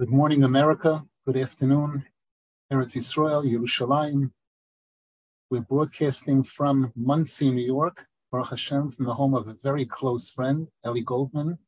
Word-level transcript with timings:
Good 0.00 0.08
morning, 0.08 0.44
America. 0.44 1.04
Good 1.26 1.36
afternoon, 1.36 2.06
Eretz 2.72 2.96
Yisrael, 2.96 3.44
Yerushalayim. 3.44 4.30
We're 5.50 5.60
broadcasting 5.60 6.42
from 6.42 6.90
Monsey, 6.96 7.50
New 7.50 7.66
York, 7.66 8.06
Baruch 8.32 8.48
Hashem, 8.48 8.92
from 8.92 9.04
the 9.04 9.12
home 9.12 9.34
of 9.34 9.48
a 9.48 9.56
very 9.62 9.84
close 9.84 10.30
friend, 10.30 10.68
Eli 10.86 11.00
Goldman. 11.00 11.58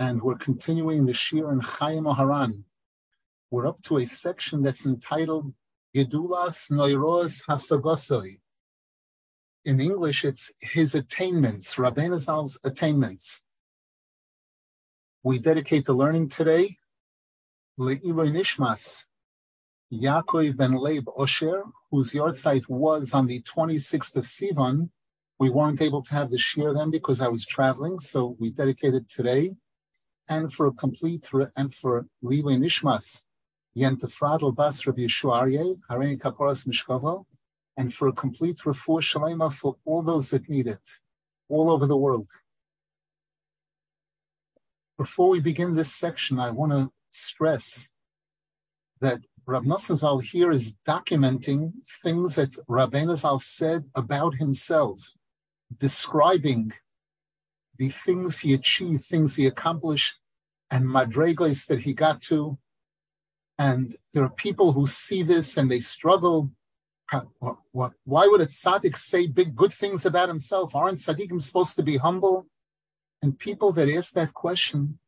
And 0.00 0.20
we're 0.20 0.34
continuing 0.34 1.06
the 1.06 1.12
Shiur 1.12 1.52
in 1.52 1.60
Chayey 1.60 2.02
Moharan. 2.02 2.64
We're 3.52 3.68
up 3.68 3.80
to 3.82 3.98
a 3.98 4.04
section 4.04 4.60
that's 4.60 4.86
entitled 4.86 5.54
Gedulas 5.94 6.72
Noiros 6.72 7.40
Hasagosoi. 7.48 8.40
In 9.64 9.80
English, 9.80 10.24
it's 10.24 10.50
his 10.58 10.96
attainments, 10.96 11.76
Rabbeinu 11.76 12.20
Zal's 12.20 12.58
attainments. 12.64 13.44
We 15.22 15.38
dedicate 15.38 15.84
the 15.84 15.94
learning 15.94 16.30
today 16.30 16.78
Le'iloi 17.78 18.32
Nishmas, 18.32 19.04
Yaakov 19.92 20.56
ben 20.56 20.72
Leib 20.72 21.04
Osher, 21.16 21.62
whose 21.92 22.10
yahrzeit 22.10 22.68
was 22.68 23.14
on 23.14 23.28
the 23.28 23.40
26th 23.42 24.16
of 24.16 24.24
Sivan. 24.24 24.90
We 25.38 25.48
weren't 25.50 25.80
able 25.80 26.02
to 26.02 26.10
have 26.12 26.32
the 26.32 26.38
shiur 26.38 26.74
then 26.74 26.90
because 26.90 27.20
I 27.20 27.28
was 27.28 27.46
traveling, 27.46 28.00
so 28.00 28.36
we 28.40 28.50
dedicated 28.50 29.08
today. 29.08 29.54
And 30.28 30.52
for 30.52 30.66
a 30.66 30.72
complete, 30.72 31.28
and 31.56 31.72
for 31.72 32.06
Le'iloi 32.24 32.58
Nishmas, 32.58 33.22
Yentefradel 33.76 34.56
Bas 34.56 34.84
Rabbi 34.84 35.02
Yeshua 35.02 35.42
Aryeh, 35.42 35.78
Hareni 35.88 36.18
Kaporas 36.18 36.66
Mishkavo, 36.66 37.26
and 37.76 37.94
for 37.94 38.08
a 38.08 38.12
complete 38.12 38.58
refuah 38.58 39.00
shalema 39.00 39.52
for 39.52 39.76
all 39.84 40.02
those 40.02 40.30
that 40.30 40.48
need 40.48 40.66
it, 40.66 40.82
all 41.48 41.70
over 41.70 41.86
the 41.86 41.96
world. 41.96 42.26
Before 44.98 45.28
we 45.28 45.38
begin 45.38 45.76
this 45.76 45.94
section, 45.94 46.40
I 46.40 46.50
want 46.50 46.72
to 46.72 46.90
stress 47.10 47.88
that 49.00 49.20
Rab 49.46 49.64
Nosson 49.64 49.96
Zal 49.96 50.18
here 50.18 50.50
is 50.50 50.76
documenting 50.86 51.72
things 52.02 52.34
that 52.34 52.52
Rabbeinu 52.68 53.16
Zal 53.16 53.38
said 53.38 53.84
about 53.94 54.34
himself, 54.34 55.00
describing 55.78 56.72
the 57.78 57.88
things 57.88 58.38
he 58.38 58.54
achieved, 58.54 59.04
things 59.04 59.36
he 59.36 59.46
accomplished, 59.46 60.18
and 60.70 60.84
madregos 60.84 61.66
that 61.66 61.80
he 61.80 61.94
got 61.94 62.20
to. 62.22 62.58
And 63.58 63.96
there 64.12 64.24
are 64.24 64.30
people 64.30 64.72
who 64.72 64.86
see 64.86 65.22
this 65.22 65.56
and 65.56 65.70
they 65.70 65.80
struggle. 65.80 66.50
Why 67.72 68.26
would 68.26 68.40
a 68.42 68.46
tzaddik 68.46 68.98
say 68.98 69.26
big 69.26 69.56
good 69.56 69.72
things 69.72 70.04
about 70.04 70.28
himself? 70.28 70.74
Aren't 70.74 70.98
tzaddikim 70.98 71.40
supposed 71.40 71.76
to 71.76 71.82
be 71.82 71.96
humble? 71.96 72.46
And 73.22 73.38
people 73.38 73.72
that 73.72 73.88
ask 73.88 74.12
that 74.12 74.34
question 74.34 74.98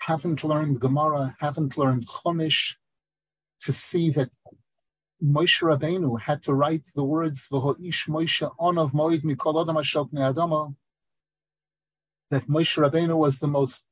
haven't 0.00 0.42
learned 0.42 0.80
Gemara, 0.80 1.36
haven't 1.38 1.76
learned 1.76 2.06
Chumash, 2.06 2.76
to 3.60 3.72
see 3.72 4.10
that 4.10 4.30
Moshe 5.22 5.60
Rabbeinu 5.62 6.18
had 6.20 6.42
to 6.44 6.54
write 6.54 6.86
the 6.94 7.04
words 7.04 7.46
"V'ho'ish 7.48 8.08
Moshe 8.08 8.56
onav 8.58 8.92
moed 8.92 9.22
mikol 9.22 9.60
adam 9.62 9.76
adama." 9.76 10.74
That 12.30 12.48
Moshe 12.48 12.78
Rabbeinu 12.78 13.16
was 13.16 13.38
the 13.38 13.48
most 13.48 13.86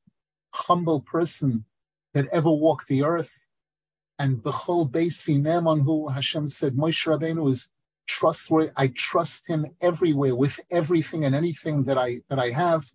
humble 0.53 1.01
person 1.01 1.65
that 2.13 2.27
ever 2.31 2.49
walked 2.49 2.87
the 2.87 3.03
earth, 3.03 3.39
and 4.17 4.41
b'chol 4.41 4.89
beisi 4.89 5.39
neman 5.39 5.83
who 5.83 6.09
Hashem 6.09 6.47
said 6.47 6.75
Moshe 6.75 7.05
Rabbeinu 7.05 7.51
is 7.51 7.69
trustworthy. 8.07 8.71
I 8.75 8.87
trust 8.87 9.47
him 9.47 9.67
everywhere 9.79 10.35
with 10.35 10.59
everything 10.71 11.25
and 11.25 11.35
anything 11.35 11.83
that 11.83 11.99
I 11.99 12.21
that 12.29 12.39
I 12.39 12.49
have 12.49 12.91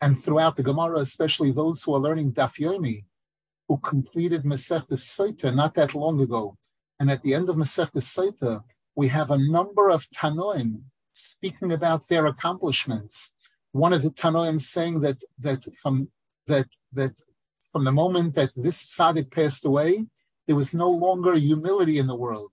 and 0.00 0.18
throughout 0.18 0.56
the 0.56 0.62
Gemara, 0.62 0.98
especially 0.98 1.50
those 1.52 1.82
who 1.82 1.94
are 1.94 2.00
learning 2.00 2.32
Daf 2.32 2.58
Yomi, 2.58 3.04
who 3.68 3.78
completed 3.78 4.44
Masechta 4.44 4.96
Sotah 4.96 5.54
not 5.54 5.74
that 5.74 5.94
long 5.94 6.20
ago. 6.20 6.56
And 7.00 7.10
at 7.10 7.22
the 7.22 7.34
end 7.34 7.48
of 7.48 7.56
Masechta 7.56 8.02
Sotah, 8.02 8.62
we 8.94 9.08
have 9.08 9.30
a 9.30 9.38
number 9.38 9.90
of 9.90 10.08
Tanoim 10.10 10.82
speaking 11.12 11.72
about 11.72 12.06
their 12.08 12.26
accomplishments. 12.26 13.32
One 13.72 13.92
of 13.92 14.02
the 14.02 14.10
Tanoim 14.10 14.60
saying 14.60 15.00
that 15.00 15.18
that 15.38 15.64
from 15.80 16.08
that 16.46 16.68
that 16.92 17.14
from 17.72 17.84
the 17.84 17.92
moment 17.92 18.34
that 18.34 18.50
this 18.56 18.96
tzaddik 18.96 19.30
passed 19.32 19.64
away, 19.64 20.06
there 20.46 20.56
was 20.56 20.74
no 20.74 20.90
longer 20.90 21.34
humility 21.34 21.98
in 21.98 22.06
the 22.06 22.16
world. 22.16 22.50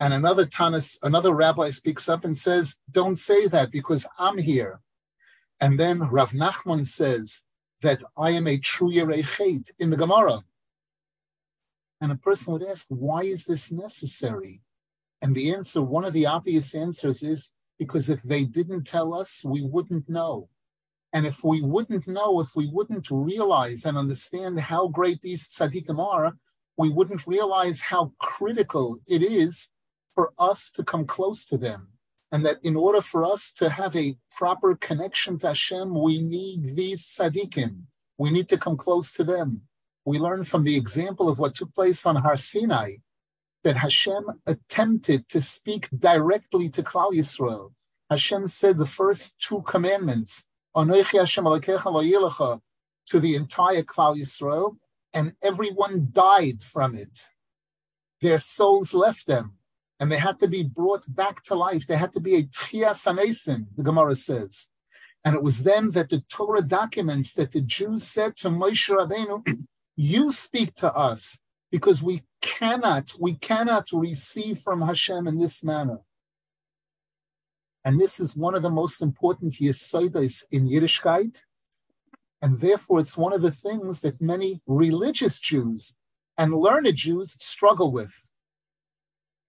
And 0.00 0.12
another 0.12 0.46
Tanis, 0.46 0.98
another 1.02 1.32
rabbi 1.34 1.70
speaks 1.70 2.08
up 2.08 2.24
and 2.24 2.36
says, 2.36 2.78
"Don't 2.90 3.16
say 3.16 3.46
that 3.48 3.70
because 3.70 4.04
I'm 4.18 4.38
here." 4.38 4.80
And 5.60 5.78
then 5.78 6.00
Rav 6.00 6.32
Nachman 6.32 6.86
says 6.86 7.42
that 7.82 8.02
I 8.16 8.30
am 8.30 8.46
a 8.46 8.58
true 8.58 8.92
Yerei 8.92 9.70
in 9.78 9.90
the 9.90 9.96
Gemara. 9.96 10.40
And 12.00 12.12
a 12.12 12.16
person 12.16 12.52
would 12.52 12.62
ask, 12.62 12.86
why 12.88 13.22
is 13.22 13.44
this 13.44 13.70
necessary? 13.70 14.60
And 15.22 15.34
the 15.34 15.54
answer, 15.54 15.80
one 15.80 16.04
of 16.04 16.12
the 16.12 16.26
obvious 16.26 16.74
answers 16.74 17.22
is 17.22 17.52
because 17.78 18.08
if 18.08 18.22
they 18.22 18.44
didn't 18.44 18.84
tell 18.84 19.14
us, 19.14 19.42
we 19.44 19.62
wouldn't 19.62 20.08
know. 20.08 20.48
And 21.12 21.26
if 21.26 21.44
we 21.44 21.62
wouldn't 21.62 22.08
know, 22.08 22.40
if 22.40 22.56
we 22.56 22.68
wouldn't 22.68 23.10
realize 23.10 23.84
and 23.84 23.96
understand 23.96 24.58
how 24.58 24.88
great 24.88 25.20
these 25.22 25.48
tzaddikim 25.48 25.98
are, 25.98 26.32
we 26.76 26.90
wouldn't 26.90 27.26
realize 27.26 27.80
how 27.80 28.12
critical 28.18 28.98
it 29.06 29.22
is 29.22 29.68
for 30.10 30.32
us 30.38 30.70
to 30.72 30.82
come 30.82 31.06
close 31.06 31.44
to 31.46 31.56
them 31.56 31.93
and 32.34 32.44
that 32.44 32.58
in 32.64 32.74
order 32.74 33.00
for 33.00 33.24
us 33.24 33.52
to 33.52 33.70
have 33.70 33.94
a 33.94 34.16
proper 34.36 34.74
connection 34.74 35.38
to 35.38 35.46
Hashem, 35.46 35.94
we 35.94 36.20
need 36.20 36.74
these 36.74 37.06
tzaddikim. 37.06 37.82
We 38.18 38.32
need 38.32 38.48
to 38.48 38.58
come 38.58 38.76
close 38.76 39.12
to 39.12 39.22
them. 39.22 39.62
We 40.04 40.18
learn 40.18 40.42
from 40.42 40.64
the 40.64 40.74
example 40.74 41.28
of 41.28 41.38
what 41.38 41.54
took 41.54 41.72
place 41.76 42.04
on 42.04 42.16
Har 42.16 42.36
Sinai 42.36 42.96
that 43.62 43.76
Hashem 43.76 44.24
attempted 44.46 45.28
to 45.28 45.40
speak 45.40 45.88
directly 45.96 46.68
to 46.70 46.82
Klal 46.82 47.12
Yisrael. 47.12 47.72
Hashem 48.10 48.48
said 48.48 48.78
the 48.78 48.84
first 48.84 49.38
two 49.38 49.62
commandments, 49.62 50.42
Hashem 50.74 51.44
to 51.44 53.20
the 53.20 53.34
entire 53.36 53.82
Klal 53.84 54.16
Yisrael, 54.18 54.76
and 55.12 55.34
everyone 55.40 56.08
died 56.10 56.64
from 56.64 56.96
it. 56.96 57.28
Their 58.20 58.38
souls 58.38 58.92
left 58.92 59.28
them 59.28 59.56
and 60.00 60.10
they 60.10 60.18
had 60.18 60.38
to 60.40 60.48
be 60.48 60.62
brought 60.62 61.04
back 61.14 61.42
to 61.44 61.54
life. 61.54 61.86
They 61.86 61.96
had 61.96 62.12
to 62.14 62.20
be 62.20 62.36
a 62.36 62.42
tchias 62.42 63.06
anesim, 63.06 63.66
the 63.76 63.82
Gemara 63.82 64.16
says. 64.16 64.68
And 65.24 65.34
it 65.34 65.42
was 65.42 65.62
then 65.62 65.90
that 65.90 66.10
the 66.10 66.20
Torah 66.28 66.62
documents 66.62 67.32
that 67.34 67.52
the 67.52 67.62
Jews 67.62 68.04
said 68.04 68.36
to 68.38 68.48
Moshe 68.48 68.90
Rabbeinu, 68.90 69.64
you 69.96 70.32
speak 70.32 70.74
to 70.76 70.92
us 70.92 71.38
because 71.70 72.02
we 72.02 72.22
cannot, 72.42 73.14
we 73.18 73.34
cannot 73.34 73.88
receive 73.92 74.58
from 74.58 74.82
Hashem 74.82 75.26
in 75.26 75.38
this 75.38 75.64
manner. 75.64 76.00
And 77.84 78.00
this 78.00 78.18
is 78.18 78.36
one 78.36 78.54
of 78.54 78.62
the 78.62 78.70
most 78.70 79.02
important 79.02 79.54
yesodas 79.54 80.44
in 80.50 80.68
Yiddishkeit. 80.68 81.40
And 82.42 82.58
therefore, 82.58 83.00
it's 83.00 83.16
one 83.16 83.32
of 83.32 83.42
the 83.42 83.50
things 83.50 84.00
that 84.00 84.20
many 84.20 84.60
religious 84.66 85.40
Jews 85.40 85.94
and 86.36 86.54
learned 86.54 86.94
Jews 86.94 87.36
struggle 87.40 87.92
with. 87.92 88.14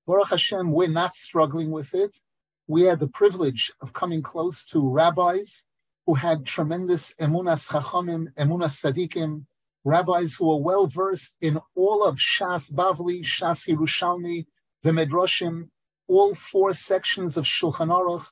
Baruch 0.08 0.30
Hashem, 0.30 0.72
we're 0.72 0.88
not 0.88 1.16
struggling 1.16 1.72
with 1.72 1.96
it. 1.96 2.20
We 2.68 2.84
had 2.84 3.00
the 3.00 3.08
privilege 3.08 3.72
of 3.82 3.94
coming 3.94 4.22
close 4.22 4.64
to 4.66 4.88
rabbis 4.88 5.64
who 6.06 6.14
had 6.14 6.46
tremendous 6.46 7.12
emunas 7.20 7.68
chachamim, 7.70 8.32
emunas 8.36 8.76
tzaddikim, 8.78 9.46
rabbis 9.84 10.36
who 10.36 10.48
were 10.48 10.62
well 10.62 10.86
versed 10.86 11.34
in 11.42 11.60
all 11.76 12.04
of 12.04 12.18
Shas 12.18 12.72
Bavli, 12.72 13.24
Shas 13.24 13.68
Yerushalmi, 13.68 14.46
the 14.84 14.92
Medrashim, 14.92 15.70
all 16.08 16.36
four 16.36 16.74
sections 16.74 17.36
of 17.36 17.46
Shulchan 17.46 17.90
Aruch, 17.90 18.28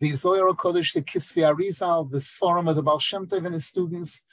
the 0.00 0.12
Zohar 0.12 0.52
Kodesh, 0.52 0.92
the 0.92 1.00
Kisvi 1.00 1.42
Arizal, 1.42 2.10
the 2.10 2.18
Sforim 2.18 2.68
of 2.68 2.76
the 2.76 2.82
Baal 2.82 2.98
Shem 2.98 3.26
Tov 3.26 3.46
and 3.46 3.54
his 3.54 3.64
students. 3.64 4.24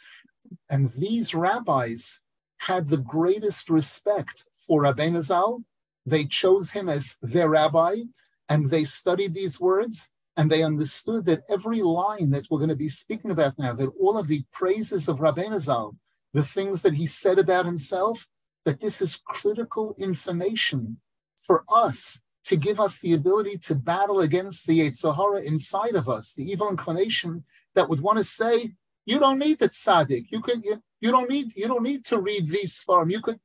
And 0.70 0.92
these 0.92 1.34
rabbis 1.34 2.20
had 2.58 2.90
the 2.90 2.98
greatest 2.98 3.70
respect 3.70 4.44
for 4.68 4.84
Rabbeinu 4.84 5.22
Zal 5.22 5.64
they 6.06 6.26
chose 6.26 6.72
him 6.72 6.90
as 6.90 7.18
their 7.22 7.50
rabbi, 7.50 7.98
and 8.50 8.70
they 8.70 8.84
studied 8.84 9.34
these 9.34 9.60
words, 9.60 10.10
and 10.38 10.50
they 10.50 10.64
understood 10.64 11.26
that 11.26 11.44
every 11.50 11.82
line 11.82 12.30
that 12.32 12.48
we're 12.50 12.58
going 12.60 12.70
to 12.70 12.76
be 12.76 12.90
speaking 12.90 13.32
about 13.32 13.58
now, 13.60 13.74
that 13.74 13.92
all 14.00 14.18
of 14.18 14.28
the 14.28 14.44
praises 14.52 15.08
of 15.08 15.20
Rabbi 15.20 15.58
Zal, 15.60 15.96
the 16.34 16.44
things 16.44 16.82
that 16.82 16.94
he 16.94 17.06
said 17.06 17.38
about 17.38 17.66
himself, 17.66 18.28
that 18.66 18.80
this 18.80 19.02
is 19.02 19.22
critical 19.26 19.96
information 19.98 20.98
for 21.36 21.64
us 21.68 22.22
to 22.46 22.56
give 22.56 22.80
us 22.80 23.00
the 23.00 23.14
ability 23.14 23.58
to 23.58 23.76
battle 23.76 24.22
against 24.22 24.66
the 24.66 24.80
Yetzer 24.80 25.16
Hara 25.16 25.42
inside 25.42 25.96
of 25.96 26.10
us, 26.10 26.34
the 26.34 26.44
evil 26.44 26.70
inclination 26.70 27.44
that 27.76 27.88
would 27.88 28.00
want 28.00 28.18
to 28.18 28.24
say, 28.24 28.74
you 29.06 29.20
don't 29.20 29.40
need 29.40 29.60
the 29.60 29.70
tzaddik. 29.70 30.26
You 30.30 30.42
could 30.42 30.64
you, 30.64 30.82
you 31.00 31.12
don't 31.12 31.30
need 31.30 31.56
you 31.56 31.68
don't 31.68 31.84
need 31.84 32.06
to 32.06 32.20
read 32.20 32.46
these 32.46 32.82
farm. 32.82 33.10
You 33.10 33.22
could 33.22 33.40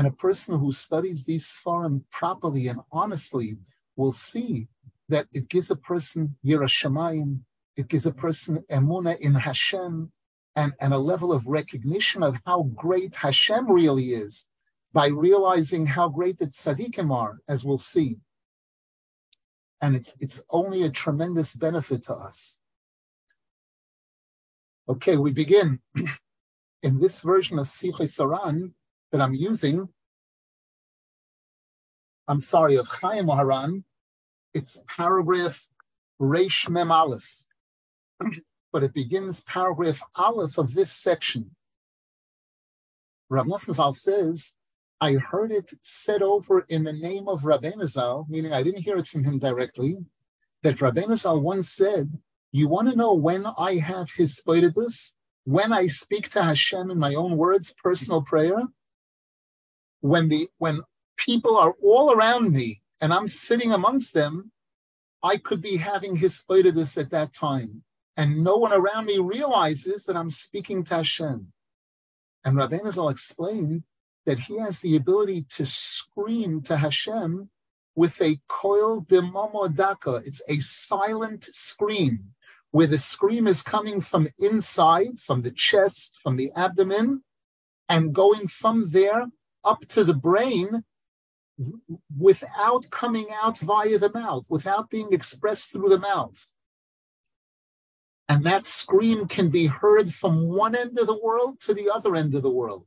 and 0.00 0.06
a 0.06 0.12
person 0.12 0.58
who 0.58 0.72
studies 0.72 1.26
these 1.26 1.46
Sfarim 1.46 2.00
properly 2.10 2.68
and 2.68 2.80
honestly 2.90 3.58
will 3.96 4.12
see 4.12 4.66
that 5.10 5.26
it 5.34 5.50
gives 5.50 5.70
a 5.70 5.76
person 5.76 6.34
Yiras 6.42 6.72
Shamayim, 6.72 7.40
it 7.76 7.88
gives 7.88 8.06
a 8.06 8.10
person 8.10 8.64
Emuna 8.70 9.18
in 9.18 9.34
Hashem, 9.34 10.10
and, 10.56 10.72
and 10.80 10.94
a 10.94 10.98
level 10.98 11.34
of 11.34 11.46
recognition 11.46 12.22
of 12.22 12.38
how 12.46 12.62
great 12.74 13.14
Hashem 13.14 13.70
really 13.70 14.14
is 14.14 14.46
by 14.94 15.08
realizing 15.08 15.84
how 15.84 16.08
great 16.08 16.38
the 16.38 16.46
tzaddikim 16.46 17.14
are, 17.14 17.40
as 17.46 17.62
we'll 17.62 17.76
see. 17.76 18.16
And 19.82 19.94
it's, 19.94 20.14
it's 20.18 20.42
only 20.48 20.84
a 20.84 20.88
tremendous 20.88 21.54
benefit 21.54 22.04
to 22.04 22.14
us. 22.14 22.58
Okay, 24.88 25.18
we 25.18 25.30
begin 25.34 25.78
in 26.82 27.00
this 27.00 27.20
version 27.20 27.58
of 27.58 27.66
Sichos 27.66 28.18
HaRan 28.18 28.72
that 29.12 29.20
I'm 29.20 29.34
using. 29.34 29.88
I'm 32.28 32.40
sorry, 32.40 32.76
of 32.76 32.88
Chayey 32.88 33.24
Moharan. 33.24 33.84
It's 34.54 34.80
paragraph 34.88 35.68
Reish 36.20 36.68
Mem 36.68 36.92
Aleph. 36.92 37.44
but 38.72 38.84
it 38.84 38.94
begins 38.94 39.42
paragraph 39.42 40.02
Aleph 40.14 40.58
of 40.58 40.74
this 40.74 40.92
section. 40.92 41.50
Rav 43.28 43.46
Nosson 43.46 43.94
says, 43.94 44.54
I 45.00 45.14
heard 45.14 45.50
it 45.50 45.72
said 45.82 46.22
over 46.22 46.60
in 46.68 46.84
the 46.84 46.92
name 46.92 47.28
of 47.28 47.42
Rabbeinu 47.42 48.28
meaning 48.28 48.52
I 48.52 48.62
didn't 48.62 48.82
hear 48.82 48.96
it 48.96 49.06
from 49.06 49.24
him 49.24 49.38
directly, 49.38 49.96
that 50.62 50.76
Rabbeinu 50.76 51.40
once 51.40 51.70
said, 51.70 52.18
you 52.52 52.68
want 52.68 52.90
to 52.90 52.96
know 52.96 53.14
when 53.14 53.46
I 53.46 53.76
have 53.76 54.10
hisbodedus? 54.10 55.14
When 55.44 55.72
I 55.72 55.86
speak 55.86 56.28
to 56.30 56.42
Hashem 56.42 56.90
in 56.90 56.98
my 56.98 57.14
own 57.14 57.36
words, 57.36 57.72
personal 57.82 58.22
prayer? 58.22 58.58
When 60.00 60.28
the 60.28 60.48
when 60.58 60.80
people 61.16 61.56
are 61.56 61.74
all 61.82 62.12
around 62.12 62.52
me 62.52 62.82
and 63.00 63.12
I'm 63.12 63.28
sitting 63.28 63.72
amongst 63.72 64.14
them, 64.14 64.52
I 65.22 65.36
could 65.36 65.60
be 65.60 65.76
having 65.76 66.16
hisbodedus 66.16 66.98
at 66.98 67.10
that 67.10 67.34
time 67.34 67.82
and 68.16 68.44
no 68.44 68.56
one 68.56 68.72
around 68.72 69.06
me 69.06 69.18
realizes 69.18 70.04
that 70.04 70.16
I'm 70.16 70.30
speaking 70.30 70.84
to 70.84 70.96
Hashem. 70.96 71.52
And 72.44 72.56
Rabbeinu 72.56 72.94
will 72.96 73.08
explain 73.08 73.84
that 74.26 74.38
he 74.38 74.58
has 74.58 74.80
the 74.80 74.96
ability 74.96 75.46
to 75.56 75.64
scream 75.64 76.60
to 76.62 76.76
Hashem 76.76 77.48
with 77.94 78.20
a 78.20 78.38
koil 78.48 79.06
de 79.08 79.20
momodaka. 79.20 80.22
It's 80.26 80.42
a 80.48 80.60
silent 80.60 81.48
scream, 81.50 82.34
where 82.70 82.86
the 82.86 82.98
scream 82.98 83.46
is 83.46 83.62
coming 83.62 84.00
from 84.00 84.28
inside, 84.38 85.18
from 85.18 85.42
the 85.42 85.50
chest, 85.50 86.18
from 86.22 86.36
the 86.36 86.52
abdomen, 86.54 87.22
and 87.88 88.14
going 88.14 88.48
from 88.48 88.86
there 88.90 89.26
up 89.64 89.86
to 89.88 90.04
the 90.04 90.14
brain 90.14 90.84
without 92.18 92.88
coming 92.90 93.28
out 93.32 93.58
via 93.58 93.98
the 93.98 94.12
mouth, 94.12 94.46
without 94.48 94.90
being 94.90 95.12
expressed 95.12 95.72
through 95.72 95.88
the 95.88 95.98
mouth. 95.98 96.50
And 98.28 98.44
that 98.44 98.64
scream 98.64 99.26
can 99.26 99.50
be 99.50 99.66
heard 99.66 100.14
from 100.14 100.48
one 100.48 100.74
end 100.76 100.98
of 100.98 101.06
the 101.06 101.18
world 101.20 101.60
to 101.62 101.74
the 101.74 101.90
other 101.90 102.14
end 102.16 102.34
of 102.34 102.42
the 102.42 102.50
world. 102.50 102.86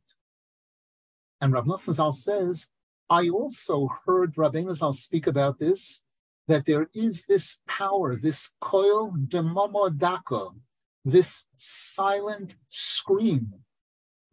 And 1.41 1.51
Rav 1.51 1.65
Nosson 1.65 2.13
says, 2.13 2.67
I 3.09 3.27
also 3.29 3.89
heard 4.05 4.35
Rabbeinu 4.35 4.73
Zal 4.73 4.93
speak 4.93 5.27
about 5.27 5.59
this, 5.59 6.01
that 6.47 6.65
there 6.65 6.89
is 6.93 7.25
this 7.25 7.57
power, 7.67 8.15
this 8.15 8.49
koil 8.61 9.11
demomodaka, 9.27 10.55
this 11.03 11.43
silent 11.57 12.55
scream, 12.69 13.53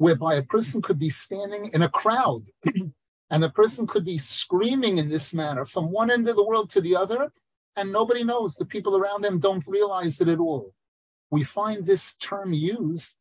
whereby 0.01 0.37
a 0.37 0.43
person 0.43 0.81
could 0.81 0.99
be 0.99 1.11
standing 1.11 1.71
in 1.75 1.83
a 1.83 1.89
crowd, 1.91 2.43
and 3.31 3.43
the 3.43 3.51
person 3.51 3.87
could 3.87 4.03
be 4.03 4.17
screaming 4.17 4.97
in 4.97 5.11
this 5.11 5.35
manner 5.35 5.67
from 5.67 5.93
one 5.93 6.11
end 6.11 6.27
of 6.27 6.37
the 6.37 6.43
world 6.43 6.71
to 6.71 6.81
the 6.81 6.97
other, 6.97 7.31
and 7.77 7.93
nobody 7.93 8.25
knows. 8.25 8.57
The 8.57 8.65
people 8.65 8.97
around 8.97 9.23
them 9.23 9.39
don't 9.39 9.67
realize 9.67 10.19
it 10.23 10.29
at 10.29 10.39
all. 10.39 10.73
We 11.31 11.45
find 11.45 11.85
this 11.85 12.15
term 12.15 12.55
used 12.55 13.13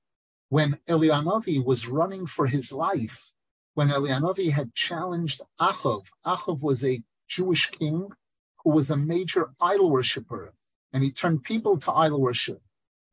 when 0.48 0.80
Eliyahu 0.88 1.26
Hanavi 1.26 1.66
was 1.66 1.86
running 1.86 2.26
for 2.26 2.48
his 2.48 2.72
life, 2.72 3.34
when 3.74 3.90
Eliyahu 3.90 4.22
Hanavi 4.22 4.50
had 4.50 4.74
challenged 4.74 5.42
Achav. 5.60 6.06
Achav 6.26 6.62
was 6.62 6.86
a 6.86 7.04
Jewish 7.28 7.70
king 7.72 8.08
who 8.64 8.70
was 8.70 8.90
a 8.90 8.96
major 8.96 9.50
idol 9.60 9.92
worshiper, 9.92 10.54
and 10.94 11.04
he 11.04 11.12
turned 11.12 11.44
people 11.44 11.78
to 11.80 11.92
idol 11.92 12.22
worship. 12.22 12.62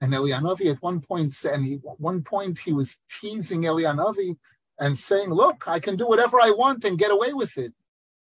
And 0.01 0.13
Eliyahu 0.13 0.41
Hanavi 0.41 0.71
at 0.71 0.83
one 0.83 1.01
point 1.01 1.33
said, 1.33 1.55
and 1.55 1.65
he, 1.65 1.75
one 1.75 2.23
point 2.23 2.59
he 2.59 2.73
was 2.73 2.99
teasing 3.11 3.63
Eliyahu 3.63 3.97
Hanavi 3.97 4.37
and 4.79 4.97
saying, 4.97 5.31
"Look, 5.31 5.67
I 5.67 5.81
can 5.81 5.97
do 5.97 6.07
whatever 6.07 6.41
I 6.41 6.51
want 6.51 6.85
and 6.85 6.99
get 6.99 7.11
away 7.11 7.33
with 7.33 7.57
it." 7.57 7.73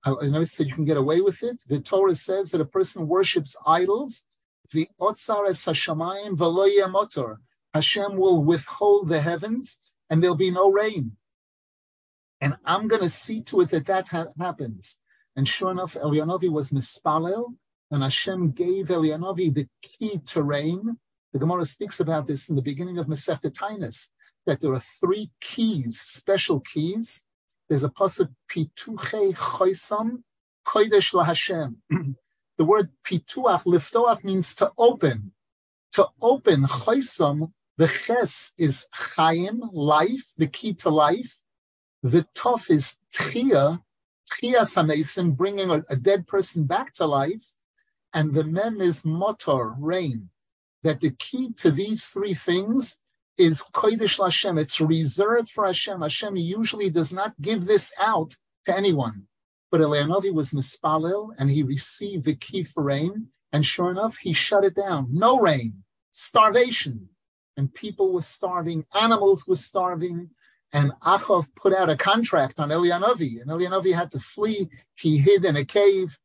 And 0.05 0.37
I 0.37 0.45
said, 0.45 0.69
"You 0.69 0.75
can 0.75 0.87
get 0.87 0.97
away 0.97 1.21
with 1.21 1.43
it." 1.43 1.63
The 1.67 1.81
Torah 1.81 2.15
says 2.15 2.51
that 2.51 2.63
a 2.63 2.65
person 2.65 3.07
worships 3.07 3.55
idols 3.67 4.25
the 4.73 4.89
otzar 5.01 5.49
es 5.49 5.65
hashamayim 5.65 6.37
v'lo 6.37 6.91
motor. 6.91 7.41
Hashem 7.75 8.17
will 8.17 8.43
withhold 8.43 9.09
the 9.09 9.21
heavens 9.21 9.79
and 10.09 10.23
there'll 10.23 10.37
be 10.37 10.51
no 10.51 10.71
rain. 10.71 11.17
And 12.41 12.57
I'm 12.65 12.89
going 12.89 13.03
to 13.03 13.11
see 13.11 13.43
to 13.43 13.61
it 13.61 13.71
that 13.71 13.87
that 13.87 14.09
ha- 14.09 14.33
happens. 14.39 14.97
And 15.37 15.47
sure 15.47 15.71
enough, 15.71 15.95
Eliyahu 15.95 16.41
Hanavi 16.41 16.51
was 16.51 16.71
mispalel, 16.71 17.55
and 17.91 18.03
Hashem 18.03 18.53
gave 18.53 18.89
Eliyahu 18.89 19.19
Hanavi 19.19 19.55
the 19.55 19.69
key 19.83 20.19
to 20.27 20.43
rain. 20.43 20.99
The 21.33 21.39
Gemara 21.39 21.65
speaks 21.65 22.01
about 22.01 22.27
this 22.27 22.49
in 22.49 22.57
the 22.57 22.63
beginning 22.63 22.99
of 22.99 23.07
Masechet 23.07 23.53
Taanis, 23.53 24.09
that 24.47 24.61
there 24.61 24.73
are 24.73 24.83
three 25.01 25.31
keys, 25.41 26.01
special 26.01 26.61
keys. 26.61 27.23
There's 27.69 27.85
a 27.85 27.89
pasuk 27.89 28.35
pituche 28.49 29.35
choisam 29.37 30.23
kodesh 30.67 31.13
laHashem. 31.13 31.77
The 32.57 32.67
word 32.67 32.91
pituach, 33.05 33.63
liftoach 33.65 34.23
means 34.23 34.55
to 34.57 34.71
open. 34.77 35.33
To 35.93 36.09
open, 36.21 36.65
chaysam, 36.65 37.53
the 37.79 37.89
ches 37.89 38.53
is 38.59 38.87
chayim, 38.95 39.61
life, 39.73 40.35
the 40.37 40.47
key 40.47 40.75
to 40.75 40.91
life. 40.91 41.41
The 42.03 42.27
tof 42.35 42.71
is 42.71 42.99
tchia, 43.15 43.81
tchia 44.31 44.63
samesim, 44.67 45.37
bringing 45.37 45.71
a, 45.71 45.83
a, 45.89 45.97
dead 45.97 46.27
person 46.27 46.65
back 46.65 46.93
to 46.95 47.07
life. 47.07 47.55
And 48.13 48.35
the 48.35 48.45
mem 48.45 48.83
is 48.83 49.07
motor, 49.07 49.75
rain. 49.79 50.29
That 50.83 51.01
the 51.01 51.11
key 51.11 51.53
to 51.59 51.71
these 51.71 52.07
three 52.07 52.35
things 52.35 52.97
is 53.37 53.65
kodesh 53.75 54.23
Hashem. 54.23 54.59
It's 54.59 54.81
reserved 54.81 55.51
for 55.51 55.67
Hashem. 55.67 56.01
Hashem 56.01 56.37
usually 56.37 56.91
does 56.91 57.13
not 57.13 57.35
give 57.41 57.67
this 57.67 57.93
out 57.99 58.37
to 58.67 58.77
anyone. 58.77 59.27
But 59.71 59.81
Eliyahu 59.81 60.09
Hanavi 60.09 60.35
was 60.35 60.51
mispalil 60.51 61.31
and 61.39 61.51
he 61.51 61.63
received 61.63 62.25
the 62.25 62.35
key 62.35 62.63
for 62.63 62.83
rain. 62.83 63.29
And 63.53 63.65
sure 63.65 63.91
enough, 63.91 64.17
he 64.17 64.33
shut 64.33 64.65
it 64.65 64.75
down. 64.75 65.09
No 65.11 65.39
rain, 65.41 65.83
starvation. 66.13 67.09
And 67.57 67.73
people 67.75 68.13
were 68.13 68.23
starving, 68.23 68.85
animals 68.95 69.47
were 69.47 69.57
starving. 69.57 70.31
And 70.73 70.93
Achav 71.03 71.49
put 71.57 71.75
out 71.75 71.91
a 71.91 71.97
contract 71.97 72.61
on 72.61 72.69
Eliyahu 72.69 73.03
Hanavi, 73.03 73.41
and 73.41 73.51
Eliyahu 73.51 73.71
Hanavi 73.71 73.95
had 73.95 74.11
to 74.13 74.21
flee. 74.21 74.69
He 74.95 75.19
hid 75.19 75.45
in 75.45 75.57
a 75.57 75.65
cave, 75.65 76.17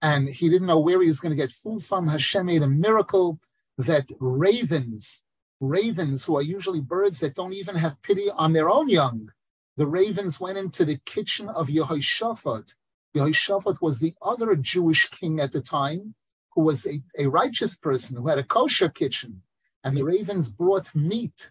and 0.00 0.28
he 0.28 0.48
didn't 0.48 0.68
know 0.68 0.78
where 0.78 1.00
he 1.02 1.08
was 1.08 1.18
going 1.18 1.30
to 1.30 1.42
get 1.42 1.50
food 1.50 1.82
from. 1.82 2.06
Hashem 2.06 2.46
made 2.46 2.62
a 2.62 2.68
miracle 2.68 3.40
that 3.86 4.10
ravens, 4.18 5.22
ravens 5.60 6.24
who 6.24 6.36
are 6.36 6.42
usually 6.42 6.80
birds 6.80 7.20
that 7.20 7.34
don't 7.34 7.52
even 7.52 7.74
have 7.76 8.00
pity 8.02 8.30
on 8.30 8.52
their 8.52 8.70
own 8.70 8.88
young, 8.88 9.30
the 9.76 9.86
ravens 9.86 10.40
went 10.40 10.58
into 10.58 10.84
the 10.84 10.98
kitchen 11.04 11.48
of 11.48 11.68
Yehoshaphat 11.68 12.74
Yehoshaphat 13.14 13.80
was 13.80 13.98
the 13.98 14.14
other 14.22 14.54
Jewish 14.54 15.08
king 15.10 15.40
at 15.40 15.52
the 15.52 15.60
time 15.60 16.14
who 16.54 16.62
was 16.62 16.86
a, 16.86 17.02
a 17.18 17.26
righteous 17.26 17.76
person 17.76 18.16
who 18.16 18.28
had 18.28 18.38
a 18.38 18.44
kosher 18.44 18.88
kitchen. 18.88 19.42
And 19.82 19.96
the 19.96 20.04
ravens 20.04 20.48
brought 20.48 20.94
meat 20.94 21.50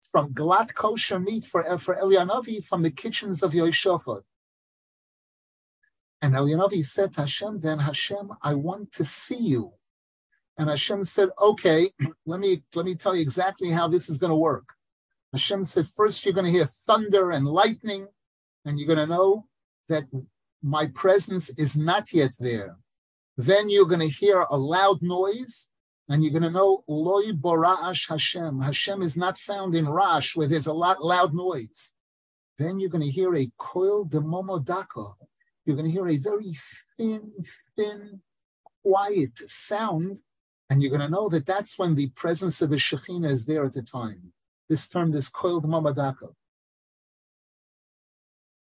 from 0.00 0.34
glatt 0.34 0.74
kosher 0.74 1.20
meat 1.20 1.44
for, 1.44 1.78
for 1.78 1.96
Eliyahu 1.96 2.28
Hanavi 2.28 2.64
from 2.64 2.82
the 2.82 2.90
kitchens 2.90 3.42
of 3.42 3.52
Yehoshaphat. 3.52 4.22
And 6.20 6.34
Eliyahu 6.34 6.68
Hanavi 6.68 6.84
said 6.84 7.12
to 7.14 7.20
Hashem, 7.22 7.60
then 7.60 7.78
Hashem, 7.78 8.32
I 8.42 8.54
want 8.54 8.92
to 8.92 9.04
see 9.04 9.38
you. 9.38 9.72
And 10.58 10.68
Hashem 10.68 11.04
said, 11.04 11.30
okay, 11.40 11.90
let 12.26 12.40
me, 12.40 12.62
let 12.74 12.84
me 12.84 12.94
tell 12.94 13.16
you 13.16 13.22
exactly 13.22 13.70
how 13.70 13.88
this 13.88 14.08
is 14.08 14.18
going 14.18 14.30
to 14.30 14.36
work. 14.36 14.68
Hashem 15.32 15.64
said, 15.64 15.86
first 15.88 16.24
you're 16.24 16.34
going 16.34 16.44
to 16.44 16.52
hear 16.52 16.66
thunder 16.66 17.30
and 17.32 17.46
lightning, 17.46 18.06
and 18.64 18.78
you're 18.78 18.86
going 18.86 18.98
to 18.98 19.14
know 19.14 19.46
that 19.88 20.04
my 20.62 20.86
presence 20.88 21.48
is 21.50 21.74
not 21.74 22.12
yet 22.12 22.32
there. 22.38 22.76
Then 23.36 23.70
you're 23.70 23.86
going 23.86 24.00
to 24.00 24.08
hear 24.08 24.46
a 24.50 24.56
loud 24.56 25.00
noise, 25.00 25.70
and 26.08 26.22
you're 26.22 26.32
going 26.32 26.42
to 26.42 26.50
know 26.50 26.84
loy 26.86 27.32
bora'ash 27.32 28.08
Hashem. 28.08 28.60
Hashem 28.60 29.00
is 29.02 29.16
not 29.16 29.38
found 29.38 29.74
in 29.74 29.88
Rash, 29.88 30.36
where 30.36 30.46
there's 30.46 30.66
a 30.66 30.72
lot 30.72 31.02
loud 31.02 31.34
noise. 31.34 31.92
Then 32.58 32.78
you're 32.78 32.90
going 32.90 33.04
to 33.04 33.10
hear 33.10 33.34
a 33.34 33.50
koil 33.58 34.08
de 34.08 34.20
momodaka. 34.20 35.14
You're 35.64 35.76
going 35.76 35.86
to 35.86 35.92
hear 35.92 36.08
a 36.08 36.18
very 36.18 36.52
thin, 36.98 37.32
thin, 37.74 38.20
quiet 38.82 39.32
sound, 39.46 40.18
and 40.72 40.82
you're 40.82 40.90
going 40.90 41.02
to 41.02 41.08
know 41.10 41.28
that 41.28 41.44
that's 41.44 41.78
when 41.78 41.94
the 41.94 42.08
presence 42.10 42.62
of 42.62 42.70
the 42.70 42.76
Shekhinah 42.76 43.30
is 43.30 43.44
there 43.44 43.66
at 43.66 43.74
the 43.74 43.82
time. 43.82 44.32
This 44.70 44.88
term, 44.88 45.10
this 45.10 45.28
koil 45.28 45.60
de 45.60 45.68
momodaka 45.68 46.32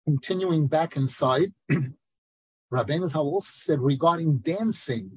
continuing 0.04 0.68
back 0.68 0.96
inside, 0.96 1.52
Rabbeinu 2.72 3.08
Zal 3.08 3.22
also 3.22 3.50
said 3.52 3.80
regarding 3.80 4.38
dancing 4.38 5.10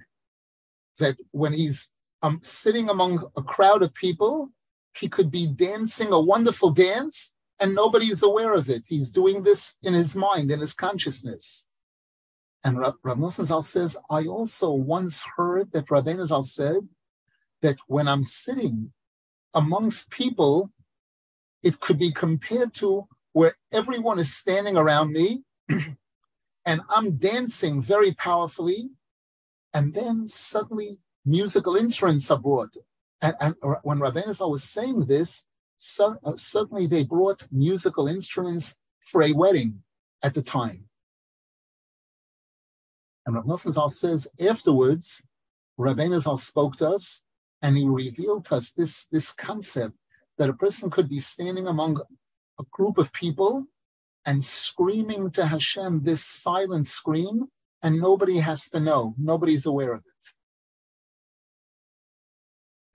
that 0.98 1.16
when 1.30 1.54
he's 1.54 1.90
um, 2.24 2.40
sitting 2.42 2.90
among 2.90 3.24
a 3.38 3.44
crowd 3.44 3.84
of 3.84 3.94
people 3.94 4.50
he 4.98 5.08
could 5.08 5.30
be 5.30 5.46
dancing 5.46 6.12
a 6.12 6.20
wonderful 6.20 6.72
dance 6.72 7.36
and 7.60 7.76
nobody 7.76 8.08
is 8.08 8.24
aware 8.24 8.56
of 8.56 8.68
it. 8.68 8.84
He's 8.88 9.12
doing 9.12 9.44
this 9.44 9.76
in 9.84 9.94
his 9.94 10.16
mind, 10.16 10.50
in 10.50 10.60
his 10.60 10.74
consciousness. 10.74 11.68
And 12.64 12.78
Rav, 12.78 12.96
Rav 13.04 13.34
Zal 13.34 13.62
says, 13.62 13.98
I 14.10 14.26
also 14.26 14.72
once 14.72 15.24
heard 15.38 15.72
that 15.72 15.88
Rabbeinu 15.88 16.28
Zal 16.28 16.44
said 16.44 16.88
that 17.62 17.78
when 17.88 18.08
I'm 18.08 18.24
sitting 18.24 18.92
amongst 19.54 20.10
people, 20.10 20.72
it 21.64 21.80
could 21.80 21.98
be 21.98 22.12
compared 22.12 22.74
to 22.76 23.08
where 23.34 23.56
everyone 23.72 24.20
is 24.20 24.36
standing 24.36 24.76
around 24.76 25.12
me 25.12 25.44
and 26.66 26.82
I'm 26.90 27.18
dancing 27.18 27.82
very 27.82 28.14
powerfully, 28.14 28.90
and 29.74 29.94
then 29.94 30.28
suddenly 30.28 30.98
musical 31.26 31.76
instruments 31.76 32.30
are 32.32 32.40
brought. 32.40 32.76
And, 33.22 33.36
and 33.40 33.56
when 33.84 34.00
Rabbeinu 34.00 34.36
Zal 34.36 34.52
was 34.52 34.64
saying 34.64 35.06
this, 35.06 35.46
so, 35.78 36.18
uh, 36.26 36.34
certainly 36.36 36.88
they 36.88 37.06
brought 37.06 37.48
musical 37.52 38.08
instruments 38.08 38.76
for 39.00 39.24
a 39.24 39.32
wedding 39.32 39.82
at 40.22 40.34
the 40.34 40.42
time. 40.42 40.89
And 43.26 43.36
Rav 43.36 43.46
Nosson 43.46 43.74
Zal 43.74 43.90
says 43.90 44.28
afterwards, 44.40 45.22
Rabbeinu 45.80 46.20
Zal 46.20 46.38
spoke 46.38 46.76
to 46.78 46.90
us 46.90 47.22
and 47.62 47.78
he 47.78 47.86
revealed 47.86 48.46
to 48.46 48.56
us 48.56 48.72
this, 48.72 49.06
this 49.06 49.32
concept 49.32 49.96
that 50.38 50.50
a 50.50 50.54
person 50.54 50.90
could 50.90 51.10
be 51.10 51.20
standing 51.20 51.68
among 51.68 52.02
a 52.60 52.64
group 52.72 52.98
of 52.98 53.12
people 53.14 53.66
and 54.26 54.44
screaming 54.44 55.32
to 55.32 55.46
Hashem 55.46 56.04
this 56.04 56.26
silent 56.26 56.88
scream, 56.88 57.48
and 57.82 58.00
nobody 58.00 58.38
has 58.38 58.70
to 58.70 58.80
know. 58.80 59.16
Nobody's 59.18 59.66
aware 59.66 59.94
of 59.94 60.02
it. 60.02 60.26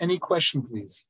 Any 0.00 0.18
question, 0.18 0.62
please? 0.62 1.06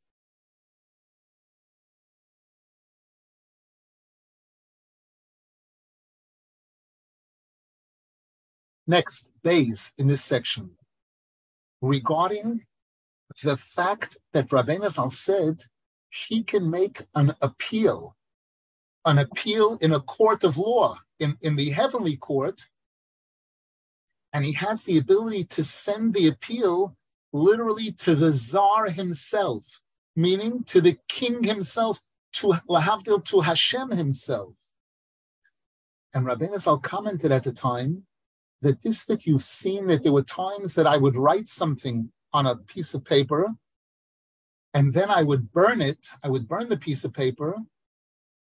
Next, 8.86 9.30
Beis 9.42 9.92
in 9.96 10.08
this 10.08 10.24
section. 10.24 10.70
Regarding 11.80 12.64
the 13.42 13.56
fact 13.56 14.16
that 14.32 14.48
Rabbeinu 14.48 14.90
Zal 14.90 15.10
said 15.10 15.64
he 16.10 16.42
can 16.42 16.70
make 16.70 17.06
an 17.14 17.34
appeal, 17.40 18.16
an 19.04 19.18
appeal 19.18 19.78
in 19.80 19.92
a 19.92 20.00
court 20.00 20.44
of 20.44 20.58
law, 20.58 20.98
in, 21.18 21.36
in 21.40 21.56
the 21.56 21.70
heavenly 21.70 22.16
court, 22.16 22.68
and 24.32 24.44
he 24.44 24.52
has 24.52 24.82
the 24.82 24.98
ability 24.98 25.44
to 25.44 25.64
send 25.64 26.12
the 26.12 26.26
appeal 26.26 26.96
literally 27.32 27.92
to 27.92 28.14
the 28.14 28.32
czar 28.32 28.88
himself, 28.90 29.80
meaning 30.14 30.62
to 30.64 30.80
the 30.80 30.98
king 31.08 31.42
himself, 31.42 32.00
to 32.32 32.54
Lahavdil, 32.68 33.24
to 33.24 33.40
Hashem 33.40 33.90
himself. 33.90 34.54
And 36.12 36.26
Rabbeinu 36.26 36.60
Zal 36.60 36.78
commented 36.78 37.32
at 37.32 37.44
the 37.44 37.52
time 37.52 38.06
that 38.64 38.82
this 38.82 39.04
that 39.04 39.26
you've 39.26 39.44
seen 39.44 39.86
that 39.86 40.02
there 40.02 40.12
were 40.12 40.22
times 40.22 40.74
that 40.74 40.86
I 40.86 40.96
would 40.96 41.16
write 41.16 41.48
something 41.48 42.10
on 42.32 42.46
a 42.46 42.56
piece 42.56 42.94
of 42.94 43.04
paper 43.04 43.54
and 44.74 44.92
then 44.92 45.08
I 45.08 45.22
would 45.22 45.52
burn 45.52 45.80
it, 45.80 46.08
I 46.22 46.28
would 46.28 46.48
burn 46.48 46.68
the 46.68 46.76
piece 46.76 47.04
of 47.04 47.12
paper. 47.12 47.56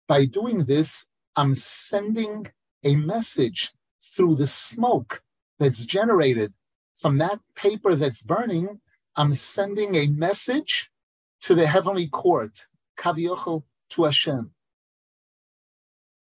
By 0.08 0.26
doing 0.26 0.64
this, 0.64 1.06
I'm 1.36 1.54
sending 1.54 2.48
a 2.84 2.96
message 2.96 3.74
through 4.16 4.36
the 4.36 4.48
smoke 4.48 5.22
that's 5.60 5.86
generated 5.86 6.54
from 6.96 7.18
that 7.18 7.40
paper 7.56 7.96
that's 7.96 8.22
burning. 8.22 8.80
I'm 9.18 9.34
sending 9.34 9.96
a 9.96 10.08
message 10.08 10.90
to 11.42 11.56
the 11.56 11.68
heavenly 11.68 12.08
court, 12.08 12.68
Kaviochel 12.98 13.64
to 13.90 14.04
Hashem. 14.06 14.52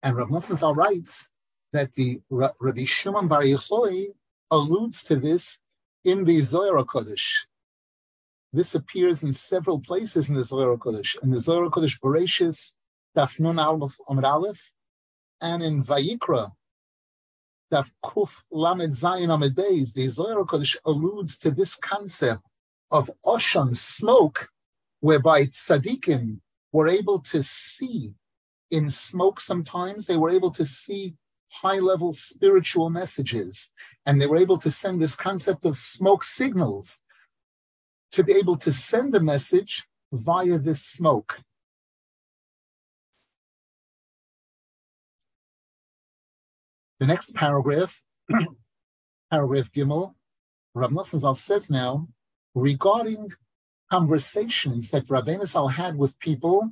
And 0.01 0.15
Rav 0.15 0.29
Nosson 0.29 0.75
writes 0.75 1.29
that 1.73 1.93
the 1.93 2.21
Rabbi 2.29 2.85
Shimon 2.85 3.27
Bar 3.27 3.43
Yochai 3.43 4.07
alludes 4.49 5.03
to 5.03 5.15
this 5.15 5.59
in 6.03 6.23
the 6.25 6.41
Zohar 6.41 6.83
Kodesh. 6.83 7.45
This 8.53 8.75
appears 8.75 9.23
in 9.23 9.31
several 9.31 9.79
places 9.79 10.29
in 10.29 10.35
the 10.35 10.43
Zohar 10.43 10.75
Kodesh. 10.77 11.15
In 11.23 11.31
the 11.31 11.39
Zohar 11.39 11.69
Kodesh 11.69 11.99
Bereshis, 11.99 12.73
Daf 13.15 13.39
Nun 13.39 13.59
Aleph 13.59 13.97
Amud 14.09 14.23
Aleph, 14.23 14.71
and 15.39 15.63
in 15.63 15.81
Vayikra, 15.81 16.51
Daf 17.71 17.89
Kuf 18.03 18.43
Lamed 18.51 18.91
Zayin 18.91 19.29
Amud 19.29 19.55
Beis, 19.55 19.93
the 19.93 20.07
Zohar 20.09 20.43
Kodesh 20.43 20.75
alludes 20.85 21.37
to 21.37 21.51
this 21.51 21.75
concept 21.75 22.43
of 22.89 23.09
Oshan, 23.25 23.75
smoke, 23.75 24.49
whereby 24.99 25.45
tzaddikim 25.45 26.39
were 26.73 26.89
able 26.89 27.19
to 27.19 27.41
see 27.41 28.13
in 28.69 28.89
smoke 28.89 29.39
sometimes, 29.39 30.05
they 30.05 30.17
were 30.17 30.29
able 30.29 30.51
to 30.51 30.65
see 30.65 31.15
high 31.51 31.79
level 31.79 32.13
spiritual 32.13 32.89
messages. 32.89 33.71
And 34.05 34.19
they 34.19 34.27
were 34.27 34.37
able 34.37 34.57
to 34.59 34.71
send 34.71 35.01
this 35.01 35.15
concept 35.15 35.65
of 35.65 35.77
smoke 35.77 36.23
signals 36.23 36.99
to 38.13 38.23
be 38.23 38.33
able 38.33 38.57
to 38.57 38.71
send 38.71 39.15
a 39.15 39.19
message 39.19 39.83
via 40.11 40.57
this 40.57 40.83
smoke. 40.83 41.39
The 46.99 47.07
next 47.07 47.33
paragraph, 47.33 48.01
paragraph 49.31 49.71
Gimel, 49.71 50.13
Rav 50.73 50.91
Nosson 50.91 51.35
says 51.35 51.69
now, 51.69 52.07
regarding 52.53 53.29
conversations 53.89 54.91
that 54.91 55.05
Rabbeinu 55.05 55.47
Zal 55.47 55.67
had 55.67 55.97
with 55.97 56.17
people 56.19 56.71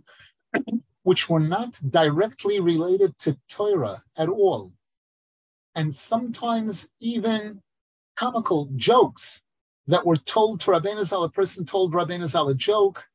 which 1.03 1.29
were 1.29 1.39
not 1.39 1.73
directly 1.89 2.59
related 2.59 3.17
to 3.19 3.37
Torah 3.47 4.03
at 4.17 4.29
all, 4.29 4.71
and 5.75 5.93
sometimes 5.93 6.89
even 6.99 7.61
comical 8.15 8.69
jokes 8.75 9.43
that 9.87 10.05
were 10.05 10.17
told 10.17 10.59
to 10.61 10.71
Rabbeinu 10.71 11.05
Zal, 11.05 11.23
a 11.23 11.29
person 11.29 11.65
told 11.65 11.93
Rabbeinu 11.93 12.27
Zal 12.27 12.49
a 12.49 12.55
joke, 12.55 13.05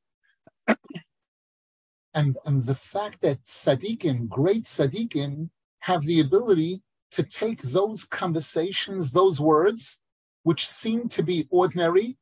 and, 2.14 2.38
and 2.44 2.64
the 2.64 2.74
fact 2.74 3.20
that 3.20 3.44
tzaddikim, 3.44 4.28
great 4.28 4.64
tzaddikim, 4.64 5.50
have 5.80 6.02
the 6.02 6.20
ability 6.20 6.82
to 7.10 7.22
take 7.22 7.62
those 7.62 8.04
conversations, 8.04 9.12
those 9.12 9.40
words, 9.40 10.00
which 10.42 10.66
seem 10.66 11.08
to 11.10 11.22
be 11.22 11.46
ordinary, 11.50 12.16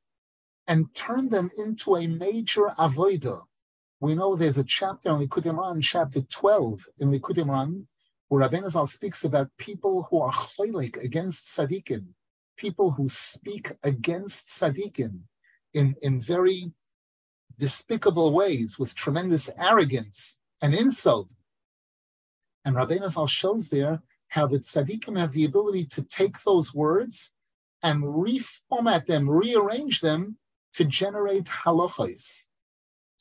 and 0.66 0.95
turn 0.95 1.28
them 1.28 1.50
into 1.57 1.97
a 1.97 2.07
major 2.07 2.73
avodah, 2.78 3.42
we 4.03 4.17
know 4.17 4.35
there's 4.35 4.59
a 4.59 4.65
chapter 4.65 5.11
in 5.11 5.29
Likutei 5.29 5.55
Moharan, 5.55 5.81
chapter 5.81 6.23
12 6.23 6.89
in 6.99 7.13
Likutei 7.13 7.45
Moharan, 7.45 7.87
where 8.27 8.49
Rabbeinu 8.49 8.69
Zal 8.69 8.85
speaks 8.89 9.23
about 9.23 9.57
people 9.59 10.09
who 10.11 10.21
are 10.21 10.33
chaylik 10.33 10.97
against 10.97 11.45
tzaddikim, 11.45 12.07
people 12.57 12.91
who 12.91 13.09
speak 13.09 13.71
against 13.85 14.49
tzaddikim 14.49 15.21
in, 15.75 15.95
in 16.03 16.21
very 16.21 16.73
despicable 17.61 18.33
ways 18.33 18.77
with 18.77 18.93
tremendous 18.97 19.49
arrogance 19.57 20.39
and 20.61 20.75
insult. 20.75 21.31
And 22.65 22.75
Rabbeinu 22.75 23.09
Zal 23.09 23.29
shows 23.29 23.69
there 23.69 24.03
how 24.27 24.49
the 24.49 24.59
tzaddikim 24.59 25.17
have 25.17 25.31
the 25.31 25.45
ability 25.45 25.87
to 25.87 26.03
take 26.03 26.43
those 26.43 26.75
words 26.75 27.31
and 27.85 28.03
reformat 28.03 29.07
them, 29.07 29.31
rearrange 29.31 30.01
them 30.01 30.39
to 30.73 30.85
generate 30.85 31.45
halachas. 31.45 32.47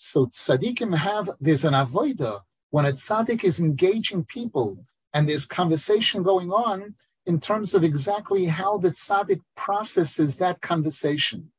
So 0.03 0.25
tzaddikim 0.25 0.97
have, 0.97 1.29
there's 1.39 1.63
an 1.63 1.75
avoida 1.75 2.41
when 2.71 2.85
a 2.85 2.91
tzaddik 2.91 3.43
is 3.43 3.59
engaging 3.59 4.25
people 4.25 4.83
and 5.13 5.29
there's 5.29 5.45
conversation 5.45 6.23
going 6.23 6.51
on 6.51 6.95
in 7.27 7.39
terms 7.39 7.75
of 7.75 7.83
exactly 7.83 8.45
how 8.47 8.79
the 8.79 8.89
tzaddik 8.89 9.41
processes 9.55 10.37
that 10.37 10.59
conversation. 10.59 11.51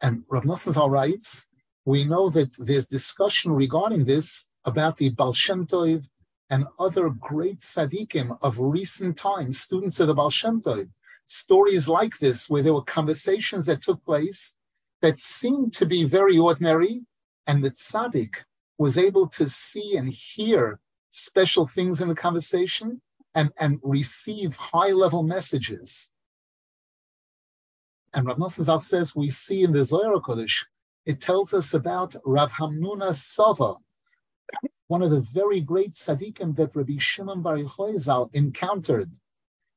And 0.00 0.24
Rav 0.28 0.42
Nosson 0.42 0.90
writes, 0.90 1.46
we 1.84 2.04
know 2.04 2.28
that 2.30 2.50
there's 2.58 2.88
discussion 2.88 3.52
regarding 3.52 4.04
this 4.04 4.46
about 4.64 4.96
the 4.96 5.10
Baal 5.10 5.32
Shem 5.32 5.68
Tov 5.68 6.04
and 6.50 6.66
other 6.80 7.10
great 7.10 7.60
tzaddikim 7.60 8.36
of 8.42 8.58
recent 8.58 9.16
times, 9.16 9.60
students 9.60 10.00
of 10.00 10.08
the 10.08 10.14
Baal 10.14 10.30
Shem 10.30 10.60
Tov. 10.60 10.90
Stories 11.26 11.86
like 11.86 12.18
this, 12.18 12.50
where 12.50 12.64
there 12.64 12.74
were 12.74 12.82
conversations 12.82 13.66
that 13.66 13.82
took 13.82 14.04
place 14.04 14.52
that 15.02 15.18
seemed 15.18 15.72
to 15.74 15.86
be 15.86 16.04
very 16.04 16.38
ordinary, 16.38 17.02
and 17.46 17.64
the 17.64 17.70
tzaddik 17.70 18.34
was 18.78 18.96
able 18.96 19.28
to 19.28 19.48
see 19.48 19.96
and 19.96 20.08
hear 20.12 20.80
special 21.10 21.66
things 21.66 22.00
in 22.00 22.08
the 22.08 22.14
conversation 22.14 23.00
and, 23.34 23.50
and 23.58 23.78
receive 23.82 24.56
high 24.56 24.92
level 24.92 25.22
messages. 25.22 26.10
And 28.12 28.26
Rav 28.26 28.38
Nosson 28.38 28.64
Zal 28.64 28.78
says 28.78 29.14
we 29.14 29.30
see 29.30 29.62
in 29.62 29.72
the 29.72 29.84
Zohar 29.84 30.20
Kodesh, 30.20 30.64
it 31.06 31.20
tells 31.20 31.54
us 31.54 31.74
about 31.74 32.14
Rav 32.24 32.52
Hamnuna 32.52 33.14
Sava, 33.14 33.74
one 34.88 35.02
of 35.02 35.10
the 35.10 35.20
very 35.20 35.60
great 35.60 35.92
tzaddikim 35.92 36.56
that 36.56 36.74
Rabbi 36.74 36.98
Shimon 36.98 37.42
Bar 37.42 37.58
Yochai 37.58 37.98
Zal 37.98 38.30
encountered. 38.32 39.10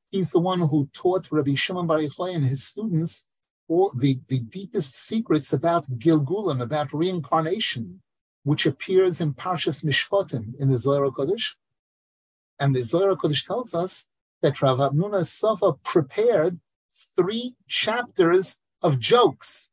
He's 0.09 0.31
the 0.31 0.39
one 0.39 0.59
who 0.59 0.89
taught 0.93 1.31
Rabbi 1.31 1.53
Shimon 1.53 1.87
Bar 1.87 1.99
Yochai 1.99 2.35
and 2.35 2.45
his 2.45 2.63
students 2.63 3.27
all 3.67 3.91
the, 3.95 4.19
the 4.27 4.39
deepest 4.39 4.95
secrets 4.95 5.53
about 5.53 5.89
Gilgulim, 5.99 6.61
about 6.61 6.93
reincarnation, 6.93 8.01
which 8.43 8.65
appears 8.65 9.21
in 9.21 9.33
Parshas 9.33 9.83
Mishpatim 9.83 10.53
in 10.59 10.69
the 10.71 10.77
Zohar 10.77 11.09
Kodesh. 11.09 11.53
And 12.59 12.75
the 12.75 12.83
Zohar 12.83 13.15
Kodesh 13.15 13.45
tells 13.45 13.73
us 13.73 14.05
that 14.41 14.61
Rav 14.61 14.79
Hamnuna 14.79 15.25
Sava 15.25 15.73
prepared 15.83 16.59
three 17.15 17.55
chapters 17.67 18.57
of 18.81 18.99
jokes, 18.99 19.69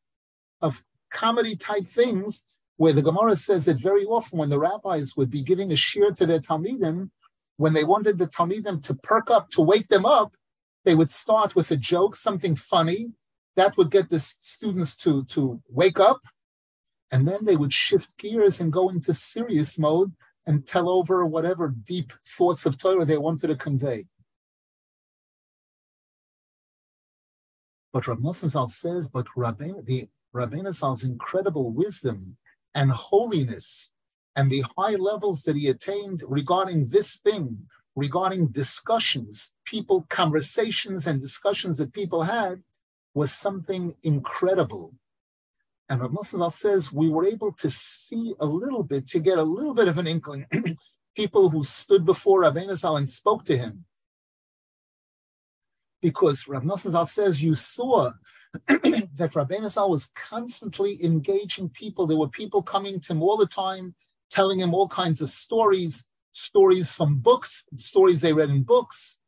of 0.61 0.83
comedy 1.13 1.57
type 1.57 1.87
things, 1.87 2.45
where 2.77 2.93
the 2.93 3.03
Gemara 3.03 3.37
says 3.37 3.67
that 3.67 3.79
very 3.79 4.05
often 4.05 4.39
when 4.39 4.49
the 4.49 4.59
rabbis 4.59 5.17
would 5.17 5.31
be 5.31 5.43
giving 5.43 5.73
a 5.73 5.75
shiur 5.75 6.15
to 6.15 6.25
their 6.25 6.39
Talmidim, 6.39 7.11
when 7.57 7.75
they 7.75 7.85
wanted 7.85 8.17
the 8.17 8.27
Talmidim 8.27 8.83
to 8.85 8.95
perk 8.95 9.31
up, 9.31 9.51
to 9.51 9.61
wake 9.61 9.89
them 9.89 10.07
up, 10.07 10.33
they 10.85 10.95
would 10.95 11.11
start 11.11 11.55
with 11.55 11.71
a 11.73 11.77
joke, 11.77 12.17
something 12.17 12.57
funny, 12.57 13.11
that 13.57 13.77
would 13.77 13.91
get 13.91 14.09
the 14.09 14.21
students 14.21 14.97
to, 14.97 15.25
to 15.25 15.61
wake 15.69 16.01
up, 16.01 16.21
and 17.13 17.27
then 17.27 17.45
they 17.45 17.57
would 17.57 17.73
shift 17.73 18.17
gears 18.19 18.61
and 18.61 18.73
go 18.73 18.89
into 18.89 19.13
serious 19.13 19.79
mode 19.79 20.13
and 20.47 20.67
tell 20.67 20.89
over 20.89 21.27
whatever 21.27 21.69
deep 21.69 22.13
thoughts 22.37 22.67
of 22.67 22.79
Torah 22.79 23.05
they 23.05 23.19
wanted 23.19 23.49
to 23.49 23.57
convey. 23.57 24.07
But 27.93 28.07
Rav 28.07 28.19
Nosson 28.19 28.69
says, 28.69 29.09
but 29.09 29.27
Rabbein, 29.37 29.85
the 29.85 30.09
incredible 31.05 31.73
wisdom 31.73 32.37
and 32.75 32.91
holiness 32.93 33.91
and 34.37 34.51
the 34.51 34.65
high 34.79 34.95
levels 34.95 35.43
that 35.43 35.57
he 35.57 35.69
attained 35.69 36.23
regarding 36.27 36.87
this 36.87 37.17
thing, 37.17 37.59
regarding 37.97 38.47
discussions, 38.49 39.55
people, 39.65 40.07
conversations 40.09 41.09
and 41.09 41.21
discussions 41.21 41.79
that 41.79 41.93
people 41.93 42.23
had, 42.23 42.63
was 43.15 43.33
something 43.33 43.95
incredible. 44.03 44.95
And 45.89 46.01
Rav 46.01 46.13
Nosson 46.13 46.51
says 46.53 46.93
we 46.93 47.09
were 47.09 47.27
able 47.27 47.53
to 47.53 47.71
see 47.71 48.35
a 48.41 48.47
little 48.47 48.85
bit, 48.85 49.07
to 49.09 49.19
get 49.19 49.39
a 49.39 49.43
little 49.43 49.75
bit 49.75 49.89
of 49.89 49.99
an 49.99 50.07
inkling. 50.07 50.47
people 51.17 51.51
who 51.51 51.65
stood 51.65 52.07
before 52.07 52.43
Rabbeinu 52.43 52.77
Zal 52.77 52.97
and 52.97 53.09
spoke 53.09 53.45
to 53.47 53.59
him, 53.59 53.85
because 56.01 56.49
Rav 56.49 56.63
Nosson 56.63 57.07
says 57.07 57.43
you 57.43 57.55
saw 57.55 58.13
that 58.69 59.33
Rabbeinu 59.35 59.71
Zal 59.71 59.91
was 59.91 60.11
constantly 60.15 61.05
engaging 61.05 61.69
people. 61.69 62.07
There 62.07 62.19
were 62.19 62.29
people 62.29 62.63
coming 62.63 63.01
to 63.01 63.13
him 63.13 63.23
all 63.23 63.37
the 63.37 63.47
time, 63.47 63.95
telling 64.31 64.61
him 64.61 64.75
all 64.75 64.89
kinds 64.89 65.21
of 65.21 65.31
stories, 65.31 66.09
stories 66.33 66.93
from 66.93 67.19
books, 67.19 67.65
stories 67.75 68.21
they 68.21 68.33
read 68.33 68.51
in 68.51 68.63
books. 68.63 69.20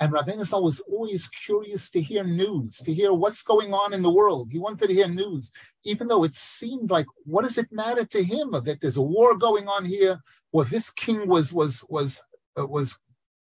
And 0.00 0.12
Rabbeinu 0.14 0.46
Zal 0.46 0.62
was 0.62 0.80
always 0.80 1.28
curious 1.28 1.90
to 1.90 2.00
hear 2.00 2.24
news, 2.24 2.78
to 2.78 2.94
hear 2.94 3.12
what's 3.12 3.42
going 3.42 3.74
on 3.74 3.92
in 3.92 4.00
the 4.02 4.10
world. 4.10 4.48
He 4.50 4.58
wanted 4.58 4.88
to 4.88 4.94
hear 4.94 5.08
news, 5.08 5.52
even 5.84 6.08
though 6.08 6.24
it 6.24 6.34
seemed 6.34 6.90
like, 6.90 7.06
what 7.24 7.44
does 7.44 7.58
it 7.58 7.70
matter 7.70 8.06
to 8.06 8.24
him 8.24 8.52
that 8.52 8.80
there's 8.80 8.96
a 8.96 9.02
war 9.02 9.36
going 9.36 9.68
on 9.68 9.84
here, 9.84 10.18
or 10.52 10.64
this 10.64 10.88
king 10.88 11.28
was 11.28 11.52
was 11.52 11.84
was 11.90 12.22
uh, 12.58 12.66
was 12.66 12.98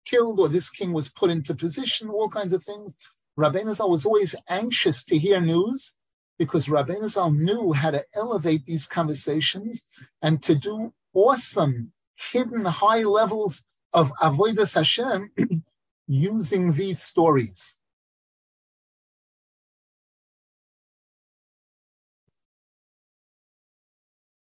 killed 0.05 0.39
or 0.39 0.47
this 0.47 0.69
king 0.69 0.93
was 0.93 1.09
put 1.09 1.31
into 1.31 1.55
position, 1.55 2.09
all 2.09 2.29
kinds 2.29 2.53
of 2.53 2.63
things. 2.63 2.93
Rabbeinu 3.37 3.73
Zal 3.75 3.89
was 3.89 4.05
always 4.05 4.35
anxious 4.47 5.03
to 5.05 5.17
hear 5.17 5.41
news 5.41 5.95
because 6.37 6.67
Rabbeinu 6.67 7.09
Zal 7.09 7.31
knew 7.31 7.73
how 7.73 7.91
to 7.91 8.05
elevate 8.13 8.65
these 8.65 8.85
conversations 8.85 9.83
and 10.21 10.41
to 10.43 10.53
do 10.53 10.93
awesome, 11.13 11.91
hidden 12.15 12.65
high 12.65 13.03
levels 13.03 13.63
of 13.91 14.11
avodas 14.21 14.75
Hashem 14.75 15.31
using 16.07 16.71
these 16.71 17.01
stories. 17.01 17.77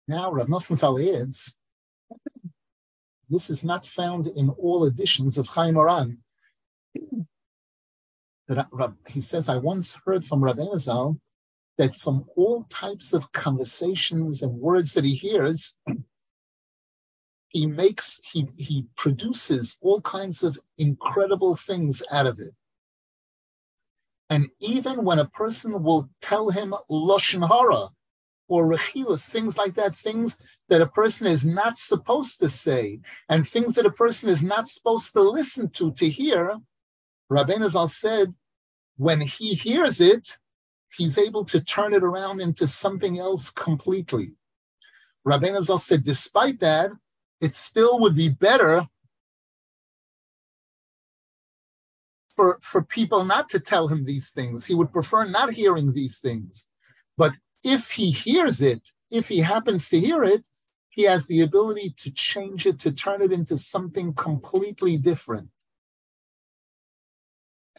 Now, 0.07 0.33
Rav 0.33 0.47
Nosson 0.47 1.21
adds 1.21 1.55
this 3.29 3.51
is 3.51 3.63
not 3.63 3.85
found 3.85 4.27
in 4.27 4.49
all 4.51 4.87
editions 4.87 5.37
of 5.37 5.49
Chayey 5.49 5.73
Moharan. 5.75 6.17
He 9.07 9.21
says, 9.21 9.51
I 9.51 9.57
once 9.57 9.99
heard 10.07 10.25
from 10.25 10.41
Rabbeinu 10.41 10.79
Zal 10.79 11.21
that 11.77 11.95
from 11.95 12.25
all 12.37 12.65
types 12.71 13.13
of 13.13 13.31
conversations 13.33 14.43
and 14.43 14.53
words 14.53 14.95
that 14.95 15.05
he 15.05 15.15
hears, 15.15 15.75
he 17.49 17.67
makes, 17.67 18.21
he, 18.31 18.47
he 18.57 18.87
produces 18.97 19.77
all 19.81 20.01
kinds 20.03 20.43
of 20.43 20.59
incredible 20.77 21.57
things 21.57 22.03
out 22.11 22.27
of 22.27 22.39
it. 22.39 22.55
And 24.31 24.49
even 24.61 25.05
when 25.05 25.19
a 25.19 25.25
person 25.25 25.83
will 25.83 26.11
tell 26.21 26.51
him 26.51 26.75
Lashon 26.91 27.47
Hara, 27.49 27.89
or 28.49 28.67
rechilus, 28.67 29.29
things 29.29 29.59
like 29.59 29.75
that, 29.75 29.95
things 29.95 30.39
that 30.69 30.81
a 30.81 30.87
person 30.87 31.27
is 31.27 31.45
not 31.45 31.77
supposed 31.77 32.39
to 32.41 32.49
say, 32.49 33.01
and 33.29 33.47
things 33.47 33.75
that 33.75 33.87
a 33.87 33.91
person 33.91 34.29
is 34.29 34.43
not 34.43 34.67
supposed 34.67 35.13
to 35.13 35.21
listen 35.21 35.69
to, 35.71 35.93
to 35.93 36.09
hear, 36.09 36.57
Rabbeinu 37.31 37.71
Zal 37.71 37.89
said, 37.89 38.35
when 38.97 39.21
he 39.21 39.55
hears 39.55 40.01
it, 40.01 40.39
he's 40.97 41.19
able 41.19 41.45
to 41.45 41.61
turn 41.61 41.93
it 41.93 42.03
around 42.03 42.41
into 42.41 42.67
something 42.67 43.19
else 43.19 43.51
completely. 43.51 44.33
Rabbeinu 45.27 45.63
Zal 45.63 45.79
said, 45.79 46.05
despite 46.05 46.61
that, 46.61 46.91
it 47.41 47.55
still 47.55 48.01
would 48.01 48.15
be 48.15 48.29
better 48.29 48.87
for, 52.29 52.59
for 52.63 52.83
people 52.83 53.25
not 53.25 53.49
to 53.51 53.61
tell 53.61 53.89
him 53.89 54.05
these 54.05 54.31
things. 54.31 54.65
He 54.65 54.75
would 54.75 54.93
prefer 54.93 55.25
not 55.25 55.53
hearing 55.53 55.93
these 55.93 56.19
things. 56.19 56.67
But 57.17 57.37
if 57.65 57.91
he 57.91 58.11
hears 58.11 58.63
it, 58.63 58.91
if 59.11 59.29
he 59.29 59.39
happens 59.39 59.89
to 59.89 60.01
hear 60.01 60.23
it, 60.23 60.45
he 60.91 61.03
has 61.03 61.27
the 61.27 61.43
ability 61.43 61.95
to 61.99 62.11
change 62.11 62.67
it, 62.67 62.79
to 62.81 62.93
turn 62.93 63.23
it 63.23 63.33
into 63.33 63.57
something 63.59 64.15
completely 64.15 64.97
different. 64.97 65.49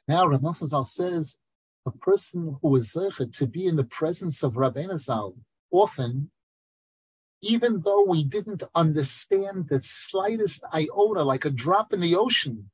Now, 0.08 0.26
Rav 0.26 0.56
Zal 0.56 0.84
says, 0.84 1.38
a 1.86 1.92
person 1.92 2.58
who 2.62 2.76
is 2.76 2.94
zeichet 2.94 3.36
to 3.38 3.48
be 3.48 3.66
in 3.66 3.76
the 3.76 3.84
presence 3.84 4.44
of 4.44 4.54
Rabbeinu 4.54 4.98
Zal, 4.98 5.36
often, 5.72 6.32
even 7.42 7.82
though 7.82 8.04
we 8.04 8.24
didn't 8.24 8.64
understand 8.76 9.68
the 9.70 9.82
slightest 9.82 10.64
iota, 10.74 11.24
like 11.24 11.46
a 11.46 11.50
drop 11.50 11.94
in 11.94 12.00
the 12.00 12.16
ocean, 12.16 12.70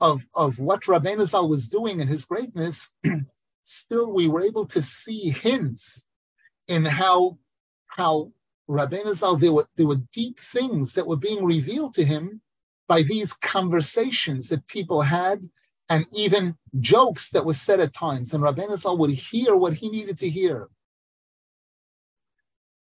of, 0.00 0.26
of 0.34 0.58
what 0.58 0.82
Rabbeinu 0.82 1.26
Zal 1.26 1.48
was 1.48 1.68
doing 1.68 2.00
and 2.00 2.10
his 2.10 2.24
greatness, 2.24 2.90
still 3.64 4.12
we 4.12 4.28
were 4.28 4.44
able 4.44 4.66
to 4.66 4.82
see 4.82 5.30
hints 5.30 6.06
in 6.68 6.84
how 6.84 7.38
how 7.86 8.30
Rabbeinu 8.68 9.14
Zal, 9.14 9.36
there 9.36 9.52
were, 9.52 9.66
there 9.76 9.86
were 9.86 10.02
deep 10.12 10.38
things 10.38 10.92
that 10.94 11.06
were 11.06 11.16
being 11.16 11.44
revealed 11.44 11.94
to 11.94 12.04
him 12.04 12.40
by 12.88 13.02
these 13.02 13.32
conversations 13.32 14.48
that 14.48 14.66
people 14.66 15.02
had 15.02 15.48
and 15.88 16.04
even 16.12 16.56
jokes 16.80 17.30
that 17.30 17.44
were 17.44 17.54
said 17.54 17.80
at 17.80 17.94
times. 17.94 18.34
And 18.34 18.42
Rabbeinu 18.42 18.76
Zal 18.76 18.98
would 18.98 19.10
hear 19.10 19.56
what 19.56 19.72
he 19.72 19.88
needed 19.88 20.18
to 20.18 20.28
hear. 20.28 20.68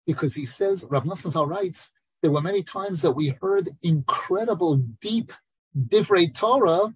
Because 0.07 0.35
he 0.35 0.47
says, 0.47 0.85
Rav 0.89 1.05
Nosson 1.05 1.31
Zal 1.31 1.47
writes, 1.47 1.91
there 2.23 2.31
were 2.31 2.41
many 2.41 2.63
times 2.63 3.03
that 3.03 3.13
we 3.13 3.29
heard 3.41 3.69
incredible, 3.83 4.77
deep 5.01 5.33
divrei 5.89 6.33
Torah 6.33 6.95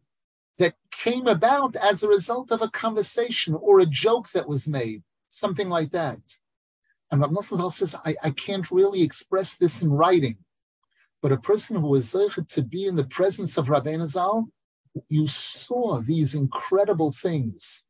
that 0.59 0.75
came 0.91 1.27
about 1.27 1.77
as 1.77 2.03
a 2.03 2.09
result 2.09 2.51
of 2.51 2.63
a 2.63 2.71
conversation 2.71 3.55
or 3.55 3.81
a 3.81 3.87
joke 3.87 4.31
that 4.31 4.49
was 4.49 4.69
made, 4.69 5.03
something 5.29 5.69
like 5.69 5.91
that. 5.93 6.21
And 7.11 7.21
Rav 7.21 7.31
Nosson 7.31 7.71
says, 7.73 7.95
I, 8.05 8.17
I 8.23 8.31
can't 8.31 8.71
really 8.71 9.03
express 9.03 9.57
this 9.57 9.83
in 9.83 9.91
writing. 9.91 10.39
But 11.23 11.33
a 11.33 11.39
person 11.39 11.77
who 11.77 11.95
is 11.95 12.13
to 12.13 12.63
be 12.63 12.87
in 12.87 12.97
the 12.97 13.05
presence 13.05 13.57
of 13.57 13.67
Rabbeinu 13.67 14.07
Zal, 14.07 14.49
you 15.09 15.27
saw 15.27 16.01
these 16.01 16.35
incredible 16.35 17.13
things 17.13 17.85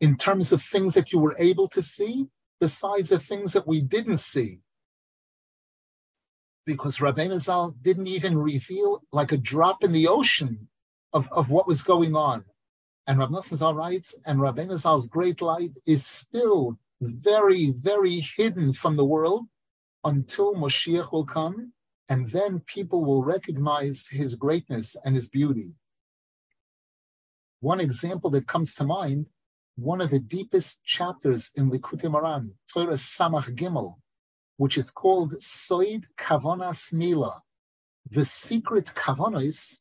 in 0.00 0.16
terms 0.16 0.52
of 0.52 0.62
things 0.62 0.94
that 0.94 1.12
you 1.12 1.18
were 1.18 1.36
able 1.38 1.68
to 1.68 1.82
see, 1.82 2.26
besides 2.60 3.08
the 3.10 3.18
things 3.18 3.52
that 3.52 3.66
we 3.66 3.80
didn't 3.80 4.18
see. 4.18 4.60
Because 6.66 6.98
Rabbeinu 6.98 7.38
Zal 7.40 7.74
didn't 7.82 8.08
even 8.08 8.36
reveal 8.36 9.02
like 9.12 9.32
a 9.32 9.36
drop 9.36 9.82
in 9.82 9.92
the 9.92 10.08
ocean 10.08 10.68
of, 11.12 11.28
of 11.32 11.50
what 11.50 11.66
was 11.66 11.82
going 11.82 12.14
on. 12.14 12.44
And 13.06 13.18
Rav 13.18 13.30
Nosson 13.30 13.74
writes, 13.74 14.14
and 14.26 14.38
Rabbeinu 14.38 14.78
Zal's 14.78 15.06
great 15.06 15.40
light 15.40 15.72
is 15.86 16.06
still 16.06 16.78
very, 17.00 17.70
very 17.70 18.20
hidden 18.36 18.72
from 18.72 18.96
the 18.96 19.04
world 19.04 19.46
until 20.04 20.54
Moshiach 20.54 21.10
will 21.12 21.24
come, 21.24 21.72
and 22.08 22.28
then 22.30 22.60
people 22.60 23.04
will 23.04 23.22
recognize 23.22 24.06
his 24.06 24.34
greatness 24.34 24.96
and 25.04 25.14
his 25.14 25.28
beauty. 25.28 25.70
One 27.60 27.80
example 27.80 28.30
that 28.30 28.46
comes 28.46 28.74
to 28.74 28.84
mind, 28.84 29.26
one 29.78 30.00
of 30.00 30.10
the 30.10 30.18
deepest 30.18 30.82
chapters 30.82 31.52
in 31.54 31.70
Likutei 31.70 32.10
Moharan, 32.10 32.50
Torah 32.72 32.94
Samach 32.94 33.54
Gimel, 33.56 33.94
which 34.56 34.76
is 34.76 34.90
called 34.90 35.34
Soid 35.38 36.02
Kavonas 36.18 36.92
Mila, 36.92 37.40
the 38.10 38.24
secret 38.24 38.86
kavonos 38.86 39.78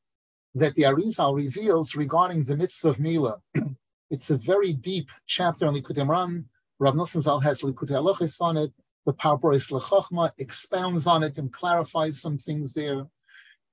that 0.53 0.75
the 0.75 0.83
Arizal 0.83 1.35
reveals 1.35 1.95
regarding 1.95 2.43
the 2.43 2.55
mitzvah 2.55 2.89
of 2.89 2.99
Mila. 2.99 3.37
It's 4.11 4.29
a 4.29 4.37
very 4.37 4.71
deep 4.71 5.09
chapter 5.25 5.65
on 5.65 5.73
Likutei 5.73 6.05
Moharan. 6.05 6.45
Rav 6.77 6.93
Nosson 6.93 7.23
Zal 7.23 7.39
has 7.39 7.61
Likutei 7.61 7.97
Halachos 7.97 8.39
on 8.39 8.55
it. 8.55 8.71
The 9.07 9.13
Parporis 9.13 9.71
Lechachma 9.71 10.31
expounds 10.37 11.07
on 11.07 11.23
it 11.23 11.39
and 11.39 11.51
clarifies 11.51 12.21
some 12.21 12.37
things 12.37 12.71
there. 12.71 13.07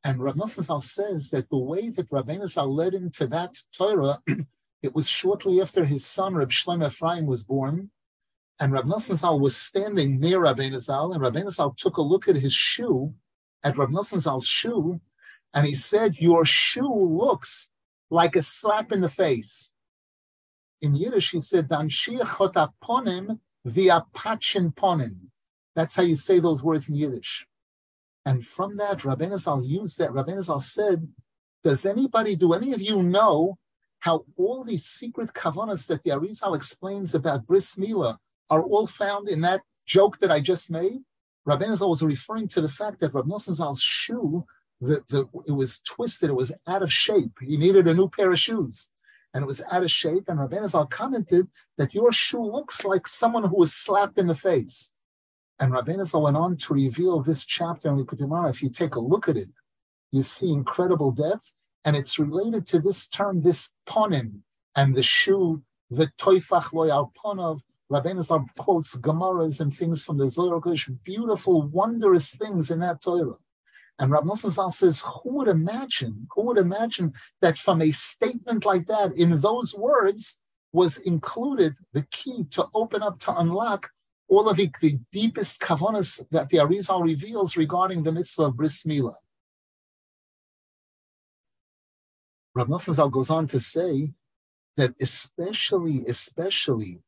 And 0.04 0.20
Rav 0.20 0.37
Nosson 0.37 0.64
Zal 0.64 0.80
says 0.80 1.28
that 1.30 1.50
the 1.50 1.58
way 1.58 1.90
that 1.90 2.08
Rabbeinu 2.08 2.48
Zal 2.48 2.74
led 2.74 2.94
into 2.94 3.26
that 3.26 3.54
Torah, 3.76 4.20
it 4.84 4.94
was 4.94 5.08
shortly 5.08 5.62
after 5.62 5.86
his 5.86 6.04
son 6.04 6.34
Reb 6.34 6.50
Shlomo 6.50 6.88
Ephraim 6.88 7.24
was 7.24 7.42
born, 7.42 7.90
and 8.60 8.70
Rav 8.70 8.84
Nosson 8.84 9.16
Zal 9.16 9.40
was 9.40 9.56
standing 9.56 10.20
near 10.20 10.40
Rabbeinu 10.40 10.78
Zal, 10.78 11.14
and 11.14 11.22
Rabbeinu 11.22 11.50
Zal 11.50 11.74
took 11.74 11.96
a 11.96 12.02
look 12.02 12.28
at 12.28 12.36
his 12.36 12.52
shoe, 12.52 13.14
at 13.62 13.78
Rav 13.78 13.88
Nosson 13.88 14.20
Zal's 14.20 14.46
shoe, 14.46 15.00
and 15.54 15.66
he 15.66 15.74
said, 15.74 16.20
"Your 16.20 16.44
shoe 16.44 16.94
looks 17.22 17.70
like 18.10 18.36
a 18.36 18.42
slap 18.42 18.92
in 18.92 19.00
the 19.00 19.08
face." 19.08 19.72
In 20.82 20.94
Yiddish, 20.94 21.30
he 21.30 21.40
said, 21.40 21.68
"Danshia 21.68 22.26
ponim 22.82 23.40
via 23.64 24.04
pachin 24.12 24.74
ponim." 24.74 25.30
That's 25.74 25.94
how 25.94 26.02
you 26.02 26.14
say 26.14 26.40
those 26.40 26.62
words 26.62 26.90
in 26.90 26.94
Yiddish. 26.94 27.46
And 28.26 28.46
from 28.46 28.76
that, 28.76 28.98
Rabbeinu 28.98 29.40
Zal 29.40 29.64
used 29.64 29.96
that. 29.96 30.10
Rabbeinu 30.10 30.44
Zal 30.44 30.60
said, 30.60 31.10
"Does 31.62 31.86
anybody, 31.86 32.36
do 32.36 32.52
any 32.52 32.74
of 32.74 32.82
you 32.82 33.02
know 33.02 33.58
how 34.04 34.16
all 34.36 34.60
these 34.64 34.86
secret 35.00 35.30
kavanas 35.40 35.86
that 35.88 36.02
the 36.04 36.10
Arizal 36.10 36.56
explains 36.56 37.14
about 37.14 37.46
bris 37.48 37.68
milah 37.76 38.16
are 38.50 38.62
all 38.62 38.86
found 38.86 39.28
in 39.34 39.40
that 39.40 39.62
joke 39.86 40.18
that 40.20 40.30
I 40.36 40.40
just 40.40 40.70
made?" 40.70 41.00
Rabbeinu 41.48 41.76
Zal 41.76 41.90
was 41.90 42.02
referring 42.02 42.48
to 42.48 42.60
the 42.60 42.74
fact 42.80 43.00
that 43.00 43.12
Rabbi 43.14 43.28
Nosson 43.28 43.54
Zal's 43.54 43.82
shoe, 43.82 44.44
the, 44.80 45.02
the, 45.08 45.26
it 45.46 45.52
was 45.52 45.78
twisted, 45.80 46.30
it 46.30 46.40
was 46.42 46.52
out 46.66 46.82
of 46.82 46.90
shape. 46.92 47.34
He 47.40 47.56
needed 47.56 47.86
a 47.86 47.94
new 47.94 48.08
pair 48.08 48.32
of 48.32 48.38
shoes 48.38 48.88
and 49.34 49.42
it 49.42 49.46
was 49.46 49.60
out 49.70 49.82
of 49.82 49.90
shape. 49.90 50.24
And 50.28 50.38
Rabbeinu 50.38 50.70
Zal 50.70 50.86
commented 50.86 51.48
that 51.76 51.92
your 51.92 52.12
shoe 52.12 52.44
looks 52.44 52.84
like 52.84 53.06
someone 53.06 53.44
who 53.44 53.56
was 53.56 53.74
slapped 53.74 54.18
in 54.18 54.28
the 54.28 54.34
face. 54.34 54.92
And 55.58 55.72
Rabbeinu 55.72 56.06
Zal 56.06 56.22
went 56.22 56.36
on 56.36 56.56
to 56.56 56.74
reveal 56.74 57.20
this 57.20 57.44
chapter 57.44 57.88
in 57.88 57.96
Moharan. 57.96 58.50
If 58.50 58.62
you 58.62 58.70
take 58.70 58.94
a 58.94 59.00
look 59.00 59.28
at 59.28 59.36
it, 59.36 59.50
you 60.12 60.22
see 60.22 60.50
incredible 60.50 61.10
depth, 61.10 61.52
and 61.84 61.96
it's 61.96 62.18
related 62.18 62.66
to 62.68 62.78
this 62.78 63.08
term, 63.08 63.42
this 63.42 63.70
ponim, 63.86 64.40
and 64.76 64.94
the 64.94 65.02
shoe, 65.02 65.62
the 65.90 66.10
toifach 66.18 66.72
loyal 66.72 67.12
ponov. 67.22 67.60
Rabbeinu 67.92 68.24
Zal 68.24 68.46
quotes 68.58 68.96
Gemaras 68.96 69.60
and 69.60 69.74
things 69.74 70.04
from 70.04 70.16
the 70.16 70.28
Zohar 70.28 70.60
beautiful, 71.04 71.62
wondrous 71.68 72.34
things 72.34 72.70
in 72.70 72.80
that 72.80 73.02
Torah. 73.02 73.36
And 73.98 74.10
Rav 74.10 74.24
Nosson 74.24 74.50
Zal 74.50 74.70
says, 74.70 75.02
who 75.02 75.34
would 75.34 75.48
imagine, 75.48 76.26
who 76.34 76.42
would 76.42 76.58
imagine 76.58 77.12
that 77.40 77.58
from 77.58 77.82
a 77.82 77.92
statement 77.92 78.64
like 78.64 78.86
that, 78.86 79.16
in 79.16 79.40
those 79.40 79.74
words, 79.74 80.36
was 80.72 80.96
included 80.98 81.74
the 81.92 82.02
key 82.10 82.44
to 82.50 82.66
open 82.74 83.02
up, 83.02 83.20
to 83.20 83.38
unlock 83.38 83.90
all 84.28 84.48
of 84.48 84.56
the, 84.56 84.68
the 84.80 84.98
deepest 85.12 85.60
kavanas 85.60 86.20
that 86.30 86.48
the 86.48 86.56
Arizal 86.56 87.04
reveals 87.04 87.56
regarding 87.56 88.02
the 88.02 88.10
mitzvah 88.10 88.44
of 88.44 88.56
bris 88.56 88.82
milah. 88.82 89.14
Rav 92.54 92.68
Nosson 92.68 92.94
Zal 92.94 93.08
goes 93.08 93.30
on 93.30 93.46
to 93.48 93.60
say 93.60 94.12
that 94.76 94.94
especially, 95.00 96.04
especially 96.06 97.00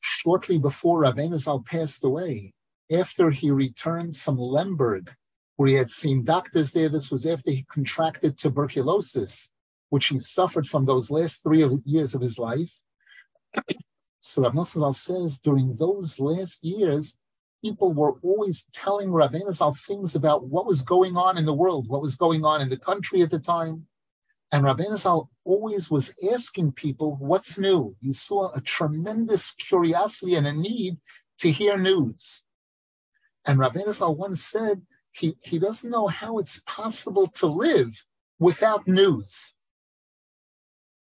shortly 0.00 0.58
before 0.58 1.02
Rabbeinu 1.02 1.38
Zal 1.38 1.62
passed 1.64 2.04
away, 2.04 2.52
after 2.90 3.30
he 3.30 3.50
returned 3.50 4.16
from 4.16 4.36
Lemberg 4.38 5.10
where 5.56 5.68
he 5.68 5.74
had 5.74 5.90
seen 5.90 6.24
doctors 6.24 6.72
there. 6.72 6.88
This 6.88 7.10
was 7.10 7.26
after 7.26 7.50
he 7.50 7.64
contracted 7.72 8.36
tuberculosis, 8.36 9.50
which 9.90 10.06
he 10.06 10.18
suffered 10.18 10.66
from 10.66 10.84
those 10.84 11.10
last 11.10 11.42
three 11.42 11.64
years 11.84 12.14
of 12.14 12.20
his 12.20 12.38
life. 12.38 12.80
so 14.20 14.42
Rav 14.42 14.54
Nosson 14.54 14.94
says 14.94 15.38
during 15.38 15.72
those 15.74 16.18
last 16.18 16.64
years, 16.64 17.16
people 17.64 17.92
were 17.92 18.14
always 18.22 18.66
telling 18.72 19.10
Rabbeinu 19.10 19.54
Zal 19.54 19.72
things 19.72 20.14
about 20.14 20.44
what 20.48 20.66
was 20.66 20.82
going 20.82 21.16
on 21.16 21.38
in 21.38 21.44
the 21.44 21.54
world, 21.54 21.88
what 21.88 22.02
was 22.02 22.16
going 22.16 22.44
on 22.44 22.60
in 22.60 22.68
the 22.68 22.76
country 22.76 23.22
at 23.22 23.30
the 23.30 23.38
time. 23.38 23.86
And 24.52 24.64
Rabbeinu 24.64 24.98
Zal 24.98 25.30
always 25.44 25.90
was 25.90 26.14
asking 26.30 26.72
people, 26.72 27.16
what's 27.18 27.58
new? 27.58 27.96
You 28.00 28.12
saw 28.12 28.52
a 28.54 28.60
tremendous 28.60 29.50
curiosity 29.52 30.34
and 30.34 30.46
a 30.46 30.52
need 30.52 30.98
to 31.38 31.50
hear 31.50 31.78
news. 31.78 32.42
And 33.46 33.58
Rabbeinu 33.58 33.94
Zal 33.94 34.14
once 34.14 34.44
said 34.44 34.82
he, 35.12 35.34
he 35.40 35.58
doesn't 35.58 35.90
know 35.90 36.06
how 36.06 36.38
it's 36.38 36.60
possible 36.66 37.28
to 37.28 37.46
live 37.46 38.04
without 38.38 38.86
news. 38.86 39.54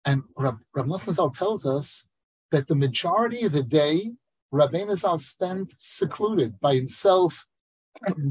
And 0.04 0.24
Rab, 0.36 0.58
Rab 0.76 0.90
Zal 1.00 1.30
tells 1.30 1.66
us 1.66 2.06
that 2.52 2.68
the 2.68 2.76
majority 2.76 3.44
of 3.44 3.54
the 3.54 3.64
day, 3.64 4.12
Rabbeinu 4.54 4.98
Zal 4.98 5.18
spent 5.18 5.74
secluded 5.78 6.60
by 6.60 6.76
himself 6.76 7.46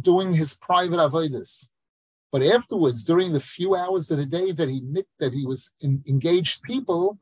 doing 0.01 0.35
his 0.35 0.55
private 0.57 0.99
avodas. 0.99 1.71
But 2.33 2.43
afterwards, 2.43 3.05
during 3.05 3.33
the 3.33 3.41
few 3.41 3.75
hours 3.75 4.11
of 4.11 4.19
the 4.19 4.27
day 4.27 4.53
that 4.53 4.69
he 4.69 4.83
that 5.19 5.33
he 5.33 5.47
was 5.47 5.71
in, 5.81 6.03
engaged 6.09 6.63
people, 6.63 7.19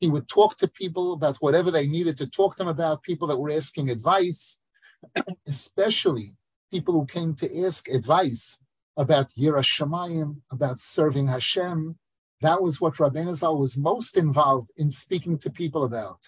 he 0.00 0.08
would 0.08 0.28
talk 0.28 0.56
to 0.58 0.68
people 0.68 1.12
about 1.12 1.36
whatever 1.38 1.70
they 1.70 1.86
needed 1.86 2.16
to 2.18 2.26
talk 2.26 2.56
to 2.56 2.58
them 2.58 2.68
about, 2.68 3.02
people 3.02 3.28
that 3.28 3.38
were 3.38 3.50
asking 3.50 3.90
advice, 3.90 4.58
especially 5.48 6.34
people 6.70 6.94
who 6.94 7.06
came 7.06 7.34
to 7.34 7.64
ask 7.64 7.88
advice 7.88 8.58
about 8.96 9.30
Yira 9.38 9.62
Shemayim, 9.62 10.40
about 10.50 10.78
serving 10.78 11.28
Hashem. 11.28 11.96
That 12.42 12.62
was 12.62 12.80
what 12.80 12.94
Rabbeinu 12.94 13.34
Zal 13.34 13.58
was 13.58 13.76
most 13.76 14.16
involved 14.16 14.70
in 14.76 14.90
speaking 14.90 15.38
to 15.38 15.50
people 15.50 15.84
about. 15.84 16.20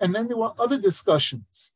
And 0.00 0.14
then 0.14 0.28
there 0.28 0.36
were 0.38 0.52
other 0.58 0.78
discussions. 0.78 1.73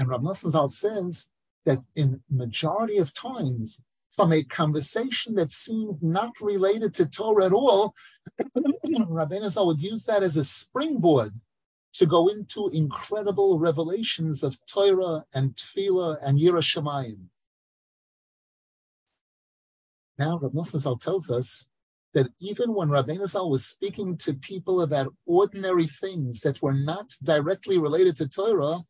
And 0.00 0.08
Rabbi 0.08 0.24
Nosson 0.24 0.70
says 0.70 1.28
that 1.66 1.78
in 1.94 2.22
majority 2.30 2.96
of 2.96 3.12
times, 3.12 3.82
from 4.10 4.32
a 4.32 4.42
conversation 4.42 5.34
that 5.34 5.52
seemed 5.52 6.02
not 6.02 6.32
related 6.40 6.94
to 6.94 7.06
Torah 7.06 7.44
at 7.44 7.52
all, 7.52 7.94
Rabbeinu 8.56 9.50
Zal 9.50 9.66
would 9.66 9.82
use 9.82 10.06
that 10.06 10.22
as 10.22 10.38
a 10.38 10.44
springboard 10.44 11.38
to 11.92 12.06
go 12.06 12.28
into 12.28 12.68
incredible 12.68 13.58
revelations 13.58 14.42
of 14.42 14.56
Torah 14.64 15.26
and 15.34 15.54
Tefillah 15.54 16.16
and 16.22 16.38
Yiras 16.38 16.74
Shamayim. 16.74 17.18
Now, 20.18 20.38
Rav 20.38 20.52
Nosson 20.52 20.98
tells 20.98 21.30
us 21.30 21.68
that 22.14 22.30
even 22.40 22.72
when 22.72 22.88
Rabbeinu 22.88 23.28
Zal 23.28 23.50
was 23.50 23.66
speaking 23.66 24.16
to 24.18 24.32
people 24.32 24.80
about 24.80 25.14
ordinary 25.26 25.86
things 25.86 26.40
that 26.40 26.62
were 26.62 26.72
not 26.72 27.10
directly 27.22 27.76
related 27.76 28.16
to 28.16 28.26
Torah, 28.26 28.82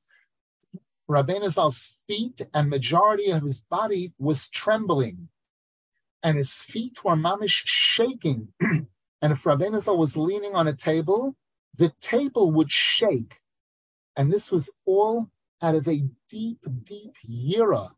Rabbeinu 1.11 1.51
Zal's 1.51 1.99
feet 2.07 2.41
and 2.55 2.71
majority 2.71 3.31
of 3.31 3.43
his 3.43 3.61
body 3.61 4.13
was 4.19 4.49
trembling, 4.49 5.29
and 6.23 6.39
his 6.39 6.63
feet 6.63 7.03
were 7.03 7.17
mamish 7.17 7.63
shaking. 7.65 8.49
and 8.61 9.33
if 9.33 9.43
Rabbeinu 9.43 9.83
Zal 9.83 9.99
was 9.99 10.17
leaning 10.17 10.55
on 10.55 10.69
a 10.69 10.73
table, 10.73 11.35
the 11.77 11.93
table 12.01 12.53
would 12.53 12.71
shake. 12.71 13.41
And 14.17 14.33
this 14.33 14.53
was 14.53 14.71
all 14.85 15.31
out 15.61 15.75
of 15.75 15.89
a 15.89 16.05
deep, 16.29 16.61
deep 16.85 17.15
yira, 17.29 17.91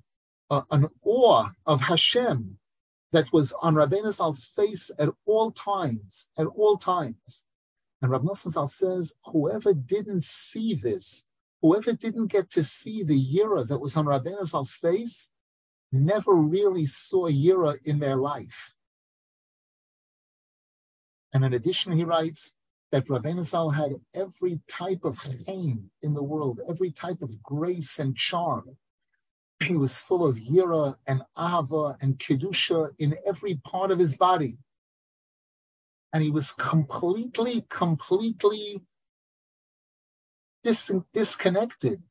uh, 0.48 0.62
an 0.70 0.88
awe 1.05 1.51
of 1.66 1.83
Hashem 1.83 2.59
that 3.12 3.31
was 3.31 3.53
on 3.61 3.75
Rabbeinu 3.75 4.14
Zal's 4.14 4.44
face 4.44 4.90
at 4.98 5.11
all 5.27 5.51
times, 5.51 6.29
at 6.38 6.46
all 6.46 6.79
times. 6.79 7.44
And 8.01 8.11
Rabbi 8.11 8.25
Nosson 8.25 8.68
says, 8.68 9.12
whoever 9.27 9.75
didn't 9.75 10.25
see 10.25 10.75
this, 10.75 11.25
whoever 11.62 11.92
didn't 11.92 12.27
get 12.27 12.51
to 12.51 12.64
see 12.64 13.03
the 13.03 13.18
yira 13.18 13.66
that 13.66 13.79
was 13.79 13.96
on 13.96 14.07
Rabbeinu 14.07 14.46
Zal's 14.46 14.72
face, 14.72 15.31
never 15.90 16.35
really 16.35 16.87
saw 16.87 17.29
yira 17.29 17.79
in 17.85 18.01
their 18.01 18.16
life. 18.16 18.75
And 21.33 21.44
in 21.44 21.55
addition, 21.55 21.92
he 21.92 22.05
writes, 22.05 22.55
that 22.92 23.07
Rabbeinu 23.07 23.44
Zal 23.44 23.70
had 23.70 23.94
every 24.14 24.61
type 24.68 25.05
of 25.05 25.18
pain 25.46 25.90
in 26.03 26.12
the 26.12 26.22
world, 26.22 26.61
every 26.68 26.90
type 26.90 27.22
of 27.22 27.42
grace 27.42 27.98
and 27.98 28.14
charm. 28.14 28.77
He 29.64 29.77
was 29.77 29.98
full 29.98 30.27
of 30.27 30.37
yira 30.37 30.96
and 31.07 31.22
ava 31.38 31.96
and 32.03 32.18
kedusha 32.18 32.90
in 32.98 33.16
every 33.27 33.55
part 33.64 33.90
of 33.90 33.98
his 33.98 34.14
body. 34.14 34.59
And 36.12 36.22
he 36.22 36.31
was 36.31 36.53
completely, 36.53 37.64
completely 37.70 38.83
dis- 40.62 40.92
disconnected 41.12 42.03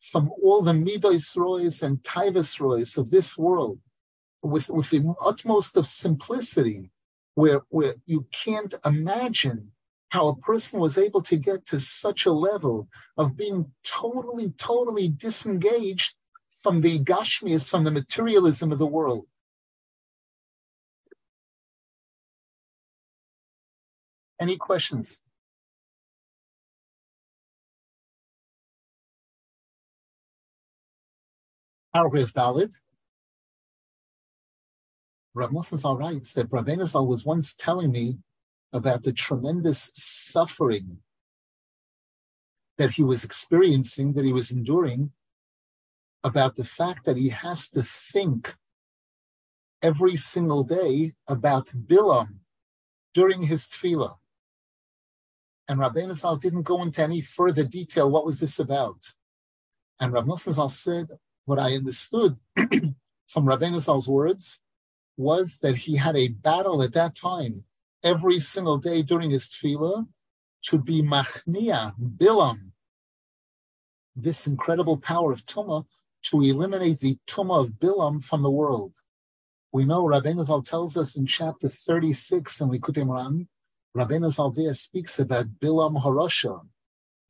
from 0.00 0.30
all 0.42 0.62
the 0.62 0.72
midos 0.72 1.36
rois 1.36 1.82
and 1.82 2.02
tivus 2.02 2.60
roys 2.60 2.96
of 2.96 3.10
this 3.10 3.36
world 3.36 3.78
with, 4.42 4.68
with 4.68 4.90
the 4.90 5.14
utmost 5.20 5.76
of 5.76 5.86
simplicity, 5.86 6.90
where, 7.34 7.62
where 7.68 7.94
you 8.06 8.26
can't 8.32 8.74
imagine 8.84 9.72
how 10.10 10.28
a 10.28 10.36
person 10.36 10.78
was 10.78 10.98
able 10.98 11.22
to 11.22 11.36
get 11.36 11.66
to 11.66 11.80
such 11.80 12.26
a 12.26 12.32
level 12.32 12.88
of 13.16 13.36
being 13.36 13.66
totally, 13.84 14.50
totally 14.56 15.08
disengaged 15.08 16.14
from 16.62 16.80
the 16.80 16.98
Gashmias, 17.00 17.68
from 17.68 17.84
the 17.84 17.90
materialism 17.90 18.72
of 18.72 18.78
the 18.78 18.86
world. 18.86 19.26
Any 24.40 24.56
questions? 24.56 25.18
Paragraph 31.96 32.34
Daled. 32.34 32.74
Rav 35.32 35.50
Nosson 35.50 35.98
writes 35.98 36.34
that 36.34 36.50
Rabbeinu 36.50 36.86
Zal 36.86 37.06
was 37.06 37.24
once 37.24 37.54
telling 37.54 37.90
me 37.90 38.18
about 38.74 39.02
the 39.02 39.14
tremendous 39.14 39.90
suffering 39.94 40.98
that 42.76 42.90
he 42.90 43.02
was 43.02 43.24
experiencing, 43.24 44.12
that 44.12 44.26
he 44.26 44.32
was 44.34 44.50
enduring, 44.50 45.10
about 46.22 46.54
the 46.54 46.64
fact 46.64 47.06
that 47.06 47.16
he 47.16 47.30
has 47.30 47.70
to 47.70 47.82
think 47.82 48.54
every 49.80 50.16
single 50.16 50.64
day 50.64 51.14
about 51.28 51.72
Bilam 51.88 52.40
during 53.14 53.44
his 53.44 53.66
tefillah. 53.66 54.16
And 55.66 55.80
Rabbeinu 55.80 56.14
Zal 56.14 56.36
didn't 56.36 56.64
go 56.64 56.82
into 56.82 57.02
any 57.02 57.22
further 57.22 57.64
detail. 57.64 58.10
What 58.10 58.26
was 58.26 58.38
this 58.38 58.58
about? 58.58 59.14
And 59.98 60.12
Rav 60.12 60.28
Zal 60.38 60.68
said, 60.68 61.08
what 61.46 61.58
I 61.58 61.74
understood 61.76 62.36
from 62.56 63.46
Rabbeinu 63.46 63.80
Zal's 63.80 64.08
words 64.08 64.60
was 65.16 65.58
that 65.58 65.76
he 65.76 65.96
had 65.96 66.16
a 66.16 66.28
battle 66.28 66.82
at 66.82 66.92
that 66.92 67.14
time 67.14 67.64
every 68.02 68.38
single 68.40 68.78
day 68.78 69.02
during 69.02 69.30
his 69.30 69.48
tefillah 69.48 70.06
to 70.62 70.78
be 70.78 71.02
machnia, 71.02 71.94
bilam, 71.98 72.72
this 74.16 74.46
incredible 74.46 74.96
power 74.96 75.32
of 75.32 75.46
tuma 75.46 75.84
to 76.22 76.42
eliminate 76.42 76.98
the 76.98 77.16
tuma 77.26 77.60
of 77.60 77.70
bilam 77.72 78.22
from 78.22 78.42
the 78.42 78.50
world. 78.50 78.92
We 79.72 79.84
know 79.84 80.04
Rabbeinu 80.04 80.44
Zal 80.44 80.62
tells 80.62 80.96
us 80.96 81.16
in 81.16 81.26
chapter 81.26 81.68
36 81.68 82.60
in 82.60 82.70
Likutei 82.70 83.04
Moharan, 83.04 83.46
Rabbeinu 83.96 84.32
Zal 84.32 84.50
there 84.50 84.74
speaks 84.74 85.18
about 85.20 85.60
bilam 85.60 86.02
harasha, 86.02 86.66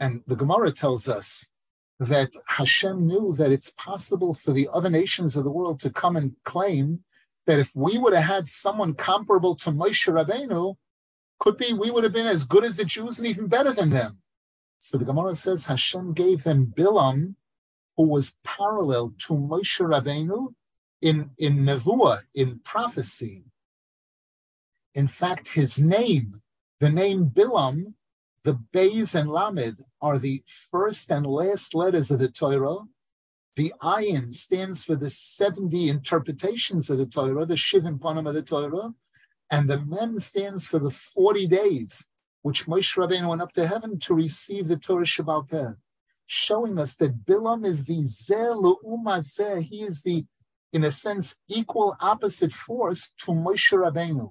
and 0.00 0.22
the 0.26 0.36
Gemara 0.36 0.72
tells 0.72 1.08
us 1.08 1.48
that 1.98 2.32
Hashem 2.46 3.06
knew 3.06 3.34
that 3.36 3.52
it's 3.52 3.70
possible 3.70 4.34
for 4.34 4.52
the 4.52 4.68
other 4.72 4.90
nations 4.90 5.36
of 5.36 5.44
the 5.44 5.50
world 5.50 5.80
to 5.80 5.90
come 5.90 6.16
and 6.16 6.34
claim 6.44 7.00
that 7.46 7.58
if 7.58 7.74
we 7.74 7.96
would 7.96 8.12
have 8.12 8.24
had 8.24 8.46
someone 8.46 8.94
comparable 8.94 9.54
to 9.56 9.70
Moshe 9.70 10.06
Rabbeinu, 10.06 10.76
could 11.38 11.56
be 11.56 11.72
we 11.72 11.90
would 11.90 12.04
have 12.04 12.12
been 12.12 12.26
as 12.26 12.44
good 12.44 12.64
as 12.64 12.76
the 12.76 12.84
Jews 12.84 13.18
and 13.18 13.26
even 13.26 13.46
better 13.46 13.72
than 13.72 13.90
them. 13.90 14.18
So 14.78 14.98
the 14.98 15.04
Gemara 15.04 15.36
says 15.36 15.64
Hashem 15.64 16.12
gave 16.12 16.42
them 16.42 16.72
Bilam, 16.76 17.34
who 17.96 18.04
was 18.08 18.36
parallel 18.44 19.14
to 19.26 19.34
Moshe 19.34 19.80
Rabbeinu 19.80 20.54
in, 21.02 21.30
in 21.38 21.58
Nevuah, 21.58 22.18
in 22.34 22.58
prophecy. 22.60 23.44
In 24.94 25.06
fact, 25.06 25.48
his 25.48 25.78
name, 25.78 26.42
the 26.80 26.90
name 26.90 27.26
Bilam, 27.26 27.94
the 28.46 28.54
Beis 28.72 29.16
and 29.16 29.28
Lamed 29.28 29.84
are 30.00 30.18
the 30.18 30.40
first 30.70 31.10
and 31.10 31.26
last 31.26 31.74
letters 31.74 32.12
of 32.12 32.20
the 32.20 32.28
Torah, 32.28 32.78
the 33.56 33.74
ayin 33.82 34.32
stands 34.32 34.84
for 34.84 34.94
the 34.94 35.10
70 35.10 35.88
interpretations 35.88 36.88
of 36.88 36.98
the 36.98 37.06
Torah, 37.06 37.44
the 37.44 37.54
Shivim 37.54 37.98
Panim 37.98 38.28
of 38.28 38.34
the 38.34 38.42
Torah, 38.42 38.94
and 39.50 39.68
the 39.68 39.80
mem 39.80 40.20
stands 40.20 40.68
for 40.68 40.78
the 40.78 40.90
40 40.90 41.48
days 41.48 42.06
which 42.42 42.66
Moshe 42.66 42.96
Rabbeinu 42.96 43.28
went 43.28 43.42
up 43.42 43.50
to 43.54 43.66
heaven 43.66 43.98
to 43.98 44.14
receive 44.14 44.68
the 44.68 44.76
Torah 44.76 45.04
Shebaal 45.04 45.48
Peh, 45.50 45.72
showing 46.26 46.78
us 46.78 46.94
that 46.94 47.24
Bilam 47.24 47.66
is 47.66 47.82
the 47.82 47.98
Zeh 47.98 48.54
Zeh. 48.54 49.62
He 49.62 49.82
is 49.82 50.02
the, 50.02 50.24
in 50.72 50.84
a 50.84 50.92
sense, 50.92 51.34
equal 51.48 51.96
opposite 51.98 52.52
force 52.52 53.12
to 53.22 53.32
Moshe 53.32 53.72
Rabbeinu. 53.72 54.30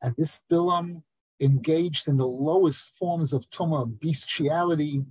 And 0.00 0.14
this 0.16 0.42
Bilam 0.48 1.02
engaged 1.40 2.08
in 2.08 2.16
the 2.16 2.26
lowest 2.26 2.96
forms 2.96 3.32
of 3.32 3.48
Tumah, 3.50 3.98
bestiality, 4.00 5.04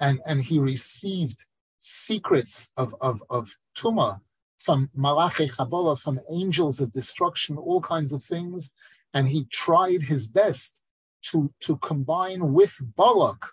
and, 0.00 0.20
and 0.26 0.42
he 0.42 0.58
received 0.58 1.44
secrets 1.78 2.70
of, 2.76 2.94
of, 3.00 3.22
of 3.30 3.54
Tuma 3.76 4.20
from 4.58 4.90
Malachi 4.94 5.48
Chabola, 5.48 5.98
from 5.98 6.20
angels 6.30 6.80
of 6.80 6.92
destruction, 6.92 7.56
all 7.56 7.80
kinds 7.80 8.12
of 8.12 8.22
things. 8.22 8.70
And 9.14 9.26
he 9.26 9.46
tried 9.46 10.02
his 10.02 10.26
best 10.26 10.80
to, 11.22 11.52
to 11.60 11.76
combine 11.78 12.52
with 12.52 12.76
Balak, 12.96 13.46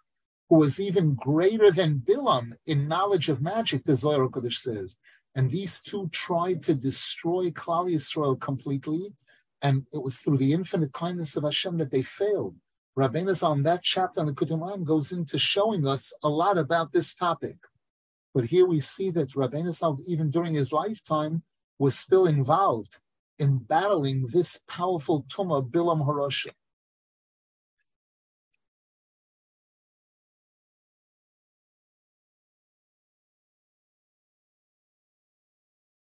who 0.49 0.57
was 0.57 0.79
even 0.79 1.15
greater 1.15 1.71
than 1.71 2.01
Bilam 2.05 2.53
in 2.65 2.87
knowledge 2.87 3.29
of 3.29 3.41
magic, 3.41 3.83
the 3.83 3.95
Zohar 3.95 4.27
Kodesh 4.27 4.57
says. 4.57 4.95
And 5.35 5.51
these 5.51 5.79
two 5.79 6.09
tried 6.11 6.63
to 6.63 6.73
destroy 6.73 7.51
Klal 7.51 7.91
Yisrael 7.93 8.39
completely. 8.39 9.13
And 9.61 9.85
it 9.91 10.01
was 10.01 10.17
through 10.17 10.37
the 10.37 10.53
infinite 10.53 10.93
kindness 10.93 11.35
of 11.35 11.43
Hashem 11.43 11.77
that 11.77 11.91
they 11.91 12.01
failed. 12.01 12.55
Rabbeinu 12.97 13.55
in 13.55 13.63
that 13.63 13.83
chapter 13.83 14.19
on 14.19 14.27
the 14.27 14.33
Kutuman, 14.33 14.83
goes 14.83 15.11
into 15.11 15.37
showing 15.37 15.87
us 15.87 16.13
a 16.23 16.29
lot 16.29 16.57
about 16.57 16.91
this 16.91 17.13
topic. 17.13 17.57
But 18.33 18.45
here 18.45 18.65
we 18.65 18.79
see 18.79 19.09
that 19.11 19.29
Rabbeinu 19.29 19.99
even 20.05 20.29
during 20.29 20.55
his 20.55 20.71
lifetime, 20.71 21.43
was 21.79 21.97
still 21.97 22.25
involved 22.25 22.97
in 23.39 23.57
battling 23.59 24.25
this 24.27 24.59
powerful 24.67 25.23
Tumah 25.23 25.69
Bilam 25.69 26.05
Harosha. 26.05 26.51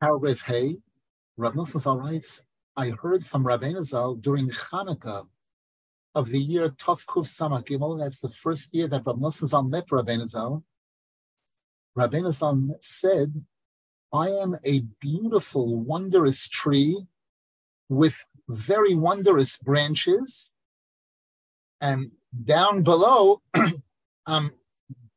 Paragraph 0.01 0.41
Hey, 0.41 0.77
Rav 1.37 1.55
writes, 1.55 2.41
I 2.77 2.91
heard 2.91 3.25
from 3.25 3.43
Rabbeinu 3.43 3.83
Zal 3.83 4.15
during 4.15 4.49
Hanukkah 4.49 5.27
of 6.15 6.29
the 6.29 6.39
year 6.39 6.69
Tov 6.69 7.05
Kuf 7.05 7.25
Samach 7.27 7.65
Gimel, 7.65 7.99
that's 7.99 8.19
the 8.19 8.29
first 8.29 8.73
year 8.73 8.87
that 8.87 9.05
Rav 9.05 9.17
Nosson 9.17 9.47
Zal 9.47 9.63
met 9.63 9.87
Rabbeinu 9.87 10.27
Zal, 10.27 10.63
Rabbeinu 11.97 12.33
Zal 12.33 12.77
said, 12.81 13.45
I 14.13 14.29
am 14.29 14.57
a 14.63 14.79
beautiful, 14.99 15.75
wondrous 15.75 16.47
tree 16.47 17.05
with 17.89 18.23
very 18.47 18.95
wondrous 18.95 19.57
branches. 19.57 20.53
And 21.79 22.11
down 22.45 22.83
below, 22.83 23.41
I'm 24.25 24.51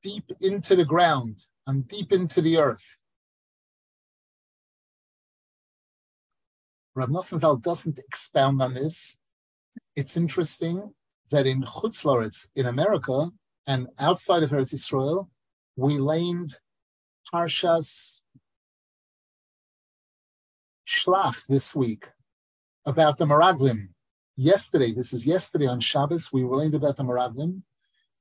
deep 0.02 0.30
into 0.40 0.76
the 0.76 0.84
ground. 0.84 1.46
I'm 1.66 1.82
deep 1.82 2.12
into 2.12 2.40
the 2.40 2.58
earth. 2.58 2.98
Rav 6.96 7.08
Nosson 7.08 7.40
Zal 7.40 7.56
doesn't 7.56 7.98
expound 7.98 8.62
on 8.62 8.74
this. 8.74 9.18
It's 9.96 10.16
interesting 10.16 10.94
that 11.30 11.46
in 11.46 11.62
Chutz 11.62 12.04
La'aretz, 12.04 12.46
in 12.54 12.66
America, 12.66 13.30
and 13.66 13.88
outside 13.98 14.44
of 14.44 14.50
Eretz 14.50 14.72
Israel, 14.72 15.28
we 15.76 15.98
learned 15.98 16.56
Parshas 17.32 18.22
Shlach 20.86 21.44
this 21.48 21.74
week 21.74 22.08
about 22.86 23.18
the 23.18 23.24
Meraglim. 23.24 23.88
Yesterday, 24.36 24.92
this 24.92 25.12
is 25.12 25.26
yesterday 25.26 25.66
on 25.66 25.80
Shabbos, 25.80 26.32
we 26.32 26.44
learned 26.44 26.74
about 26.74 26.96
the 26.96 27.02
Meraglim. 27.02 27.62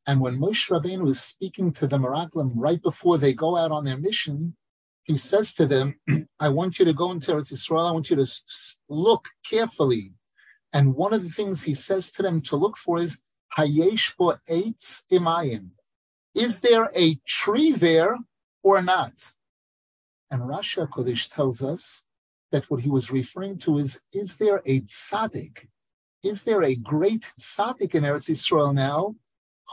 And 0.08 0.20
when 0.20 0.40
Moshe 0.40 0.70
Rabbeinu 0.70 1.04
was 1.04 1.20
speaking 1.20 1.72
to 1.74 1.88
the 1.88 1.98
Meraglim 1.98 2.54
right 2.56 2.82
before 2.82 3.18
they 3.18 3.34
go 3.34 3.56
out 3.56 3.72
on 3.72 3.86
their 3.86 3.98
mission, 3.98 4.56
he 5.04 5.18
says 5.18 5.54
to 5.56 5.66
them, 5.66 6.00
I 6.39 6.50
want 6.50 6.80
you 6.80 6.86
to 6.86 6.94
go 6.94 7.12
into 7.12 7.32
Eretz 7.32 7.52
Israel, 7.52 7.86
I 7.86 7.92
want 7.92 8.10
you 8.10 8.16
to 8.16 8.28
look 8.89 9.28
carefully. 9.50 10.13
And 10.72 10.96
one 10.96 11.13
of 11.13 11.24
the 11.24 11.30
things 11.30 11.62
he 11.62 11.74
says 11.74 12.12
to 12.13 12.24
them 12.24 12.42
to 12.42 12.56
look 12.56 12.78
for 12.78 13.00
is 13.00 13.22
Hayesh 13.58 14.16
bo 14.18 14.38
eitz 14.50 15.04
imayim. 15.12 15.70
Is 16.34 16.62
there 16.62 16.89
a 16.96 17.16
tree 17.28 17.74
there 17.74 18.18
or 18.63 18.82
not. 18.82 19.34
And 20.32 20.42
Rashi 20.42 20.89
Kodesh 20.89 21.30
tells 21.30 21.62
us 21.62 22.04
that 22.52 22.66
what 22.72 22.82
he 22.82 22.89
was 22.89 23.12
referring 23.12 23.60
to 23.60 23.78
is, 23.78 24.00
is 24.12 24.38
there 24.38 24.62
a 24.66 24.82
tzaddik? 24.82 25.68
Is 26.24 26.44
there 26.44 26.63
a 26.63 26.76
great 26.76 27.26
tzaddik 27.39 27.94
in 27.94 28.04
Eretz 28.04 28.30
Israel 28.30 28.74
now 28.74 29.16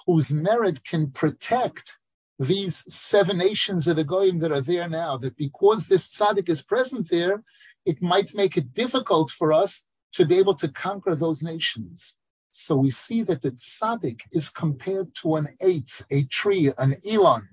whose 0.07 0.33
merit 0.33 0.85
can 0.85 1.11
protect 1.13 1.97
these 2.41 2.85
seven 2.93 3.39
nations 3.39 3.87
of 3.87 3.97
the 3.97 4.05
Goyim 4.05 4.39
that 4.41 4.53
are 4.53 4.61
there 4.61 4.89
now? 4.89 5.17
That 5.17 5.37
because 5.37 5.87
this 5.87 6.09
tzaddik 6.09 6.49
is 6.49 6.63
present 6.63 7.09
there, 7.11 7.45
it 7.87 8.03
might 8.03 8.35
make 8.35 8.57
it 8.57 8.75
difficult 8.75 9.31
for 9.31 9.53
us 9.53 9.85
to 10.15 10.27
be 10.27 10.37
able 10.39 10.55
to 10.55 10.69
conquer 10.69 11.15
those 11.15 11.43
nations. 11.43 12.17
So 12.51 12.75
we 12.75 12.91
see 12.91 13.23
that 13.23 13.43
the 13.43 13.53
tzaddik 13.53 14.21
is 14.33 14.49
compared 14.49 15.15
to 15.23 15.37
an 15.37 15.49
eitz, 15.63 16.03
a 16.11 16.25
tree, 16.25 16.73
an 16.79 16.97
elon, 17.07 17.49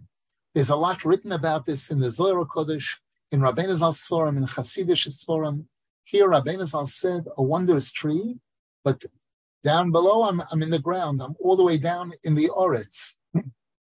there's 0.57 0.71
a 0.71 0.75
lot 0.75 1.05
written 1.05 1.33
about 1.33 1.67
this 1.67 1.91
in 1.91 1.99
the 1.99 2.09
Zohar 2.09 2.43
Kodesh, 2.43 2.87
in 3.31 3.41
Rabbeinu 3.41 3.75
Zal's 3.75 4.03
Forum, 4.03 4.37
in 4.37 4.47
Hasidic 4.47 5.23
Forum. 5.23 5.67
Here, 6.03 6.27
Rabbeinu 6.27 6.65
Zal 6.65 6.87
said, 6.87 7.25
a 7.37 7.43
wondrous 7.43 7.91
tree, 7.91 8.39
but 8.83 9.05
down 9.63 9.91
below, 9.91 10.23
I'm, 10.23 10.41
I'm 10.51 10.63
in 10.63 10.71
the 10.71 10.79
ground. 10.79 11.21
I'm 11.21 11.35
all 11.39 11.55
the 11.55 11.63
way 11.63 11.77
down 11.77 12.11
in 12.23 12.33
the 12.33 12.49
Oretz. 12.49 13.13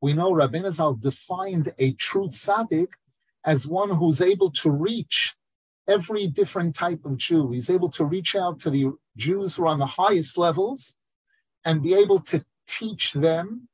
We 0.01 0.13
know 0.13 0.31
Rabbi 0.31 0.69
Zal 0.69 0.93
defined 0.95 1.73
a 1.77 1.93
true 1.93 2.29
tzaddik 2.29 2.87
as 3.45 3.67
one 3.67 3.89
who's 3.89 4.21
able 4.21 4.51
to 4.51 4.71
reach 4.71 5.35
every 5.87 6.27
different 6.27 6.75
type 6.75 7.03
of 7.05 7.17
Jew. 7.17 7.51
He's 7.51 7.69
able 7.69 7.89
to 7.91 8.05
reach 8.05 8.35
out 8.35 8.59
to 8.61 8.69
the 8.69 8.91
Jews 9.17 9.55
who 9.55 9.63
are 9.63 9.67
on 9.67 9.79
the 9.79 9.85
highest 9.85 10.37
levels, 10.37 10.95
and 11.65 11.83
be 11.83 11.93
able 11.93 12.21
to 12.21 12.45
teach 12.67 13.13
them, 13.13 13.67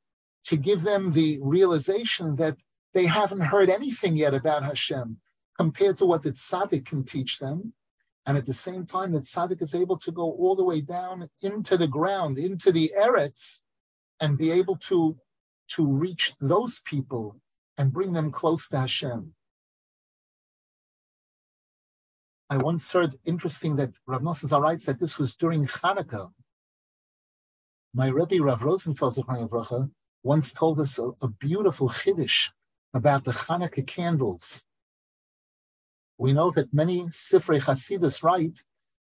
to 0.45 0.55
give 0.55 0.81
them 0.81 1.11
the 1.11 1.39
realization 1.41 2.35
that 2.37 2.57
they 2.93 3.05
haven't 3.05 3.41
heard 3.41 3.69
anything 3.69 4.15
yet 4.15 4.33
about 4.33 4.63
Hashem 4.63 5.17
compared 5.57 5.97
to 5.97 6.05
what 6.05 6.23
the 6.23 6.31
tzaddik 6.31 6.85
can 6.85 7.03
teach 7.03 7.39
them. 7.39 7.73
And 8.25 8.37
at 8.37 8.45
the 8.45 8.53
same 8.53 8.85
time, 8.85 9.11
the 9.11 9.19
tzaddik 9.19 9.61
is 9.61 9.75
able 9.75 9.97
to 9.99 10.11
go 10.11 10.23
all 10.23 10.55
the 10.55 10.63
way 10.63 10.81
down 10.81 11.29
into 11.41 11.77
the 11.77 11.87
ground, 11.87 12.37
into 12.37 12.71
the 12.71 12.91
eretz, 12.97 13.59
and 14.19 14.37
be 14.37 14.49
able 14.51 14.77
to, 14.77 15.17
to 15.69 15.85
reach 15.85 16.33
those 16.39 16.79
people 16.79 17.35
and 17.77 17.91
bring 17.91 18.13
them 18.13 18.31
close 18.31 18.67
to 18.69 18.79
Hashem. 18.79 19.33
I 22.49 22.57
once 22.57 22.91
heard 22.91 23.15
interesting 23.25 23.75
that 23.77 23.91
Rav 24.05 24.21
Nosson 24.21 24.61
writes 24.61 24.85
that 24.85 24.99
this 24.99 25.17
was 25.17 25.35
during 25.35 25.65
Hanukkah. 25.65 26.31
My 27.93 28.07
Rebbe 28.07 28.43
Rav 28.43 28.61
Rosenfeld 28.61 29.17
once 30.23 30.51
told 30.51 30.79
us 30.79 30.99
a, 30.99 31.11
a 31.21 31.27
beautiful 31.27 31.89
chiddush 31.89 32.49
about 32.93 33.23
the 33.23 33.31
Hanukkah 33.31 33.85
candles. 33.87 34.63
We 36.17 36.33
know 36.33 36.51
that 36.51 36.73
many 36.73 37.03
Sifrei 37.07 37.59
Hasidus 37.59 38.23
write 38.23 38.63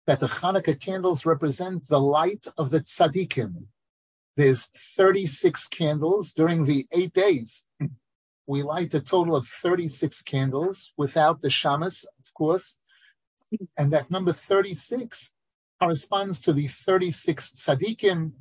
that 0.06 0.20
the 0.20 0.26
Hanukkah 0.26 0.78
candles 0.80 1.24
represent 1.24 1.86
the 1.88 2.00
light 2.00 2.46
of 2.56 2.70
the 2.70 2.80
tzaddikim. 2.80 3.66
There's 4.38 4.66
36 4.96 5.66
candles 5.66 6.32
during 6.32 6.64
the 6.64 6.86
eight 6.92 7.12
days. 7.12 7.64
We 8.46 8.62
light 8.62 8.94
a 8.94 9.00
total 9.00 9.36
of 9.36 9.46
36 9.46 10.22
candles 10.22 10.94
without 10.96 11.42
the 11.42 11.48
shamas, 11.48 12.06
of 12.06 12.32
course, 12.32 12.78
and 13.76 13.92
that 13.92 14.10
number 14.10 14.32
36 14.32 15.32
corresponds 15.78 16.40
to 16.42 16.54
the 16.54 16.66
36 16.68 17.50
tzaddikim. 17.50 18.32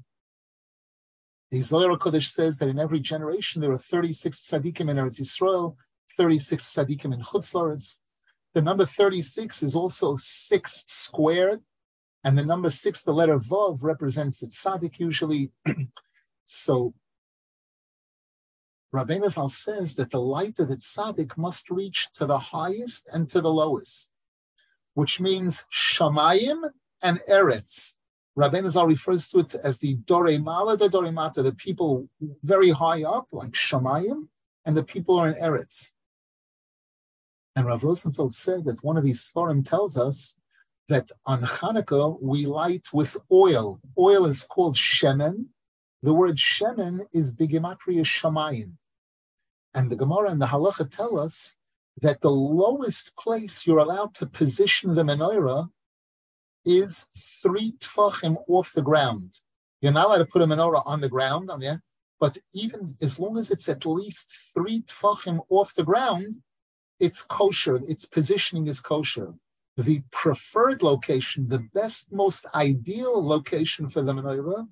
The 1.51 1.61
Zohar 1.61 1.97
Kodesh 1.97 2.29
says 2.29 2.57
that 2.59 2.69
in 2.69 2.79
every 2.79 3.01
generation 3.01 3.59
there 3.59 3.73
are 3.73 3.77
36 3.77 4.39
tzaddikim 4.39 4.89
in 4.89 4.97
Eretz 4.97 5.19
Yisrael, 5.19 5.75
36 6.15 6.63
tzaddikim 6.63 7.13
in 7.13 7.21
Chutz 7.21 7.97
The 8.53 8.61
number 8.61 8.85
36 8.85 9.61
is 9.61 9.75
also 9.75 10.15
six 10.15 10.85
squared, 10.87 11.61
and 12.27 12.37
the 12.37 12.43
number 12.43 12.69
six, 12.69 13.01
the 13.03 13.13
letter 13.13 13.39
Vav, 13.39 13.83
represents 13.83 14.39
the 14.39 14.47
tzaddik 14.47 14.99
usually. 14.99 15.49
so 16.43 16.93
Rabbeinu 18.93 19.31
Zal 19.31 19.47
says 19.47 19.95
that 19.95 20.11
the 20.11 20.19
light 20.19 20.59
of 20.59 20.67
the 20.67 20.75
tzaddik 20.75 21.37
must 21.37 21.69
reach 21.69 22.09
to 22.15 22.25
the 22.25 22.37
highest 22.37 23.07
and 23.13 23.29
to 23.29 23.39
the 23.39 23.51
lowest 23.51 24.09
which 24.97 25.21
means 25.21 25.63
Shamayim 25.71 26.71
and 27.03 27.19
Eretz. 27.29 27.93
Rabbeinu 28.35 28.71
Zal 28.71 28.87
refers 28.87 29.27
to 29.27 29.39
it 29.39 29.53
as 29.53 29.77
the 29.77 29.93
Dore 29.93 30.39
Mala, 30.39 30.75
the 30.75 30.89
Dore 30.89 31.11
Mata, 31.11 31.43
the 31.43 31.53
people 31.53 32.09
very 32.41 32.71
high 32.71 33.03
up, 33.03 33.27
like 33.31 33.51
Shamayim, 33.51 34.27
and 34.65 34.75
the 34.75 34.83
people 34.83 35.19
are 35.19 35.29
in 35.29 35.35
Eretz. 35.35 35.91
And 37.55 37.67
Rav 37.67 37.83
Rosenfeld 37.83 38.33
said 38.33 38.65
that 38.65 38.83
one 38.83 38.97
of 38.97 39.03
these 39.03 39.21
Sforim 39.21 39.63
tells 39.63 39.97
us 39.97 40.36
that 40.87 41.11
on 41.25 41.41
Hanukkah 41.41 42.21
we 42.21 42.45
light 42.45 42.87
with 42.93 43.17
oil. 43.31 43.79
Oil 43.97 44.25
is 44.25 44.43
called 44.43 44.75
Shemen. 44.75 45.45
The 46.01 46.13
word 46.13 46.37
Shemen 46.37 47.05
is 47.11 47.33
Bigimatria 47.33 48.03
Shamayim. 48.03 48.73
And 49.73 49.89
the 49.89 49.95
Gemara 49.95 50.31
and 50.31 50.41
the 50.41 50.47
Halacha 50.47 50.89
tell 50.89 51.19
us 51.19 51.55
that 52.01 52.21
the 52.21 52.31
lowest 52.31 53.15
place 53.17 53.65
you're 53.65 53.79
allowed 53.79 54.13
to 54.15 54.25
position 54.25 54.95
the 54.95 55.03
menorah 55.03 55.69
is 56.65 57.05
three 57.41 57.73
tfachim 57.79 58.37
off 58.47 58.73
the 58.73 58.81
ground. 58.81 59.39
You're 59.81 59.91
not 59.91 60.07
allowed 60.07 60.17
to 60.19 60.25
put 60.25 60.41
a 60.41 60.45
menorah 60.45 60.83
on 60.85 61.01
the 61.01 61.09
ground, 61.09 61.49
on 61.49 61.59
there, 61.59 61.81
but 62.19 62.37
even 62.53 62.95
as 63.01 63.19
long 63.19 63.37
as 63.37 63.51
it's 63.51 63.69
at 63.69 63.85
least 63.85 64.31
three 64.53 64.81
tfachim 64.83 65.39
off 65.49 65.73
the 65.75 65.83
ground, 65.83 66.37
it's 66.99 67.21
kosher. 67.21 67.79
Its 67.87 68.05
positioning 68.05 68.67
is 68.67 68.79
kosher. 68.79 69.33
The 69.77 70.01
preferred 70.11 70.81
location, 70.81 71.47
the 71.47 71.59
best, 71.73 72.11
most 72.11 72.45
ideal 72.55 73.25
location 73.25 73.89
for 73.89 74.01
the 74.01 74.13
menorah, 74.13 74.67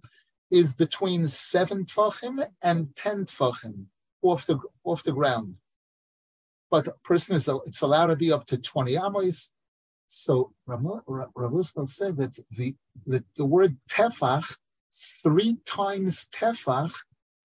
is 0.52 0.74
between 0.74 1.28
seven 1.28 1.86
tfachim 1.86 2.46
and 2.62 2.96
ten 2.96 3.26
tfachim 3.26 3.86
off 4.22 4.46
the 4.46 4.58
off 4.84 5.04
the 5.04 5.12
ground 5.12 5.56
but 6.76 6.88
a 6.88 6.94
person 7.04 7.36
is 7.36 7.50
it's 7.66 7.82
allowed 7.82 8.08
to 8.08 8.16
be 8.16 8.32
up 8.32 8.46
to 8.48 8.58
20 8.58 8.98
amos. 8.98 9.52
So 10.08 10.54
Rav 10.66 11.02
said 11.86 12.18
that 12.18 12.38
the, 12.52 12.76
the, 13.06 13.24
the 13.38 13.46
word 13.46 13.78
tefach, 13.90 14.56
three 15.24 15.58
times 15.66 16.28
tefach, 16.34 16.94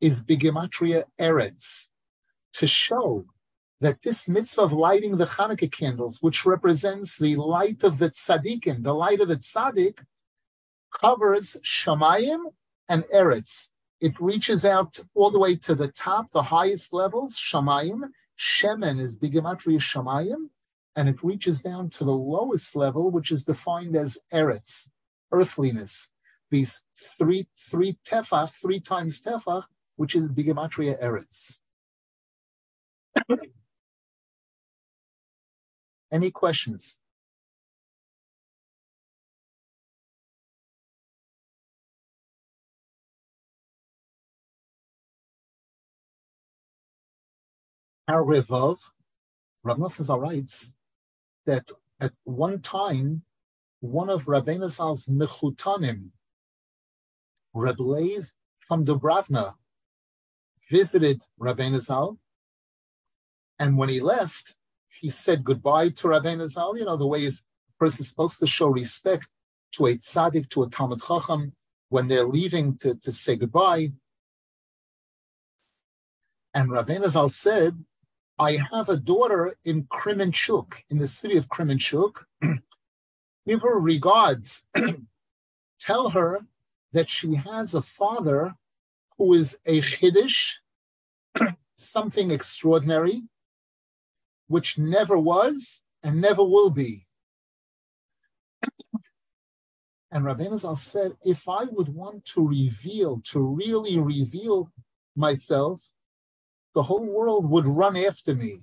is 0.01 0.23
bigematria 0.23 1.05
eretz, 1.21 1.87
to 2.55 2.67
show 2.67 3.25
that 3.81 4.03
this 4.03 4.29
mitzvah 4.29 4.63
of 4.63 4.73
lighting 4.73 5.17
the 5.17 5.27
Hanukkah 5.27 5.73
candles, 5.73 6.23
which 6.23 6.45
represents 6.45 7.17
the 7.17 7.37
light 7.37 7.83
of 7.83 7.99
the 7.99 8.11
tzaddikim, 8.11 8.83
the 8.83 8.95
light 8.95 9.21
of 9.21 9.29
the 9.29 9.37
tzaddik, 9.37 9.99
covers 10.93 11.57
shamayim 11.65 12.53
and 12.89 13.05
eretz. 13.15 13.69
It 14.01 14.19
reaches 14.21 14.65
out 14.65 14.99
all 15.15 15.31
the 15.31 15.39
way 15.39 15.57
to 15.57 15.75
the 15.75 15.89
top, 15.89 16.31
the 16.31 16.43
highest 16.43 16.93
levels, 16.93 17.37
shamayim, 17.37 18.11
Shemen 18.41 18.99
is 18.99 19.19
Bigamatria 19.19 19.79
Shamayim, 19.79 20.49
and 20.97 21.11
it 21.11 21.23
reaches 21.23 21.61
down 21.61 21.91
to 21.91 22.05
the 22.05 22.11
lowest 22.11 22.75
level, 22.75 23.11
which 23.11 23.31
is 23.31 23.45
defined 23.45 23.95
as 23.97 24.17
Eretz, 24.33 24.89
earthliness. 25.31 26.11
These 26.51 26.83
three, 27.19 27.49
three 27.59 27.99
tefach, 28.03 28.55
three 28.55 28.81
times 28.81 29.21
tefach, 29.21 29.65
which 29.97 30.15
is 30.15 30.27
Bigamatria 30.29 30.99
Eretz. 31.03 31.59
Any 36.13 36.31
questions? 36.31 36.99
paragraph 48.11 48.51
Rav 49.63 49.79
Nosson 49.79 50.21
writes 50.21 50.75
that 51.47 51.71
at 52.01 52.13
one 52.25 52.61
time, 52.61 53.23
one 53.81 54.11
of 54.11 54.25
Rabbeinu 54.25 54.69
Zal's 54.69 55.07
mechutanim, 55.07 56.11
Reb 57.55 57.79
Lev 57.79 58.33
from 58.59 58.85
Dubravna, 58.85 59.55
visited 60.69 61.23
Rabbeinu 61.41 61.81
Zal, 61.81 62.19
and 63.61 63.77
when 63.77 63.89
he 63.89 64.01
left, 64.01 64.57
he 65.01 65.09
said 65.09 65.43
goodbye 65.43 65.89
to 65.89 66.09
Rabbeinu 66.09 66.47
Zal. 66.49 66.77
You 66.77 66.85
know 66.85 66.97
the 66.97 67.07
way 67.07 67.25
is 67.25 67.43
a 67.71 67.85
person 67.85 68.03
is 68.03 68.09
supposed 68.09 68.39
to 68.41 68.47
show 68.47 68.69
respect 68.69 69.29
to 69.73 69.87
a 69.87 69.97
tzaddik, 69.97 70.51
to 70.51 70.65
a 70.65 70.69
talmid 70.69 71.03
chacham, 71.07 71.53
when 71.89 72.07
they're 72.07 72.27
leaving 72.27 72.77
to, 72.79 72.95
to 72.97 73.11
say 73.11 73.35
goodbye. 73.35 73.93
And 76.53 76.69
Rabbeinu 76.69 77.09
Zal 77.09 77.31
said 77.31 77.83
I 78.39 78.59
have 78.73 78.91
a 78.91 78.97
daughter 78.97 79.57
in 79.65 79.85
Kremenchuk, 79.85 80.73
in 80.91 80.99
the 80.99 81.07
city 81.07 81.39
of 81.39 81.49
Kremenchuk. 81.49 82.13
Give 83.47 83.63
her 83.63 83.79
regards. 83.79 84.67
Tell 85.81 86.11
her 86.11 86.41
that 86.93 87.09
she 87.09 87.37
has 87.37 87.75
a 87.75 87.81
father 87.81 88.55
who 89.17 89.33
is 89.33 89.59
a 89.65 89.81
chiddush, 89.81 90.57
something 91.77 92.31
extraordinary, 92.31 93.23
which 94.51 94.77
never 94.79 95.17
was 95.17 95.83
and 96.03 96.21
never 96.21 96.43
will 96.43 96.71
be. 96.71 97.07
and 100.11 100.25
Rabbeinu 100.25 100.77
said, 100.77 101.13
if 101.23 101.49
I 101.49 101.65
would 101.71 101.89
want 101.89 102.25
to 102.35 102.45
reveal, 102.45 103.21
to 103.27 103.39
really 103.41 104.01
reveal 104.01 104.73
myself, 105.15 105.81
the 106.75 106.83
whole 106.83 107.07
world 107.07 107.49
would 107.49 107.69
run 107.69 107.97
after 107.97 108.35
me. 108.35 108.63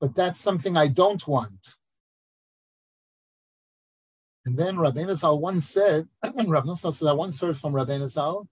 But 0.00 0.14
that's 0.14 0.38
something 0.38 0.76
I 0.76 0.86
don't 0.86 1.26
want. 1.26 1.74
And 4.46 4.56
then 4.56 4.76
Rabbeinu 4.76 5.40
once 5.40 5.68
said, 5.68 6.06
Rabbeinu 6.24 6.78
Zal 6.78 6.92
said, 6.92 7.08
I 7.08 7.12
once 7.12 7.40
heard 7.40 7.56
from 7.56 7.72
Rabbeinu 7.72 8.46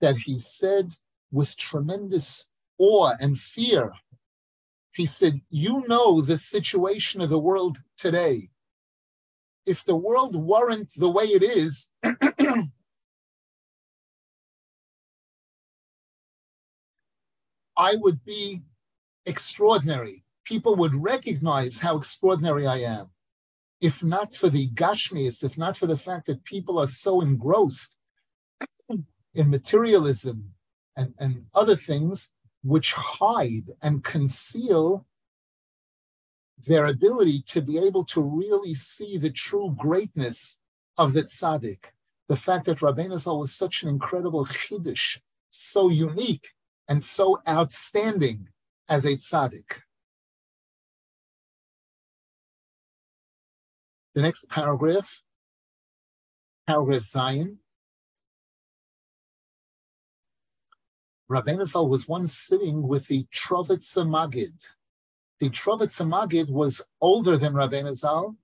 that 0.00 0.16
he 0.16 0.38
said 0.38 0.94
with 1.30 1.54
tremendous 1.58 2.48
awe 2.78 3.12
and 3.20 3.38
fear, 3.38 3.92
he 4.94 5.06
said, 5.06 5.40
You 5.50 5.84
know 5.88 6.20
the 6.20 6.38
situation 6.38 7.20
of 7.20 7.30
the 7.30 7.38
world 7.38 7.78
today. 7.96 8.50
If 9.64 9.84
the 9.84 9.96
world 9.96 10.36
weren't 10.36 10.92
the 10.96 11.08
way 11.08 11.24
it 11.24 11.42
is, 11.42 11.88
I 17.76 17.96
would 17.96 18.24
be 18.24 18.62
extraordinary. 19.24 20.24
People 20.44 20.76
would 20.76 20.94
recognize 20.94 21.78
how 21.78 21.96
extraordinary 21.96 22.66
I 22.66 22.78
am. 22.78 23.08
If 23.80 24.02
not 24.02 24.34
for 24.34 24.50
the 24.50 24.68
gashmis, 24.70 25.42
if 25.42 25.56
not 25.56 25.76
for 25.76 25.86
the 25.86 25.96
fact 25.96 26.26
that 26.26 26.44
people 26.44 26.78
are 26.78 26.86
so 26.86 27.20
engrossed 27.20 27.96
in 29.34 29.50
materialism 29.50 30.52
and, 30.96 31.14
and 31.18 31.46
other 31.54 31.76
things 31.76 32.28
which 32.62 32.92
hide 32.92 33.70
and 33.82 34.04
conceal 34.04 35.06
their 36.66 36.86
ability 36.86 37.42
to 37.42 37.60
be 37.60 37.78
able 37.78 38.04
to 38.04 38.20
really 38.20 38.74
see 38.74 39.16
the 39.16 39.30
true 39.30 39.74
greatness 39.76 40.58
of 40.96 41.12
the 41.12 41.22
tzaddik. 41.22 41.86
The 42.28 42.36
fact 42.36 42.66
that 42.66 42.78
Rabbeinu 42.78 43.18
Zal 43.18 43.40
was 43.40 43.54
such 43.54 43.82
an 43.82 43.88
incredible 43.88 44.46
chiddush, 44.46 45.18
so 45.48 45.88
unique 45.88 46.48
and 46.88 47.02
so 47.02 47.40
outstanding 47.48 48.48
as 48.88 49.04
a 49.04 49.16
tzaddik. 49.16 49.80
The 54.14 54.22
next 54.22 54.48
paragraph, 54.50 55.22
paragraph 56.66 57.02
Zayin. 57.02 57.56
Rabbeinu 61.32 61.88
was 61.88 62.06
once 62.06 62.36
sitting 62.36 62.86
with 62.86 63.06
the 63.06 63.26
Trovitza 63.34 64.04
Magid. 64.06 64.52
The 65.40 65.48
Trovitza 65.48 66.06
Magid 66.06 66.50
was 66.50 66.82
older 67.00 67.38
than 67.38 67.54
Rabbeinu. 67.54 68.36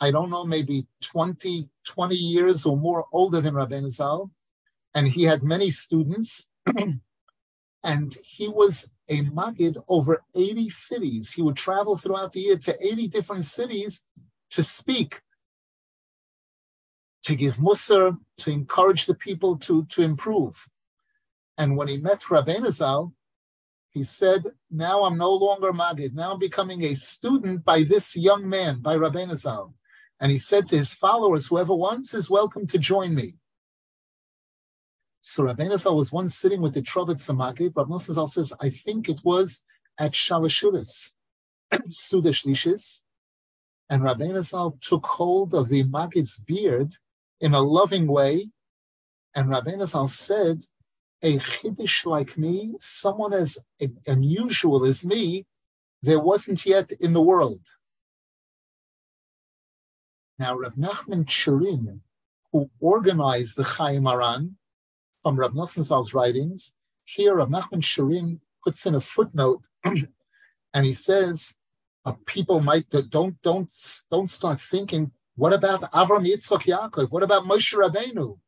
I 0.00 0.10
don't 0.10 0.28
know, 0.28 0.44
maybe 0.44 0.86
20, 1.02 1.70
20 1.86 2.14
years 2.14 2.66
or 2.66 2.76
more 2.76 3.06
older 3.10 3.40
than 3.40 3.54
Rabbeinu. 3.54 4.30
And 4.94 5.08
he 5.08 5.22
had 5.22 5.42
many 5.42 5.70
students. 5.70 6.48
and 7.82 8.18
he 8.22 8.48
was 8.48 8.90
a 9.08 9.22
Magid 9.22 9.82
over 9.88 10.22
80 10.34 10.68
cities. 10.68 11.32
He 11.32 11.40
would 11.40 11.56
travel 11.56 11.96
throughout 11.96 12.32
the 12.32 12.40
year 12.40 12.58
to 12.58 12.86
80 12.86 13.08
different 13.08 13.46
cities 13.46 14.02
to 14.50 14.62
speak, 14.62 15.22
to 17.22 17.34
give 17.34 17.56
Musar, 17.56 18.18
to 18.38 18.50
encourage 18.50 19.06
the 19.06 19.14
people 19.14 19.56
to, 19.60 19.86
to 19.86 20.02
improve. 20.02 20.68
And 21.58 21.76
when 21.76 21.88
he 21.88 21.96
met 21.96 22.22
Rabbeinu 22.22 22.70
Zal, 22.70 23.12
he 23.90 24.04
said, 24.04 24.44
now 24.70 25.04
I'm 25.04 25.16
no 25.16 25.32
longer 25.32 25.72
Magid. 25.72 26.12
Now 26.12 26.32
I'm 26.32 26.38
becoming 26.38 26.84
a 26.84 26.94
student 26.94 27.64
by 27.64 27.82
this 27.82 28.14
young 28.14 28.46
man, 28.46 28.80
by 28.80 28.96
Rabbeinu 28.96 29.36
Zal. 29.36 29.74
And 30.20 30.30
he 30.30 30.38
said 30.38 30.68
to 30.68 30.76
his 30.76 30.92
followers, 30.92 31.46
whoever 31.46 31.74
wants 31.74 32.12
is 32.12 32.28
welcome 32.28 32.66
to 32.66 32.78
join 32.78 33.14
me. 33.14 33.36
So 35.22 35.44
Rabbeinu 35.44 35.78
Zal 35.78 35.96
was 35.96 36.12
once 36.12 36.36
sitting 36.36 36.60
with 36.60 36.74
the 36.74 36.82
Trovitza 36.82 37.34
Magid. 37.34 37.72
Rabbeinu 37.72 38.00
Zal 38.00 38.26
says, 38.26 38.52
I 38.60 38.68
think 38.68 39.08
it 39.08 39.22
was 39.24 39.62
at 39.98 40.12
Shalashudis, 40.12 41.12
Seudas 41.72 42.44
Shlishis. 42.44 43.00
And 43.88 44.02
Rabbeinu 44.02 44.44
Zal 44.44 44.76
took 44.82 45.06
hold 45.06 45.54
of 45.54 45.68
the 45.68 45.84
Magid's 45.84 46.38
beard 46.38 46.92
in 47.40 47.54
a 47.54 47.62
loving 47.62 48.06
way. 48.06 48.50
And 49.34 49.48
Rabbeinu 49.48 49.88
Zal 49.88 50.08
said, 50.08 50.64
a 51.22 51.38
chiddush 51.38 52.04
like 52.04 52.36
me, 52.36 52.74
someone 52.80 53.32
as 53.32 53.58
unusual 54.06 54.84
as 54.84 55.04
me, 55.04 55.46
there 56.02 56.20
wasn't 56.20 56.64
yet 56.66 56.90
in 56.92 57.12
the 57.12 57.22
world. 57.22 57.60
Now, 60.38 60.56
Rab 60.56 60.76
Nachman 60.76 61.24
Chirin, 61.24 62.00
who 62.52 62.70
organized 62.80 63.56
the 63.56 63.64
Chayey 63.64 64.00
Moharan 64.00 64.54
from 65.22 65.36
Rab 65.36 65.54
Nosson 65.54 65.82
Zal's 65.82 66.12
writings, 66.12 66.74
here 67.04 67.36
Rab 67.36 67.48
Nachman 67.48 67.80
Chirin 67.80 68.40
puts 68.62 68.84
in 68.84 68.94
a 68.94 69.00
footnote, 69.00 69.64
and 69.84 70.86
he 70.86 70.92
says, 70.92 71.54
uh, 72.04 72.12
people 72.26 72.60
might 72.60 72.88
don't 72.90 73.40
don't 73.42 73.68
don't 74.10 74.30
start 74.30 74.60
thinking, 74.60 75.10
what 75.34 75.52
about 75.52 75.90
Avram 75.92 76.26
Yitzchak 76.26 76.62
Yaakov? 76.62 77.10
What 77.10 77.22
about 77.22 77.44
Moshe 77.44 77.74
Rabbeinu? 77.74 78.38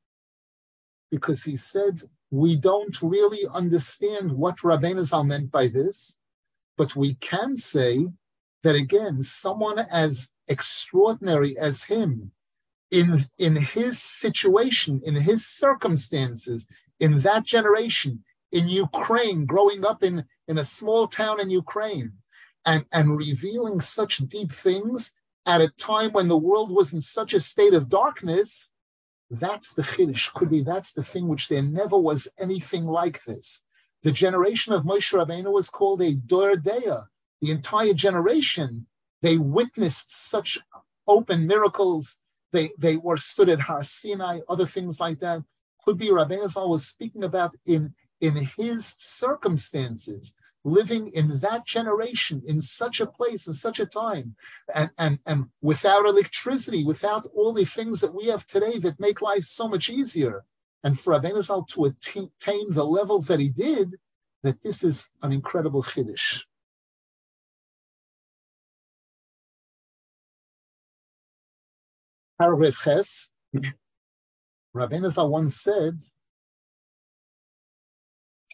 Because 1.11 1.43
he 1.43 1.57
said 1.57 2.03
we 2.31 2.57
don't 2.57 3.01
really 3.03 3.47
understand 3.53 4.33
what 4.33 4.59
Rabbeinu 4.59 5.05
Zal 5.05 5.24
meant 5.24 5.51
by 5.51 5.68
this, 5.68 6.16
but 6.76 6.95
we 6.95 7.14
can 7.14 7.57
say 7.57 8.07
that 8.62 8.74
again, 8.74 9.22
someone 9.22 9.79
as 9.79 10.29
extraordinary 10.49 11.57
as 11.59 11.85
him, 11.85 12.33
in, 12.91 13.26
in 13.39 13.57
his 13.57 14.01
situation, 14.03 15.01
in 15.05 15.14
his 15.14 15.47
circumstances, 15.47 16.66
in 17.01 17.20
that 17.20 17.45
generation, 17.45 18.24
in 18.53 18.68
Ukraine, 18.68 19.45
growing 19.45 19.85
up 19.85 20.03
in, 20.03 20.24
in 20.49 20.59
a 20.59 20.64
small 20.64 21.07
town 21.07 21.41
in 21.41 21.51
Ukraine, 21.51 22.12
and, 22.64 22.85
and 22.93 23.16
revealing 23.16 23.81
such 23.81 24.18
deep 24.29 24.53
things 24.53 25.12
at 25.47 25.61
a 25.61 25.72
time 25.79 26.12
when 26.12 26.29
the 26.29 26.37
world 26.37 26.70
was 26.70 26.93
in 26.93 27.01
such 27.01 27.33
a 27.33 27.41
state 27.41 27.74
of 27.74 27.89
darkness, 27.89 28.70
that's 29.31 29.74
the 29.74 29.83
chiddush. 29.83 30.33
Could 30.33 30.51
be 30.51 30.62
that's 30.62 30.93
the 30.93 31.03
thing 31.03 31.29
which 31.29 31.49
there 31.49 31.62
never 31.62 31.99
was 31.99 32.29
anything 32.39 32.87
like 32.87 33.24
this. 33.24 33.62
The 34.03 34.12
generation 34.12 34.72
of 34.72 34.85
Moshe 34.85 35.12
Rabbeinu 35.12 35.53
was 35.53 35.68
called 35.68 36.03
a 36.03 36.14
Dor 36.14 36.55
De'ah. 36.55 37.07
The 37.41 37.51
entire 37.51 37.95
generation, 37.95 38.87
they 39.22 39.39
witnessed 39.39 40.11
such 40.11 40.59
open 41.07 41.47
miracles. 41.47 42.16
They 42.53 42.70
they 42.79 42.97
were 42.97 43.16
stood 43.16 43.49
at 43.49 43.61
Har 43.61 43.83
Sinai, 43.83 44.41
other 44.49 44.66
things 44.66 45.01
like 45.01 45.20
that. 45.20 45.43
Could 45.85 45.99
be 45.99 46.09
Rabbeinu 46.09 46.68
was 46.68 46.87
speaking 46.87 47.24
about 47.24 47.57
in 47.66 47.95
in 48.20 48.37
his 48.57 48.95
circumstances 48.99 50.33
living 50.64 51.09
in 51.09 51.38
that 51.40 51.66
generation, 51.66 52.42
in 52.46 52.61
such 52.61 53.00
a 53.00 53.06
place, 53.06 53.46
in 53.46 53.52
such 53.52 53.80
a 53.80 53.86
time, 53.86 54.34
and, 54.74 54.90
and, 54.98 55.18
and 55.26 55.46
without 55.62 56.06
electricity, 56.06 56.84
without 56.84 57.26
all 57.34 57.52
the 57.52 57.64
things 57.64 58.00
that 58.00 58.14
we 58.14 58.26
have 58.26 58.46
today 58.46 58.78
that 58.78 59.00
make 59.00 59.22
life 59.22 59.44
so 59.44 59.68
much 59.68 59.88
easier. 59.88 60.44
And 60.84 60.98
for 60.98 61.12
Rabbeinu 61.12 61.42
Zal 61.42 61.64
to 61.64 61.86
attain 61.86 62.66
the 62.70 62.84
levels 62.84 63.26
that 63.28 63.40
he 63.40 63.48
did, 63.48 63.96
that 64.42 64.62
this 64.62 64.84
is 64.84 65.09
an 65.22 65.32
incredible 65.32 65.82
chiddush. 65.82 66.42
Paragraph 72.40 72.78
Ches, 72.84 73.30
Rabbeinu 74.76 75.11
Zal 75.11 75.28
once 75.28 75.61
said, 75.61 75.98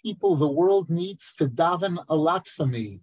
people 0.05 0.37
the 0.37 0.47
world 0.47 0.91
needs 0.91 1.33
to 1.39 1.49
daven 1.49 1.97
a 2.09 2.15
lot 2.15 2.47
for 2.47 2.67
me 2.67 3.01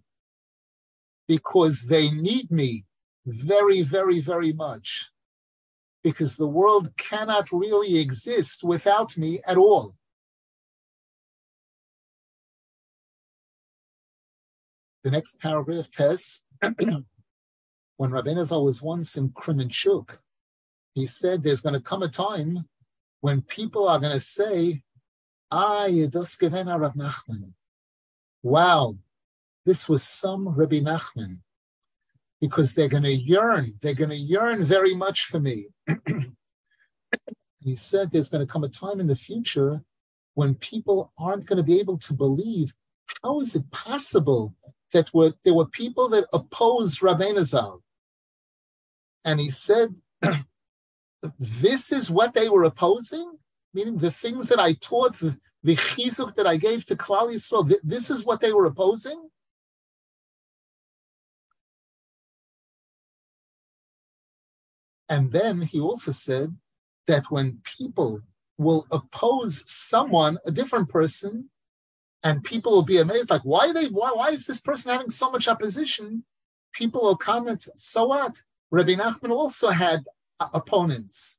because 1.26 1.82
they 1.82 2.10
need 2.10 2.50
me 2.50 2.84
very, 3.26 3.82
very, 3.82 4.20
very 4.20 4.52
much. 4.52 5.08
Because 6.04 6.36
the 6.36 6.46
world 6.46 6.96
cannot 6.96 7.50
really 7.52 7.98
exist 7.98 8.64
without 8.64 9.16
me 9.16 9.40
at 9.46 9.56
all. 9.56 9.94
The 15.04 15.10
next 15.10 15.40
paragraph 15.40 15.90
tells 15.90 16.42
when 17.96 18.44
Zal 18.44 18.64
was 18.64 18.82
once 18.82 19.16
in 19.16 19.30
Kremenchuk, 19.30 20.10
he 20.94 21.06
said 21.06 21.42
there's 21.42 21.60
going 21.60 21.74
to 21.74 21.80
come 21.80 22.02
a 22.02 22.08
time 22.08 22.68
when 23.20 23.42
people 23.42 23.88
are 23.88 23.98
going 23.98 24.12
to 24.12 24.20
say, 24.20 24.82
Ah, 25.54 25.86
Nachman. 25.86 27.52
Wow, 28.42 28.96
this 29.66 29.86
was 29.86 30.02
some 30.02 30.48
Rabbi 30.48 30.80
Nachman. 30.80 31.40
Because 32.40 32.74
they're 32.74 32.88
going 32.88 33.02
to 33.02 33.14
yearn, 33.14 33.74
they're 33.82 33.94
going 33.94 34.10
to 34.10 34.16
yearn 34.16 34.64
very 34.64 34.94
much 34.94 35.26
for 35.26 35.38
me. 35.38 35.66
he 37.60 37.76
said 37.76 38.10
there's 38.10 38.30
going 38.30 38.44
to 38.44 38.50
come 38.50 38.64
a 38.64 38.68
time 38.68 38.98
in 38.98 39.06
the 39.06 39.14
future 39.14 39.82
when 40.34 40.54
people 40.54 41.12
aren't 41.18 41.44
going 41.44 41.58
to 41.58 41.62
be 41.62 41.78
able 41.78 41.98
to 41.98 42.14
believe 42.14 42.72
how 43.22 43.40
is 43.40 43.54
it 43.54 43.70
possible 43.70 44.54
that 44.94 45.12
were, 45.12 45.34
there 45.44 45.54
were 45.54 45.66
people 45.66 46.08
that 46.08 46.24
opposed 46.32 47.00
Rabbeinu 47.00 47.44
Zal? 47.44 47.82
And 49.26 49.38
he 49.38 49.50
said, 49.50 49.94
this 51.38 51.92
is 51.92 52.10
what 52.10 52.32
they 52.32 52.48
were 52.48 52.64
opposing? 52.64 53.36
Meaning 53.74 53.96
the 53.96 54.10
things 54.10 54.48
that 54.48 54.60
I 54.60 54.74
taught, 54.74 55.18
the, 55.18 55.38
chizuk 55.76 56.34
that 56.34 56.46
I 56.46 56.56
gave 56.56 56.84
to 56.86 56.96
Klal 56.96 57.32
Yisrael, 57.32 57.68
th- 57.68 57.80
this 57.82 58.10
is 58.10 58.24
what 58.24 58.40
they 58.40 58.52
were 58.52 58.66
opposing? 58.66 59.28
And 65.08 65.30
then 65.30 65.60
he 65.62 65.80
also 65.80 66.10
said 66.10 66.56
that 67.06 67.30
when 67.30 67.60
people 67.64 68.20
will 68.58 68.86
oppose 68.90 69.62
someone, 69.66 70.38
a 70.46 70.50
different 70.50 70.88
person, 70.88 71.50
and 72.22 72.44
people 72.44 72.72
will 72.72 72.82
be 72.82 72.98
amazed, 72.98 73.30
like, 73.30 73.42
why 73.42 73.68
are 73.68 73.72
they 73.74 73.86
why 73.88 74.12
why 74.12 74.30
is 74.30 74.46
this 74.46 74.60
person 74.60 74.92
having 74.92 75.10
so 75.10 75.30
much 75.30 75.48
opposition? 75.48 76.24
People 76.72 77.02
will 77.02 77.16
comment, 77.16 77.68
so 77.76 78.06
what? 78.06 78.40
Rabbi 78.70 78.94
Nachman 78.94 79.30
also 79.30 79.68
had 79.68 80.06
uh, 80.40 80.48
opponents, 80.54 81.38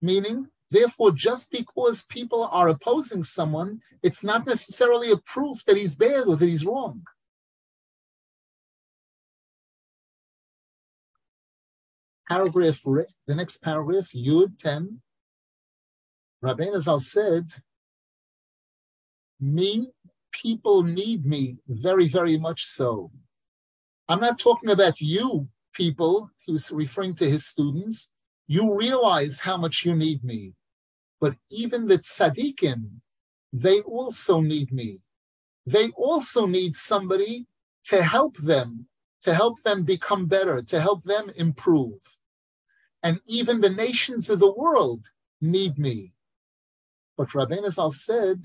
meaning 0.00 0.48
Therefore, 0.74 1.12
just 1.12 1.52
because 1.52 2.02
people 2.02 2.48
are 2.50 2.66
opposing 2.66 3.22
someone, 3.22 3.80
it's 4.02 4.24
not 4.24 4.44
necessarily 4.44 5.12
a 5.12 5.16
proof 5.18 5.64
that 5.66 5.76
he's 5.76 5.94
bad 5.94 6.24
or 6.26 6.34
that 6.34 6.48
he's 6.48 6.66
wrong. 6.66 7.04
Paragraph, 12.28 12.82
the 12.82 13.34
next 13.36 13.58
paragraph, 13.58 14.08
Yud 14.16 14.58
10. 14.58 15.00
Rabbeinu 16.44 16.80
Zal 16.80 16.98
said, 16.98 17.52
me, 19.40 19.92
people 20.32 20.82
need 20.82 21.24
me 21.24 21.58
very, 21.68 22.08
very 22.08 22.36
much 22.36 22.64
so. 22.64 23.12
I'm 24.08 24.18
not 24.18 24.40
talking 24.40 24.70
about 24.70 25.00
you, 25.00 25.46
people, 25.72 26.32
he's 26.44 26.72
referring 26.72 27.14
to 27.14 27.30
his 27.30 27.46
students. 27.46 28.08
You 28.48 28.76
realize 28.76 29.38
how 29.38 29.56
much 29.56 29.84
you 29.84 29.94
need 29.94 30.24
me. 30.24 30.52
But 31.24 31.36
even 31.48 31.86
the 31.86 31.96
tzaddikim, 31.96 33.00
they 33.50 33.80
also 33.80 34.42
need 34.42 34.70
me. 34.70 35.00
They 35.64 35.88
also 35.92 36.44
need 36.44 36.74
somebody 36.74 37.46
to 37.84 38.02
help 38.02 38.36
them, 38.36 38.88
to 39.22 39.32
help 39.32 39.62
them 39.62 39.84
become 39.84 40.26
better, 40.26 40.60
to 40.60 40.78
help 40.82 41.02
them 41.04 41.30
improve. 41.36 42.18
And 43.02 43.20
even 43.24 43.62
the 43.62 43.70
nations 43.70 44.28
of 44.28 44.38
the 44.38 44.52
world 44.52 45.06
need 45.40 45.78
me. 45.78 46.12
But 47.16 47.30
Rabbeinu 47.30 47.72
Zal 47.72 47.90
said, 47.90 48.42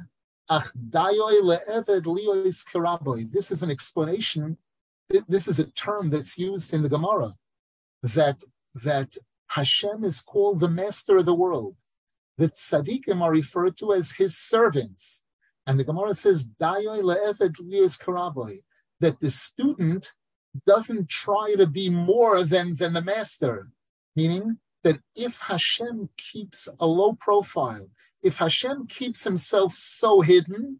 this 3.34 3.52
is 3.52 3.62
an 3.62 3.72
explanation, 3.72 4.58
this 5.28 5.50
is 5.50 5.60
a 5.60 5.72
term 5.72 6.10
that's 6.10 6.38
used 6.38 6.74
in 6.74 6.82
the 6.84 6.94
Gemara, 6.96 7.36
that, 8.04 8.42
that 8.86 9.18
Hashem 9.48 10.06
is 10.06 10.22
called 10.22 10.62
the 10.62 10.70
master 10.70 11.18
of 11.18 11.26
the 11.26 11.36
world 11.36 11.76
that 12.40 12.56
tzaddikim 12.56 13.22
are 13.22 13.32
referred 13.32 13.78
to 13.78 13.94
as 13.94 14.12
his 14.12 14.38
servants. 14.38 15.22
And 15.68 15.80
the 15.80 15.84
Gemara 15.84 16.16
says, 16.16 16.48
that 19.02 19.20
the 19.22 19.32
student 19.32 20.14
doesn't 20.66 21.10
try 21.10 21.54
to 21.56 21.68
be 21.68 21.90
more 21.90 22.44
than, 22.44 22.76
than 22.76 22.94
the 22.94 23.02
master, 23.02 23.70
meaning 24.16 24.58
that 24.84 25.00
if 25.16 25.40
Hashem 25.40 26.10
keeps 26.18 26.68
a 26.80 26.88
low 26.88 27.14
profile, 27.14 27.88
if 28.24 28.38
Hashem 28.38 28.88
keeps 28.88 29.24
himself 29.24 29.74
so 29.74 30.22
hidden, 30.22 30.80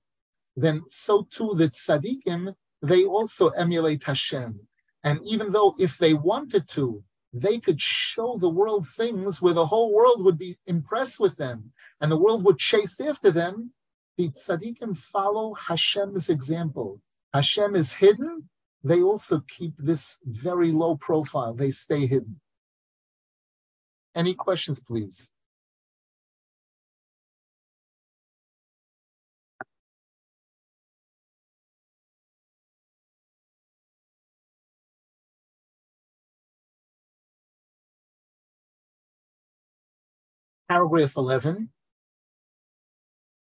then 0.56 0.82
so 0.88 1.28
too 1.30 1.54
the 1.56 1.70
tzaddikim, 1.70 2.54
they 2.82 3.04
also 3.04 3.50
emulate 3.50 4.04
Hashem. 4.04 4.60
And 5.04 5.20
even 5.26 5.52
though 5.52 5.76
if 5.78 5.98
they 5.98 6.14
wanted 6.14 6.68
to, 6.70 7.04
they 7.34 7.60
could 7.60 7.80
show 7.80 8.38
the 8.38 8.50
world 8.50 8.88
things 8.88 9.42
where 9.42 9.54
the 9.54 9.66
whole 9.66 9.94
world 9.94 10.24
would 10.24 10.38
be 10.38 10.58
impressed 10.66 11.20
with 11.20 11.38
them 11.38 11.72
and 12.02 12.12
the 12.12 12.18
world 12.18 12.44
would 12.44 12.58
chase 12.58 13.00
after 13.00 13.32
them, 13.32 13.72
the 14.18 14.30
tzaddikim 14.30 14.98
follow 14.98 15.54
Hashem's 15.54 16.30
example. 16.30 17.02
Hashem 17.34 17.76
is 17.76 17.94
hidden, 17.94 18.50
they 18.84 19.02
also 19.02 19.42
keep 19.48 19.74
this 19.78 20.18
very 20.26 20.72
low 20.72 20.96
profile. 20.96 21.54
They 21.54 21.72
stay 21.72 22.08
hidden. 22.08 22.40
Any 24.16 24.34
questions, 24.34 24.80
please? 24.80 25.32
Paragraph 40.70 41.18
11, 41.18 41.68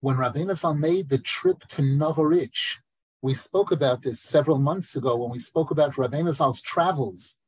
when 0.02 0.16
Rabbeinu 0.16 0.54
Zal 0.54 0.74
made 0.74 1.08
the 1.08 1.16
trip 1.16 1.58
to 1.68 1.80
Novorich, 1.80 2.76
we 3.22 3.32
spoke 3.32 3.72
about 3.72 4.02
this 4.02 4.20
several 4.20 4.58
months 4.58 4.94
ago 4.94 5.16
when 5.16 5.30
we 5.30 5.38
spoke 5.38 5.70
about 5.70 5.94
Rabbeinu 5.94 6.34
Zal's 6.34 6.60
travels, 6.60 7.38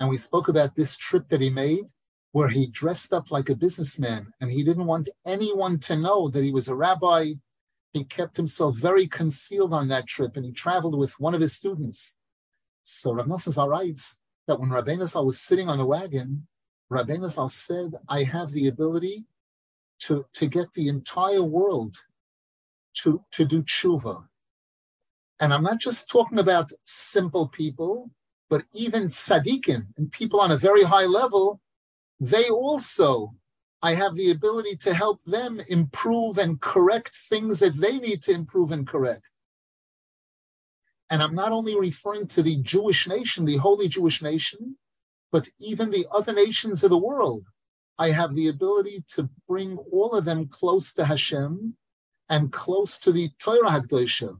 and 0.00 0.08
we 0.08 0.16
spoke 0.16 0.48
about 0.48 0.74
this 0.74 0.96
trip 0.96 1.28
that 1.28 1.42
he 1.42 1.50
made 1.50 1.84
where 2.32 2.48
he 2.48 2.68
dressed 2.68 3.12
up 3.12 3.30
like 3.30 3.50
a 3.50 3.54
businessman 3.54 4.32
and 4.40 4.50
he 4.50 4.64
didn't 4.64 4.86
want 4.86 5.10
anyone 5.26 5.78
to 5.80 5.96
know 5.96 6.30
that 6.30 6.42
he 6.44 6.50
was 6.50 6.68
a 6.68 6.74
rabbi. 6.74 7.32
He 7.92 8.04
kept 8.04 8.38
himself 8.38 8.76
very 8.76 9.06
concealed 9.06 9.74
on 9.74 9.88
that 9.88 10.06
trip 10.06 10.36
and 10.36 10.46
he 10.46 10.52
traveled 10.52 10.98
with 10.98 11.20
one 11.20 11.34
of 11.34 11.42
his 11.42 11.54
students. 11.54 12.14
So 12.84 13.12
Rav 13.12 13.26
Nosson 13.26 13.68
writes 13.68 14.18
that 14.46 14.58
when 14.58 14.70
Rabbeinu 14.70 15.06
Zal 15.06 15.26
was 15.26 15.40
sitting 15.40 15.68
on 15.68 15.76
the 15.76 15.86
wagon, 15.86 16.46
Rabbeinu 16.90 17.30
Zal 17.30 17.48
said, 17.48 17.94
I 18.08 18.22
have 18.22 18.50
the 18.50 18.68
ability 18.68 19.24
to, 20.00 20.24
to 20.34 20.46
get 20.46 20.72
the 20.72 20.88
entire 20.88 21.42
world 21.42 21.96
to, 23.02 23.22
to 23.32 23.44
do 23.44 23.62
tshuva. 23.62 24.24
And 25.40 25.52
I'm 25.52 25.62
not 25.62 25.80
just 25.80 26.08
talking 26.08 26.38
about 26.38 26.70
simple 26.84 27.48
people, 27.48 28.10
but 28.48 28.64
even 28.72 29.08
tzaddikim 29.08 29.86
and 29.96 30.12
people 30.12 30.40
on 30.40 30.52
a 30.52 30.56
very 30.56 30.82
high 30.82 31.06
level, 31.06 31.60
they 32.20 32.48
also, 32.48 33.34
I 33.82 33.94
have 33.94 34.14
the 34.14 34.30
ability 34.30 34.76
to 34.76 34.94
help 34.94 35.22
them 35.24 35.60
improve 35.68 36.38
and 36.38 36.60
correct 36.60 37.16
things 37.28 37.58
that 37.60 37.78
they 37.78 37.98
need 37.98 38.22
to 38.22 38.32
improve 38.32 38.70
and 38.70 38.86
correct. 38.86 39.26
And 41.10 41.22
I'm 41.22 41.34
not 41.34 41.52
only 41.52 41.78
referring 41.78 42.26
to 42.28 42.42
the 42.42 42.56
Jewish 42.62 43.06
nation, 43.06 43.44
the 43.44 43.58
holy 43.58 43.88
Jewish 43.88 44.22
nation, 44.22 44.76
but 45.32 45.48
even 45.58 45.90
the 45.90 46.06
other 46.12 46.32
nations 46.32 46.84
of 46.84 46.90
the 46.90 46.98
world. 46.98 47.44
I 47.98 48.10
have 48.10 48.34
the 48.34 48.48
ability 48.48 49.04
to 49.14 49.28
bring 49.48 49.78
all 49.90 50.12
of 50.12 50.24
them 50.24 50.48
close 50.48 50.92
to 50.94 51.04
Hashem 51.04 51.74
and 52.28 52.52
close 52.52 52.98
to 52.98 53.12
the 53.12 53.30
Torah 53.38 53.70
Hakdosha. 53.70 54.38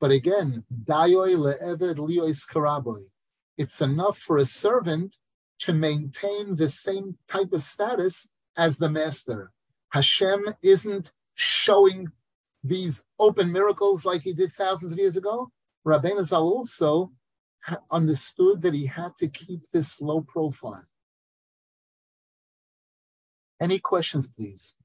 But 0.00 0.10
again, 0.12 0.64
dayoy 0.84 1.36
le'eved 1.36 1.96
liois 1.96 2.46
karaboy. 2.48 3.04
It's 3.56 3.80
enough 3.80 4.18
for 4.18 4.38
a 4.38 4.46
servant 4.46 5.16
to 5.60 5.72
maintain 5.72 6.54
the 6.54 6.68
same 6.68 7.16
type 7.28 7.52
of 7.52 7.62
status 7.62 8.28
as 8.56 8.78
the 8.78 8.90
master. 8.90 9.50
Hashem 9.90 10.54
isn't 10.62 11.12
showing 11.34 12.08
these 12.62 13.04
open 13.18 13.52
miracles 13.52 14.04
like 14.04 14.22
he 14.22 14.32
did 14.32 14.52
thousands 14.52 14.92
of 14.92 14.98
years 14.98 15.16
ago. 15.16 15.50
Rabbeinu 15.86 16.24
Zal 16.24 16.42
also 16.42 17.12
understood 17.90 18.62
that 18.62 18.74
he 18.74 18.86
had 18.86 19.16
to 19.18 19.28
keep 19.28 19.70
this 19.70 20.00
low 20.00 20.20
profile. 20.20 20.84
Any 23.60 23.78
questions, 23.78 24.26
please? 24.26 24.76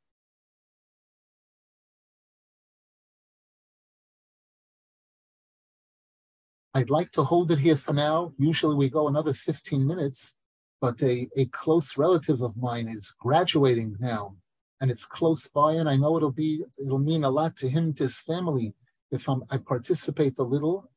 I'd 6.74 6.90
like 6.90 7.12
to 7.14 7.24
hold 7.24 7.52
it 7.52 7.60
here 7.60 7.76
for 7.76 7.94
now. 7.94 8.32
Usually 8.38 8.76
we 8.76 8.90
go 8.90 9.08
another 9.08 9.34
15 9.34 9.86
minutes, 9.86 10.36
but 10.80 11.02
a, 11.02 11.28
a 11.36 11.46
close 11.48 11.98
relative 11.98 12.42
of 12.42 12.56
mine 12.56 12.88
is 12.88 13.12
graduating 13.20 13.98
now, 14.00 14.36
and 14.80 14.92
it's 14.92 15.04
close 15.04 15.48
by, 15.48 15.74
and 15.74 15.90
I 15.90 15.98
know 15.98 16.16
it'll 16.16 16.32
be 16.32 16.64
it'll 16.82 17.00
mean 17.00 17.24
a 17.24 17.30
lot 17.30 17.58
to 17.58 17.70
him, 17.70 17.94
to 17.96 18.04
his 18.04 18.20
family, 18.20 18.76
if 19.12 19.28
I'm, 19.28 19.44
I 19.50 19.58
participate 19.58 20.38
a 20.38 20.44
little 20.44 20.90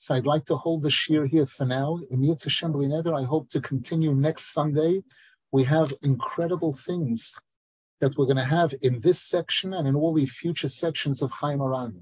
so 0.00 0.14
I'd 0.14 0.24
like 0.24 0.46
to 0.46 0.56
hold 0.56 0.82
the 0.82 0.88
shiur 0.88 1.28
here 1.28 1.44
for 1.44 1.66
now. 1.66 2.00
Yitz 2.10 2.44
Hashem 2.44 2.74
I 3.14 3.22
hope 3.22 3.50
to 3.50 3.60
continue 3.60 4.14
next 4.14 4.54
Sunday. 4.54 5.02
We 5.52 5.62
have 5.64 5.92
incredible 6.00 6.72
things 6.72 7.36
that 8.00 8.16
we're 8.16 8.24
going 8.24 8.38
to 8.38 8.44
have 8.44 8.72
in 8.80 9.00
this 9.00 9.20
section 9.20 9.74
and 9.74 9.86
in 9.86 9.94
all 9.94 10.14
the 10.14 10.24
future 10.24 10.68
sections 10.68 11.20
of 11.20 11.30
Chayey 11.32 11.58
Moharan. 11.58 12.00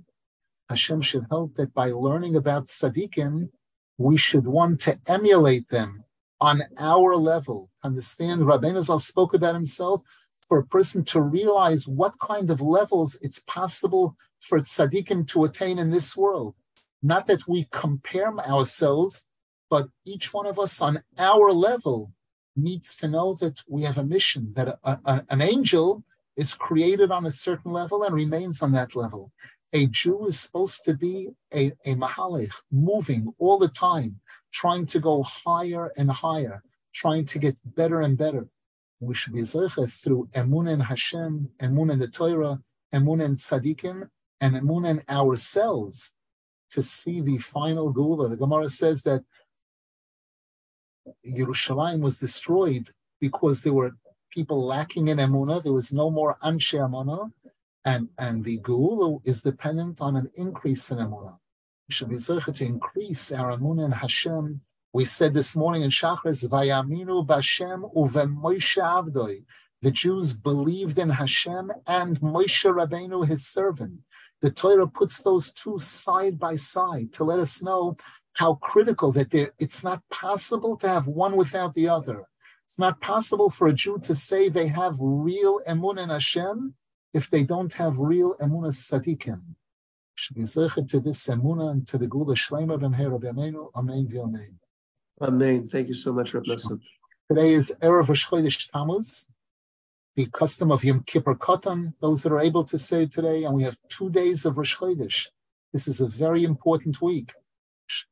Hashem 0.69 1.01
should 1.01 1.27
help 1.29 1.55
that 1.55 1.75
by 1.75 1.91
learning 1.91 2.37
about 2.37 2.67
tzaddikim, 2.67 3.49
we 3.97 4.17
should 4.17 4.47
want 4.47 4.81
to 4.83 4.97
emulate 5.09 5.69
them 5.69 6.05
on 6.41 6.63
our 6.79 7.17
level. 7.17 7.69
Understand, 7.83 8.43
Rabbeinu 8.43 8.85
Zal 8.85 9.01
spoke 9.01 9.35
about 9.35 9.57
himself 9.57 10.03
for 10.47 10.59
a 10.59 10.67
person 10.67 11.03
to 11.07 11.21
realize 11.21 11.89
what 11.89 12.17
kind 12.21 12.49
of 12.49 12.61
levels 12.61 13.19
it's 13.23 13.41
possible 13.41 14.15
for 14.39 14.61
tzaddikim 14.61 15.27
to 15.31 15.43
attain 15.43 15.81
in 15.81 15.91
this 15.91 16.17
world. 16.17 16.55
Not 17.03 17.27
that 17.27 17.47
we 17.47 17.69
compare 17.71 18.37
ourselves, 18.41 19.25
but 19.71 19.89
each 20.05 20.33
one 20.33 20.47
of 20.47 20.59
us 20.59 20.81
on 20.81 21.03
our 21.17 21.53
level 21.53 22.13
needs 22.57 22.97
to 22.97 23.09
know 23.09 23.35
that 23.35 23.61
we 23.69 23.83
have 23.85 23.99
a 23.99 24.05
mission, 24.05 24.53
that 24.55 24.69
a, 24.83 25.01
a, 25.05 25.25
an 25.29 25.41
angel 25.41 26.03
is 26.37 26.55
created 26.55 27.13
on 27.13 27.27
a 27.27 27.31
certain 27.31 27.73
level 27.73 28.03
and 28.03 28.15
remains 28.15 28.63
on 28.63 28.73
that 28.73 28.97
level. 28.97 29.31
A 29.73 29.87
Jew 29.87 30.27
is 30.27 30.41
supposed 30.41 30.85
to 30.85 30.95
be 30.95 31.29
a, 31.55 31.73
a 31.85 31.95
mahalich, 31.95 32.55
moving 32.73 33.33
all 33.39 33.59
the 33.59 33.69
time, 33.69 34.19
trying 34.53 34.87
to 34.87 34.99
go 34.99 35.23
higher 35.23 35.93
and 35.97 36.11
higher, 36.11 36.63
trying 36.95 37.27
to 37.27 37.39
get 37.39 37.61
better 37.77 38.01
and 38.01 38.19
better. 38.19 38.49
We 38.99 39.15
should 39.15 39.35
be 39.35 39.43
zeicha 39.43 39.89
through 39.89 40.31
emun 40.33 40.69
in 40.69 40.81
Hashem, 40.81 41.51
emun 41.61 41.93
in 41.93 41.99
the 42.01 42.09
Torah, 42.09 42.59
emun 42.93 43.23
in 43.23 43.37
tzaddikim, 43.37 44.09
and 44.41 44.57
emun 44.57 44.89
in 44.89 45.03
ourselves 45.09 46.13
to 46.71 46.83
see 46.83 47.21
the 47.21 47.39
final 47.39 47.93
Geula. 47.93 48.31
The 48.31 48.37
Gemara 48.37 48.69
says 48.69 49.03
that 49.03 49.23
Yerushalayim 51.27 52.01
was 52.01 52.19
destroyed 52.19 52.91
because 53.21 53.63
there 53.63 53.73
were 53.73 53.93
people 54.31 54.65
lacking 54.65 55.09
in 55.09 55.19
Emunah. 55.19 55.63
There 55.63 55.73
was 55.73 55.93
no 55.93 56.11
more 56.11 56.37
Anshe 56.43 56.75
Emunah. 56.75 57.33
And, 57.85 58.09
and 58.19 58.45
the 58.45 58.59
Geula 58.59 59.21
is 59.25 59.43
dependent 59.43 60.01
on 60.01 60.17
an 60.17 60.31
increase 60.37 60.91
in 60.91 60.99
Emunah. 60.99 61.39
We 61.89 61.95
should 61.95 62.11
be 62.11 62.17
zercha 62.17 62.55
to 62.57 62.65
increase 62.65 63.33
our 63.33 63.57
Emunah 63.57 63.87
in 63.87 63.93
Hashem. 63.93 64.61
We 64.93 65.05
said 65.05 65.33
this 65.33 65.57
morning 65.57 65.83
in 65.83 65.91
Shachris, 65.91 66.47
Vayaminu 66.47 67.27
Bashem 67.27 67.93
Uvemoshe 67.95 68.79
Avdoi. 68.79 69.45
The 69.81 69.91
Jews 69.91 70.33
believed 70.33 70.99
in 70.99 71.09
Hashem 71.09 71.71
and 71.87 72.21
Moshe 72.21 72.65
Rabbeinu, 72.65 73.27
his 73.27 73.47
servant. 73.47 74.01
The 74.41 74.51
Torah 74.51 74.87
puts 74.87 75.21
those 75.21 75.53
two 75.53 75.79
side 75.79 76.39
by 76.39 76.57
side 76.57 77.13
to 77.15 77.25
let 77.25 77.41
us 77.41 77.63
know 77.63 77.97
how 78.35 78.55
critical 78.55 79.11
that 79.13 79.53
it's 79.59 79.83
not 79.83 80.01
possible 80.11 80.77
to 80.77 80.89
have 80.89 81.09
one 81.09 81.37
without 81.37 81.75
the 81.75 81.89
other. 81.89 82.25
It's 82.65 82.79
not 82.79 83.01
possible 83.01 83.51
for 83.51 83.69
a 83.69 83.73
Jew 83.73 83.99
to 84.01 84.15
say 84.15 84.49
they 84.49 84.69
have 84.69 84.97
real 85.01 85.61
emun 85.67 85.99
in 85.99 86.11
Hashem 86.11 86.75
if 87.15 87.31
they 87.31 87.43
don't 87.43 87.73
have 87.75 87.99
real 87.99 88.35
emunah. 88.41 89.43
Should 90.15 90.37
be 90.37 90.43
to 90.43 91.01
this 91.01 91.27
emunah 91.27 91.71
and 91.71 91.89
to 91.89 91.99
the 91.99 92.07
Geula 92.07 92.37
Shlema 92.37 92.79
ben 92.79 92.95
Amen 92.95 94.07
v'Amen. 94.07 94.55
Amen. 95.21 95.67
Thank 95.67 95.89
you 95.89 95.95
so 95.95 96.13
much, 96.13 96.35
Rabbi 96.35 96.53
Nasan. 96.53 96.81
Today 97.29 97.55
is 97.55 97.75
Erev 97.83 98.09
Rosh 98.09 98.27
Chodesh 98.27 98.71
Tammuz, 98.71 99.27
the 100.19 100.27
custom 100.33 100.73
of 100.73 100.83
Yom 100.83 101.05
Kippur 101.05 101.37
Katan, 101.37 101.95
those 102.01 102.25
that 102.25 102.33
are 102.33 102.41
able 102.41 102.65
to 102.65 102.77
say 102.77 103.07
today, 103.07 103.45
and 103.45 103.55
we 103.55 103.63
have 103.63 103.79
two 103.89 104.11
days 104.11 104.45
of 104.45 104.59
Rosh 104.59 104.75
Chodesh. 104.75 105.29
This 105.73 105.87
is 105.87 106.01
a 106.01 106.09
very 106.09 106.43
important 106.43 107.01
week. 107.01 107.33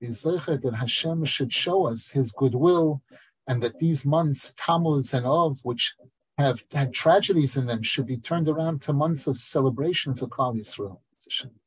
That 0.00 0.76
Hashem 0.78 1.24
should 1.24 1.52
show 1.52 1.88
us 1.88 2.08
His 2.08 2.30
goodwill, 2.30 3.02
and 3.48 3.60
that 3.60 3.80
these 3.80 4.06
months, 4.06 4.54
Tammuz 4.56 5.14
and 5.14 5.26
Av, 5.26 5.58
which 5.64 5.96
have 6.38 6.62
had 6.70 6.94
tragedies 6.94 7.56
in 7.56 7.66
them, 7.66 7.82
should 7.82 8.06
be 8.06 8.18
turned 8.18 8.48
around 8.48 8.82
to 8.82 8.92
months 8.92 9.26
of 9.26 9.36
celebration 9.36 10.14
for 10.14 10.28
Klal 10.28 10.54
Yisrael. 10.56 11.00